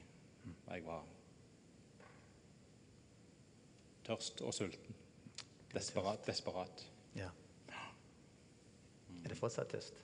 Jeg 0.47 0.85
var 0.87 1.03
tørst 4.07 4.41
og 4.41 4.53
sulten. 4.55 4.95
Desperat. 5.73 6.23
desperat. 6.25 6.87
Ja. 7.15 7.29
Er 9.27 9.33
det 9.33 9.41
fortsatt 9.41 9.67
tørst? 9.67 9.97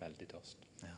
Veldig 0.00 0.26
tørst. 0.30 0.62
Ja. 0.80 0.94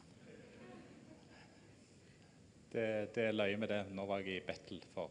Det, 2.71 2.85
det 3.17 3.25
er 3.25 3.35
løye 3.35 3.57
med 3.59 3.73
det. 3.73 3.81
Nå 3.99 4.05
var 4.07 4.23
jeg 4.23 4.37
i 4.37 4.45
Bettel 4.47 4.79
for 4.93 5.11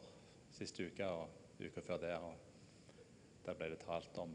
siste 0.56 0.88
uke 0.88 1.10
og 1.12 1.60
uka 1.60 1.84
før 1.84 2.00
der. 2.06 2.24
og 2.24 3.44
Der 3.44 3.60
ble 3.60 3.68
det 3.74 3.82
talt 3.84 4.16
om 4.24 4.32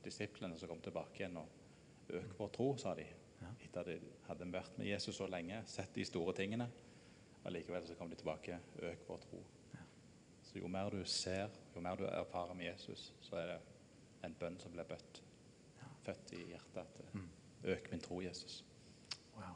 disiplene 0.00 0.56
som 0.56 0.72
kom 0.72 0.80
tilbake 0.80 1.20
igjen. 1.26 1.36
og 1.36 2.08
Øk 2.08 2.32
vår 2.38 2.52
tro, 2.56 2.72
sa 2.80 2.96
de. 2.96 3.04
Ja. 3.42 3.52
Etter 3.60 3.84
at 3.84 3.92
de 3.92 4.16
hadde 4.30 4.52
vært 4.56 4.80
med 4.80 4.88
Jesus 4.94 5.20
så 5.20 5.28
lenge, 5.28 5.60
sett 5.68 5.92
de 5.92 6.08
store 6.08 6.32
tingene. 6.40 6.72
Og 7.44 7.52
likevel 7.52 7.84
så 7.84 8.00
kom 8.00 8.08
de 8.08 8.16
tilbake. 8.16 8.62
Øk 8.80 9.08
vår 9.12 9.26
tro. 9.28 9.46
Så 10.48 10.56
jo 10.56 10.72
mer 10.72 10.88
du 10.88 11.04
ser, 11.04 11.52
jo 11.76 11.84
mer 11.84 12.00
du 12.00 12.08
erfarer 12.08 12.56
med 12.56 12.72
Jesus, 12.72 13.10
så 13.20 13.36
er 13.44 13.52
det 13.52 13.64
en 14.24 14.40
bønn 14.40 14.56
som 14.58 14.72
blir 14.72 14.88
bøtt, 14.88 15.20
født 16.04 16.34
i 16.36 16.44
hjertet. 16.52 16.76
at 16.76 17.14
Mm. 17.14 17.28
Øk 17.64 17.90
min 17.90 18.00
tro, 18.00 18.20
Jesus. 18.20 18.64
Wow. 19.36 19.54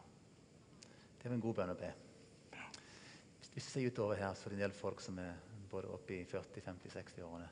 Det 1.23 1.31
var 1.31 1.35
en 1.35 1.41
god 1.41 1.55
bønn 1.55 1.73
å 1.73 1.79
be. 1.79 1.93
Hvis 3.41 3.53
vi 3.55 3.61
ser 3.61 3.87
utover 3.87 4.17
her, 4.17 4.35
så 4.35 4.47
er 4.47 4.55
det 4.55 4.59
en 4.59 4.67
del 4.67 4.77
folk 4.77 5.01
som 5.01 5.19
er 5.19 5.35
både 5.71 5.89
oppe 5.89 6.19
i 6.19 6.25
40-50-60-årene. 6.25 7.49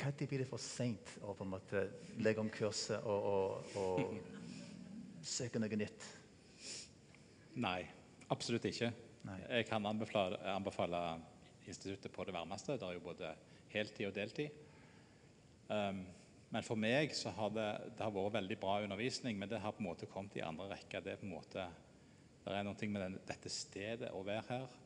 Når 0.00 0.26
blir 0.26 0.40
det 0.40 0.48
for 0.48 0.62
seint 0.62 1.10
å 1.20 1.34
på 1.36 1.44
en 1.44 1.52
måte 1.52 1.82
legge 2.24 2.40
om 2.40 2.48
kurset 2.48 3.04
og, 3.04 3.26
og, 3.28 3.76
og 3.76 5.20
søke 5.22 5.60
noe 5.60 5.76
nytt? 5.76 6.06
Nei, 7.60 7.82
absolutt 8.32 8.64
ikke. 8.70 8.88
Nei. 9.28 9.36
Jeg 9.42 9.66
kan 9.68 9.84
anbefale, 9.86 10.38
anbefale 10.48 11.02
instituttet 11.68 12.12
på 12.12 12.24
det 12.24 12.32
varmeste. 12.32 12.78
Det 12.80 12.88
er 12.88 12.96
jo 12.96 13.04
både 13.04 13.34
heltid 13.74 14.08
og 14.08 14.14
deltid. 14.16 14.56
Um, 15.68 16.00
men 16.50 16.66
for 16.66 16.78
meg 16.80 17.12
så 17.14 17.30
har 17.36 17.52
det, 17.54 17.68
det 17.94 18.02
har 18.02 18.14
vært 18.14 18.34
veldig 18.40 18.58
bra 18.58 18.80
undervisning, 18.82 19.38
men 19.38 19.48
det 19.50 19.60
har 19.62 19.74
på 19.74 19.84
en 19.84 19.90
måte 19.92 20.08
kommet 20.10 20.34
i 20.38 20.42
andre 20.42 20.72
rekke. 20.72 21.02
Det 21.04 21.12
er 21.12 21.20
på 21.20 21.28
en 21.28 21.34
måte, 21.36 21.66
det 22.42 22.56
er 22.56 22.64
noe 22.66 22.88
med 22.90 23.04
den, 23.04 23.18
dette 23.28 23.52
stedet 23.54 24.10
å 24.10 24.24
være 24.26 24.46
her. 24.48 24.78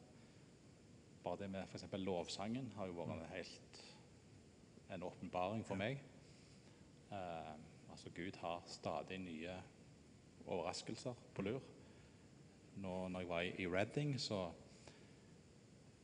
Bare 1.25 1.41
det 1.41 1.49
med 1.55 1.65
f.eks. 1.65 1.87
lovsangen 2.05 2.69
har 2.77 2.91
jo 2.91 2.99
vært 2.99 3.15
en 3.15 3.31
helt 3.33 3.79
en 4.93 5.07
åpenbaring 5.09 5.65
for 5.65 5.81
meg. 5.81 6.03
Eh, 7.09 7.55
altså 7.91 8.13
Gud 8.13 8.37
har 8.43 8.61
stadig 8.69 9.19
nye 9.23 9.55
overraskelser 10.45 11.17
på 11.35 11.47
lur. 11.47 11.65
Nå 12.77 12.99
når 13.09 13.25
jeg 13.25 13.31
var 13.31 13.47
i, 13.47 13.55
i 13.65 13.71
Reading, 13.71 14.19
så, 14.21 14.43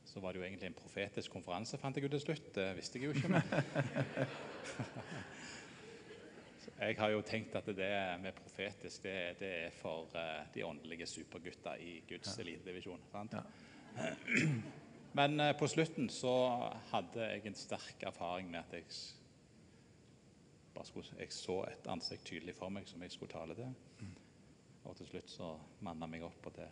så 0.09 0.23
var 0.23 0.33
det 0.33 0.41
jo 0.41 0.47
egentlig 0.47 0.71
en 0.71 0.79
profetisk 0.81 1.37
konferanse, 1.37 1.77
fant 1.77 1.97
jeg 1.97 2.09
ut 2.09 2.17
til 2.17 2.25
slutt. 2.25 2.49
Det 2.55 2.67
visste 2.79 2.97
jeg 2.97 3.11
jo 3.11 3.13
ikke. 3.13 3.29
Men. 3.29 3.43
Jeg 6.81 6.95
har 6.97 7.11
jo 7.13 7.21
tenkt 7.21 7.55
at 7.55 7.67
det 7.77 7.89
med 8.23 8.33
profetisk, 8.33 9.03
det, 9.03 9.35
det 9.39 9.49
er 9.67 9.73
for 9.75 10.09
uh, 10.15 10.47
de 10.53 10.63
åndelige 10.65 11.05
supergutta 11.05 11.75
i 11.77 11.99
Guds 12.09 12.39
elitedivisjon. 12.39 13.03
sant? 13.11 13.35
Ja. 13.37 13.41
Men 15.19 15.39
uh, 15.39 15.51
på 15.59 15.67
slutten 15.67 16.09
så 16.09 16.33
hadde 16.89 17.27
jeg 17.35 17.45
en 17.45 17.55
sterk 17.55 18.03
erfaring 18.03 18.49
med 18.49 18.59
at 18.59 18.73
jeg, 18.73 18.83
skulle, 20.83 21.05
jeg 21.19 21.31
så 21.31 21.59
et 21.69 21.87
ansikt 21.93 22.25
tydelig 22.25 22.57
for 22.57 22.73
meg 22.73 22.89
som 22.89 23.01
jeg 23.05 23.13
skulle 23.13 23.31
tale 23.31 23.55
til. 23.55 23.75
Og 24.83 24.97
til 24.97 25.11
slutt 25.11 25.29
så 25.29 25.53
manna 25.85 26.09
meg 26.09 26.25
opp, 26.25 26.49
og 26.49 26.57
det 26.57 26.69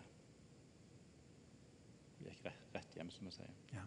gikk 2.26 2.45
rett, 2.49 2.68
rett 2.74 2.97
hjem, 2.97 3.14
som 3.14 3.30
vi 3.30 3.38
sier. 3.38 3.55
Ja. 3.78 3.86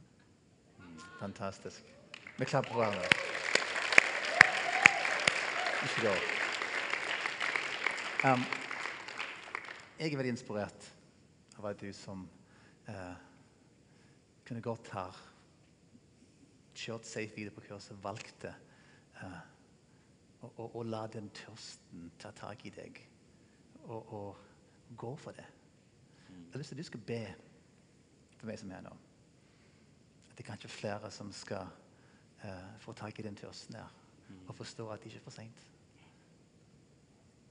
Fantastisk. 1.19 1.95
Vi 2.39 2.45
klapper 2.45 2.71
på 2.71 2.85
hverandre. 2.85 3.32
Ikke 5.83 6.03
da. 6.07 6.11
Um, 8.23 8.43
jeg 9.99 10.13
er 10.13 10.19
veldig 10.21 10.31
inspirert 10.37 10.85
av 11.59 11.65
at 11.73 11.81
du 11.83 11.89
som 11.97 12.21
uh, 12.87 13.17
kunne 14.47 14.63
gått 14.63 14.93
her, 14.95 15.17
kjørt 16.79 17.09
safe 17.11 17.35
videre 17.35 17.55
på 17.57 17.65
kurset, 17.67 17.99
valgte 18.05 18.53
uh, 19.19 19.41
å, 20.39 20.53
å, 20.53 20.69
å 20.79 20.85
la 20.87 21.01
den 21.11 21.33
tørsten 21.35 22.13
ta 22.23 22.31
tak 22.39 22.63
i 22.71 22.73
deg 22.77 23.01
og, 23.89 24.15
og 24.15 24.95
gå 25.03 25.11
for 25.19 25.35
det. 25.35 25.49
Jeg 26.29 26.53
har 26.53 26.63
lyst 26.63 26.77
til 26.77 26.79
at 26.79 26.85
du 26.85 26.91
skal 26.93 27.05
be 27.11 27.25
for 28.37 28.53
meg 28.53 28.63
som 28.63 28.71
er 28.71 28.87
nå. 28.87 28.95
At 30.31 30.37
det 30.39 30.47
er 30.47 30.51
kanskje 30.53 30.71
flere 30.77 31.11
som 31.11 31.35
skal 31.35 31.67
uh, 32.47 32.71
få 32.87 32.95
tak 33.03 33.19
i 33.19 33.27
den 33.27 33.41
tørsten 33.43 33.81
her 33.83 33.99
og 34.49 34.55
forstå 34.57 34.89
at 34.91 35.03
det 35.03 35.13
ikke 35.13 35.23
er 35.23 35.25
for 35.25 35.35
seint. 35.35 35.69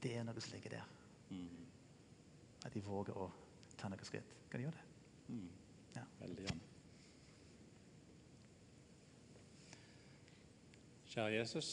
det 0.02 0.16
er 0.18 0.24
noe 0.26 0.40
som 0.42 0.52
ligger 0.56 0.70
der. 0.70 0.86
Mm. 1.30 1.66
At 2.66 2.74
de 2.74 2.82
våger 2.82 3.14
å 3.14 3.28
ta 3.78 3.88
noen 3.88 4.04
skritt. 4.06 4.34
Kan 4.50 4.60
de 4.60 4.66
gjøre 4.66 4.78
det? 4.78 5.34
Mm. 5.34 5.48
Ja. 5.96 6.04
Veldig 6.20 6.46
gjerne. 6.46 6.68
Kjære 11.12 11.34
Jesus. 11.36 11.70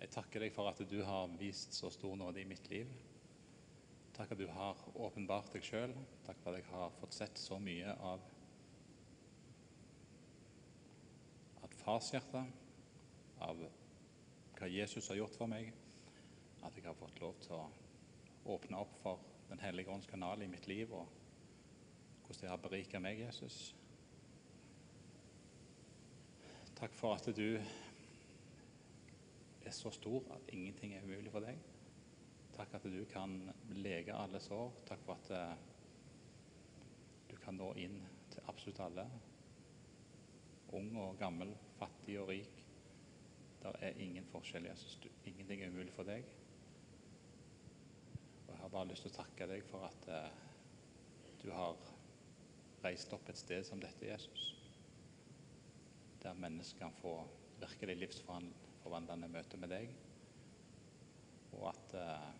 Jeg 0.00 0.10
takker 0.14 0.40
deg 0.40 0.52
for 0.54 0.70
at 0.70 0.80
du 0.88 1.00
har 1.04 1.32
vist 1.40 1.74
så 1.76 1.90
stor 1.92 2.16
nåde 2.16 2.40
i 2.40 2.48
mitt 2.48 2.68
liv. 2.72 2.88
Takk 4.16 4.32
at 4.32 4.40
du 4.40 4.46
har 4.52 4.78
åpenbart 4.94 5.52
deg 5.52 5.64
sjøl. 5.64 5.92
Takk 6.26 6.38
for 6.42 6.52
at 6.52 6.60
jeg 6.60 6.70
har 6.70 6.94
fått 7.00 7.16
sett 7.16 7.40
så 7.40 7.58
mye 7.60 7.92
av 8.04 8.22
at 11.64 11.76
farshjertet, 11.82 12.59
av 13.40 13.62
hva 14.58 14.68
Jesus 14.68 15.08
har 15.08 15.20
gjort 15.20 15.36
for 15.38 15.50
meg, 15.50 15.72
at 16.62 16.76
jeg 16.76 16.84
har 16.84 16.98
fått 16.98 17.20
lov 17.22 17.38
til 17.40 17.56
å 17.56 17.64
åpne 18.56 18.80
opp 18.80 18.96
for 19.02 19.26
Den 19.50 19.58
hellige 19.58 19.90
ånds 19.90 20.06
kanal 20.06 20.42
i 20.44 20.46
mitt 20.46 20.68
liv, 20.70 20.92
og 20.94 21.08
hvordan 22.22 22.44
det 22.44 22.50
har 22.52 22.60
beriket 22.62 23.02
meg, 23.02 23.18
Jesus. 23.18 23.56
Takk 26.78 26.94
for 26.94 27.16
at 27.18 27.26
du 27.34 27.58
er 29.66 29.74
så 29.74 29.90
stor 29.90 30.22
at 30.36 30.54
ingenting 30.54 30.94
er 30.94 31.02
umulig 31.02 31.32
for 31.34 31.42
deg. 31.42 31.58
Takk 32.54 32.78
at 32.78 32.86
du 32.92 33.02
kan 33.10 33.34
lege 33.74 34.14
alle 34.14 34.38
sår. 34.40 34.70
Takk 34.86 35.02
for 35.02 35.18
at 35.18 35.30
eh, 35.34 35.58
du 37.30 37.36
kan 37.42 37.58
nå 37.58 37.72
inn 37.74 37.98
til 38.30 38.48
absolutt 38.52 38.80
alle. 38.86 39.08
Ung 40.78 40.94
og 41.02 41.18
gammel, 41.18 41.50
fattig 41.78 42.20
og 42.22 42.30
rik. 42.30 42.59
Det 43.62 43.72
er 43.80 43.98
ingen 44.00 44.24
forskjell. 44.32 44.66
Jesus. 44.70 44.98
Ingenting 45.24 45.62
er 45.62 45.72
umulig 45.72 45.92
for 45.92 46.08
deg. 46.08 46.24
Og 48.46 48.54
Jeg 48.54 48.60
har 48.62 48.72
bare 48.72 48.88
lyst 48.88 49.04
til 49.04 49.12
å 49.12 49.18
takke 49.20 49.48
deg 49.50 49.64
for 49.68 49.84
at 49.88 50.08
eh, 50.08 50.30
du 51.42 51.50
har 51.52 51.76
reist 52.84 53.12
opp 53.12 53.28
et 53.28 53.40
sted 53.40 53.64
som 53.68 53.80
dette, 53.80 54.06
Jesus. 54.06 54.54
Der 56.22 56.36
mennesker 56.36 56.86
kan 56.86 56.96
få 57.00 57.14
virkelig 57.60 57.96
livsforvandlende 58.00 59.28
møte 59.28 59.60
med 59.60 59.72
deg. 59.72 59.92
Og 61.58 61.68
at 61.74 61.94
eh, 62.00 62.30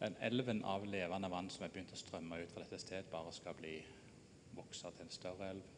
den 0.00 0.16
elven 0.26 0.62
av 0.64 0.86
levende 0.88 1.30
vann 1.30 1.50
som 1.52 1.66
er 1.66 1.72
begynt 1.72 1.94
å 1.94 1.98
strømme 2.00 2.42
ut 2.42 2.52
fra 2.54 2.64
dette 2.64 2.78
stedet, 2.80 3.10
bare 3.12 3.34
skal 3.36 3.58
bli 3.58 3.74
vokse 4.56 4.90
til 4.96 5.06
en 5.06 5.12
større 5.12 5.50
elv, 5.54 5.74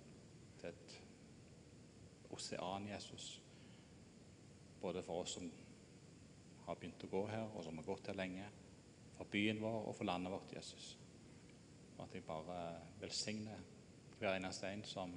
til 0.60 0.70
et 0.70 1.00
osean, 2.32 2.88
Jesus. 2.88 3.42
Både 4.80 5.02
for 5.02 5.22
oss 5.22 5.36
som 5.38 5.50
har 6.66 6.78
begynt 6.78 7.04
å 7.04 7.10
gå 7.10 7.22
her, 7.30 7.46
og 7.52 7.64
som 7.64 7.78
har 7.78 7.86
gått 7.86 8.10
her 8.10 8.18
lenge. 8.18 8.48
For 9.16 9.30
byen 9.30 9.60
vår 9.62 9.78
og 9.88 9.96
for 9.96 10.08
landet 10.08 10.32
vårt, 10.32 10.54
Jesus. 10.56 10.96
Og 11.96 12.04
at 12.06 12.16
jeg 12.16 12.26
bare 12.26 12.58
velsigner 13.00 13.62
hver 14.18 14.36
eneste 14.36 14.70
en 14.70 14.84
som 14.86 15.14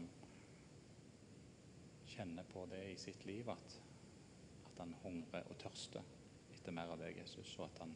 kjenner 2.15 2.47
på 2.49 2.65
det 2.71 2.81
i 2.91 2.97
sitt 2.99 3.25
liv, 3.25 3.49
at, 3.49 3.79
at 4.69 4.79
han 4.79 4.95
hungrer 5.03 5.47
og 5.49 5.57
tørster 5.61 6.05
etter 6.55 6.73
mer 6.73 6.93
av 6.93 7.01
deg, 7.01 7.17
Jesus. 7.19 7.51
Og 7.59 7.67
at 7.67 7.83
han 7.83 7.93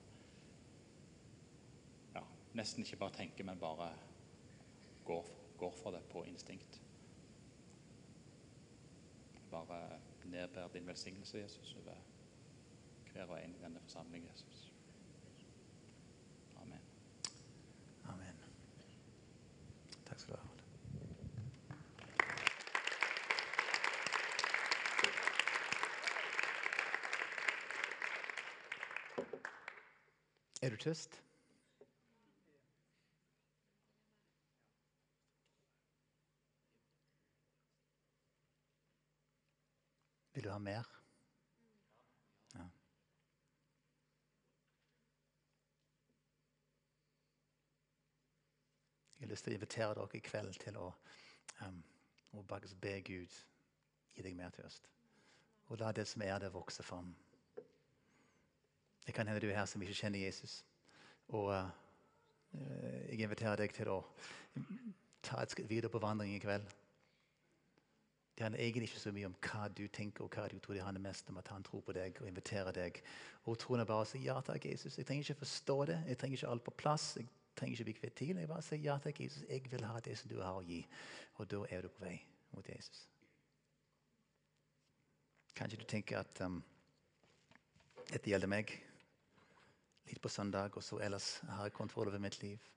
ja, 2.15 2.23
nesten 2.57 2.85
ikke 2.85 3.01
bare 3.03 3.17
tenker, 3.21 3.47
men 3.47 3.61
bare 3.61 3.89
går, 5.07 5.33
går 5.57 5.73
for 5.81 5.95
det 5.95 6.03
på 6.11 6.25
instinkt. 6.29 6.81
Bare 9.51 9.99
nedbær 10.23 10.67
din 10.67 10.87
velsignelse, 10.87 11.37
Jesus, 11.37 11.75
over 11.75 11.95
hver 13.13 13.25
og 13.25 13.43
en 13.43 13.55
i 13.55 13.63
denne 13.63 13.79
forsamling, 13.79 14.29
Jesus. 14.31 14.73
Amen. 16.61 16.81
Amen. 18.03 18.35
Takk 20.05 20.19
skal 20.19 20.33
du 20.33 20.39
ha. 20.39 20.47
Er 30.61 30.69
du 30.69 30.75
tyst? 30.75 31.23
Vil 40.33 40.43
du 40.43 40.49
ha 40.49 40.58
mer? 40.69 40.89
Ja. 42.55 42.67
Jeg 49.19 49.27
har 49.27 49.33
lyst 49.33 49.47
til 49.47 49.53
å 49.53 49.59
invitere 49.59 49.97
dere 49.97 50.19
i 50.19 50.23
kveld 50.29 50.61
til 50.63 50.79
å, 50.79 50.87
um, 51.65 51.81
å 52.37 52.45
be 52.81 52.95
Gud 53.01 53.41
gi 54.15 54.25
deg 54.25 54.37
mer 54.37 54.53
til 54.55 54.63
tørst. 54.63 54.89
Og 55.69 55.81
la 55.81 55.91
det 55.93 56.07
som 56.09 56.21
er 56.25 56.39
der, 56.39 56.53
vokse 56.53 56.83
fram. 56.83 57.11
Det 59.05 59.13
kan 59.13 59.27
hende 59.27 59.41
du 59.41 59.49
er 59.49 59.61
her 59.61 59.69
som 59.69 59.81
ikke 59.81 59.97
kjenner 60.03 60.19
Jesus. 60.19 60.63
Og 61.29 61.51
uh, 61.53 61.69
jeg 63.09 63.21
inviterer 63.21 63.59
deg 63.61 63.73
til 63.73 63.91
å 63.93 64.03
ta 65.21 65.41
et 65.43 65.51
skritt 65.51 65.69
videre 65.69 65.91
på 65.93 66.01
vandring 66.01 66.33
i 66.35 66.41
kveld. 66.41 66.78
Det 68.39 68.45
handler 68.45 68.59
egentlig 68.63 68.87
ikke 68.87 68.99
så 68.99 69.11
mye 69.11 69.27
om 69.27 69.33
hva 69.43 69.65
du 69.67 69.81
tenker 69.91 70.23
og 70.23 70.31
hva 70.31 70.45
du 70.47 70.61
tror. 70.63 70.77
Det 70.77 70.83
handler 70.85 71.03
mest 71.03 71.27
om 71.27 71.37
at 71.41 71.49
han 71.51 71.63
tror 71.67 71.81
på 71.83 71.91
deg 71.91 72.21
og 72.21 72.27
inviterer 72.29 72.71
deg. 72.71 73.01
Og 73.51 73.57
troen 73.59 73.83
bare 73.83 74.05
å 74.05 74.07
si 74.07 74.21
ja 74.23 74.37
takk, 74.47 74.63
Jesus. 74.69 74.95
Jeg 74.95 75.09
trenger 75.09 75.27
ikke 75.27 75.41
forstå 75.41 75.75
det. 75.89 75.97
Jeg 76.07 76.19
trenger 76.21 76.37
ikke 76.37 76.53
alt 76.53 76.63
på 76.63 76.73
plass. 76.79 77.09
Jeg 77.19 77.27
trenger 77.59 77.75
ikke 77.75 77.87
bli 77.89 77.95
kvitt 77.97 78.15
tiden. 78.21 78.39
Jeg 78.39 78.47
bare 78.47 78.63
sier 78.63 78.79
ja 78.85 78.95
takk, 79.03 79.19
Jesus. 79.19 79.43
Jeg 79.49 79.67
vil 79.67 79.83
ha 79.83 79.99
det 80.07 80.15
som 80.21 80.31
du 80.31 80.37
har 80.39 80.55
å 80.55 80.63
gi. 80.63 80.79
Og 81.35 81.51
da 81.51 81.61
er 81.67 81.83
du 81.83 81.91
på 81.91 82.05
vei 82.05 82.15
mot 82.55 82.71
Jesus. 82.71 83.03
Kanskje 85.59 85.83
du 85.83 85.85
tenker 85.91 86.23
at 86.23 86.39
um, 86.47 86.61
dette 88.07 88.31
gjelder 88.31 88.55
meg. 88.55 88.71
Litt 90.07 90.23
på 90.23 90.31
søndag, 90.31 90.79
og 90.79 90.87
så 90.87 91.03
ellers 91.03 91.41
har 91.57 91.67
jeg 91.67 91.75
kontroll 91.75 92.07
over 92.07 92.23
mitt 92.23 92.39
liv. 92.39 92.71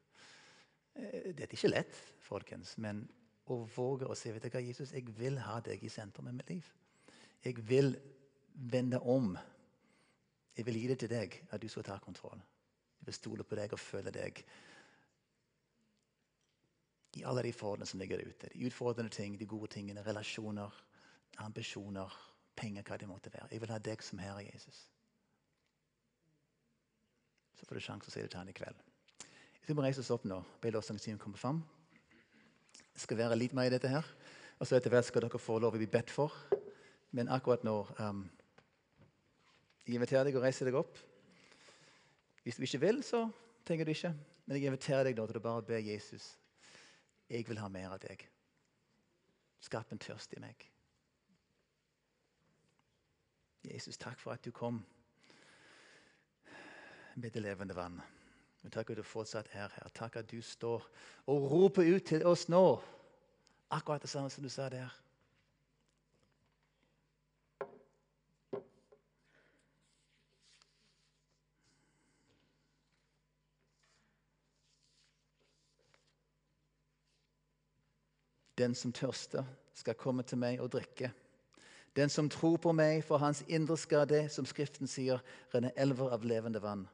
Dette 0.98 1.36
Det 1.38 1.46
er 1.52 1.54
ikke 1.54 1.76
lett, 1.78 2.06
folkens, 2.26 2.74
men 2.82 3.06
å 3.50 3.58
våge 3.74 4.06
å 4.06 4.14
si 4.18 4.30
vet 4.30 4.44
du 4.44 4.50
hva, 4.52 4.62
Jesus, 4.62 4.92
jeg 4.94 5.08
vil 5.18 5.38
ha 5.42 5.58
deg 5.64 5.82
i 5.82 5.90
sentrum 5.90 6.28
i 6.30 6.34
mitt 6.36 6.50
liv. 6.50 6.68
Jeg 7.42 7.58
vil 7.66 7.96
vende 8.54 9.00
om. 9.00 9.32
Jeg 10.56 10.66
vil 10.66 10.78
gi 10.78 10.88
det 10.90 10.98
til 11.02 11.10
deg, 11.10 11.38
at 11.50 11.62
du 11.62 11.68
skal 11.68 11.86
ta 11.86 11.98
kontroll. 11.98 12.38
Jeg 13.00 13.08
vil 13.08 13.16
stole 13.16 13.44
på 13.44 13.58
deg 13.58 13.72
og 13.74 13.82
føle 13.82 14.12
deg 14.14 14.44
i 17.18 17.24
alle 17.28 17.42
de 17.44 17.52
forholdene 17.52 17.88
som 17.88 18.00
ligger 18.00 18.22
ute. 18.22 18.48
De 18.52 18.66
utfordrende 18.68 19.12
ting, 19.12 19.34
de 19.38 19.46
gode 19.46 19.68
tingene, 19.74 20.04
relasjoner, 20.06 20.70
ambisjoner, 21.44 22.14
penger, 22.56 22.86
hva 22.86 22.96
det 23.00 23.08
måtte 23.08 23.32
være. 23.32 23.50
Jeg 23.50 23.60
vil 23.60 23.74
ha 23.74 23.78
deg 23.82 24.04
som 24.04 24.22
Herre 24.22 24.46
Jesus. 24.46 24.86
Så 27.58 27.66
får 27.66 27.78
du 27.78 27.84
sjanse 27.84 28.08
å 28.08 28.14
si 28.14 28.22
det 28.22 28.30
til 28.32 28.40
han 28.40 28.48
i 28.48 28.56
kveld. 28.56 28.80
Vi 29.66 29.74
må 29.76 29.84
reise 29.84 30.00
oss 30.02 30.10
opp 30.14 30.24
nå. 30.26 30.40
Be 30.62 30.72
lovsangsteamet 30.72 31.20
komme 31.22 31.38
fram. 31.38 31.60
Skal 32.98 33.18
være 33.18 33.38
litt 33.38 33.54
mer 33.56 33.70
i 33.70 33.72
dette 33.74 33.90
her. 33.90 34.06
Og 34.60 34.68
så 34.68 34.76
etter 34.76 34.92
hvert 34.92 35.08
skal 35.08 35.24
dere 35.24 35.40
få 35.40 35.58
lov 35.58 35.74
å 35.74 35.80
bli 35.80 35.88
bedt 35.90 36.12
for. 36.12 36.34
Men 37.12 37.30
akkurat 37.32 37.64
nå 37.66 37.76
um, 37.98 38.22
Jeg 39.86 39.96
inviterer 39.98 40.28
deg 40.28 40.36
å 40.38 40.44
reise 40.44 40.64
deg 40.64 40.76
opp. 40.78 40.98
Hvis 42.42 42.58
du 42.58 42.66
ikke 42.66 42.82
vil, 42.82 43.02
så 43.06 43.24
trenger 43.66 43.86
du 43.86 43.92
ikke. 43.94 44.12
Men 44.46 44.58
jeg 44.58 44.70
inviterer 44.70 45.08
deg 45.08 45.18
nå 45.18 45.26
til 45.28 45.38
å 45.40 45.44
bare 45.44 45.66
be 45.66 45.80
Jesus. 45.82 46.32
Jeg 47.30 47.46
vil 47.48 47.60
ha 47.62 47.68
mer 47.72 47.94
av 47.94 48.00
deg. 48.02 48.22
Skap 49.62 49.92
en 49.94 50.02
tørst 50.02 50.34
i 50.36 50.42
meg. 50.42 50.66
Jesus, 53.62 53.98
takk 53.98 54.18
for 54.18 54.34
at 54.34 54.42
du 54.42 54.50
kom 54.50 54.80
med 57.14 57.30
det 57.30 57.42
levende 57.42 57.76
vann. 57.76 58.00
Men 58.62 58.70
takk 58.70 58.90
at 58.90 58.96
du 58.96 59.02
fortsatt 59.02 59.50
er 59.52 59.72
her. 59.74 59.92
Takk 59.94 60.16
at 60.16 60.30
du 60.30 60.40
står 60.42 60.84
og 61.26 61.50
roper 61.50 61.86
ut 61.94 62.04
til 62.06 62.26
oss 62.26 62.48
nå. 62.48 62.80
Akkurat 63.70 64.02
det 64.02 64.10
samme 64.10 64.30
som 64.30 64.44
du 64.44 64.48
sa 64.52 64.68
der. 64.68 64.92
Den 78.58 78.74
som 78.74 78.92
tørster, 78.92 79.44
skal 79.74 79.96
komme 79.98 80.22
til 80.22 80.38
meg 80.38 80.60
og 80.60 80.68
drikke. 80.70 81.08
Den 81.96 82.08
som 82.12 82.28
tror 82.30 82.56
på 82.56 82.72
meg, 82.76 83.00
for 83.04 83.18
hans 83.18 83.42
indre 83.48 83.76
skal 83.80 84.04
det, 84.08 84.26
som 84.30 84.46
Skriften 84.46 84.86
sier, 84.86 85.20
renne 85.54 85.72
elver 85.76 86.12
av 86.14 86.22
levende 86.24 86.60
vann. 86.62 86.84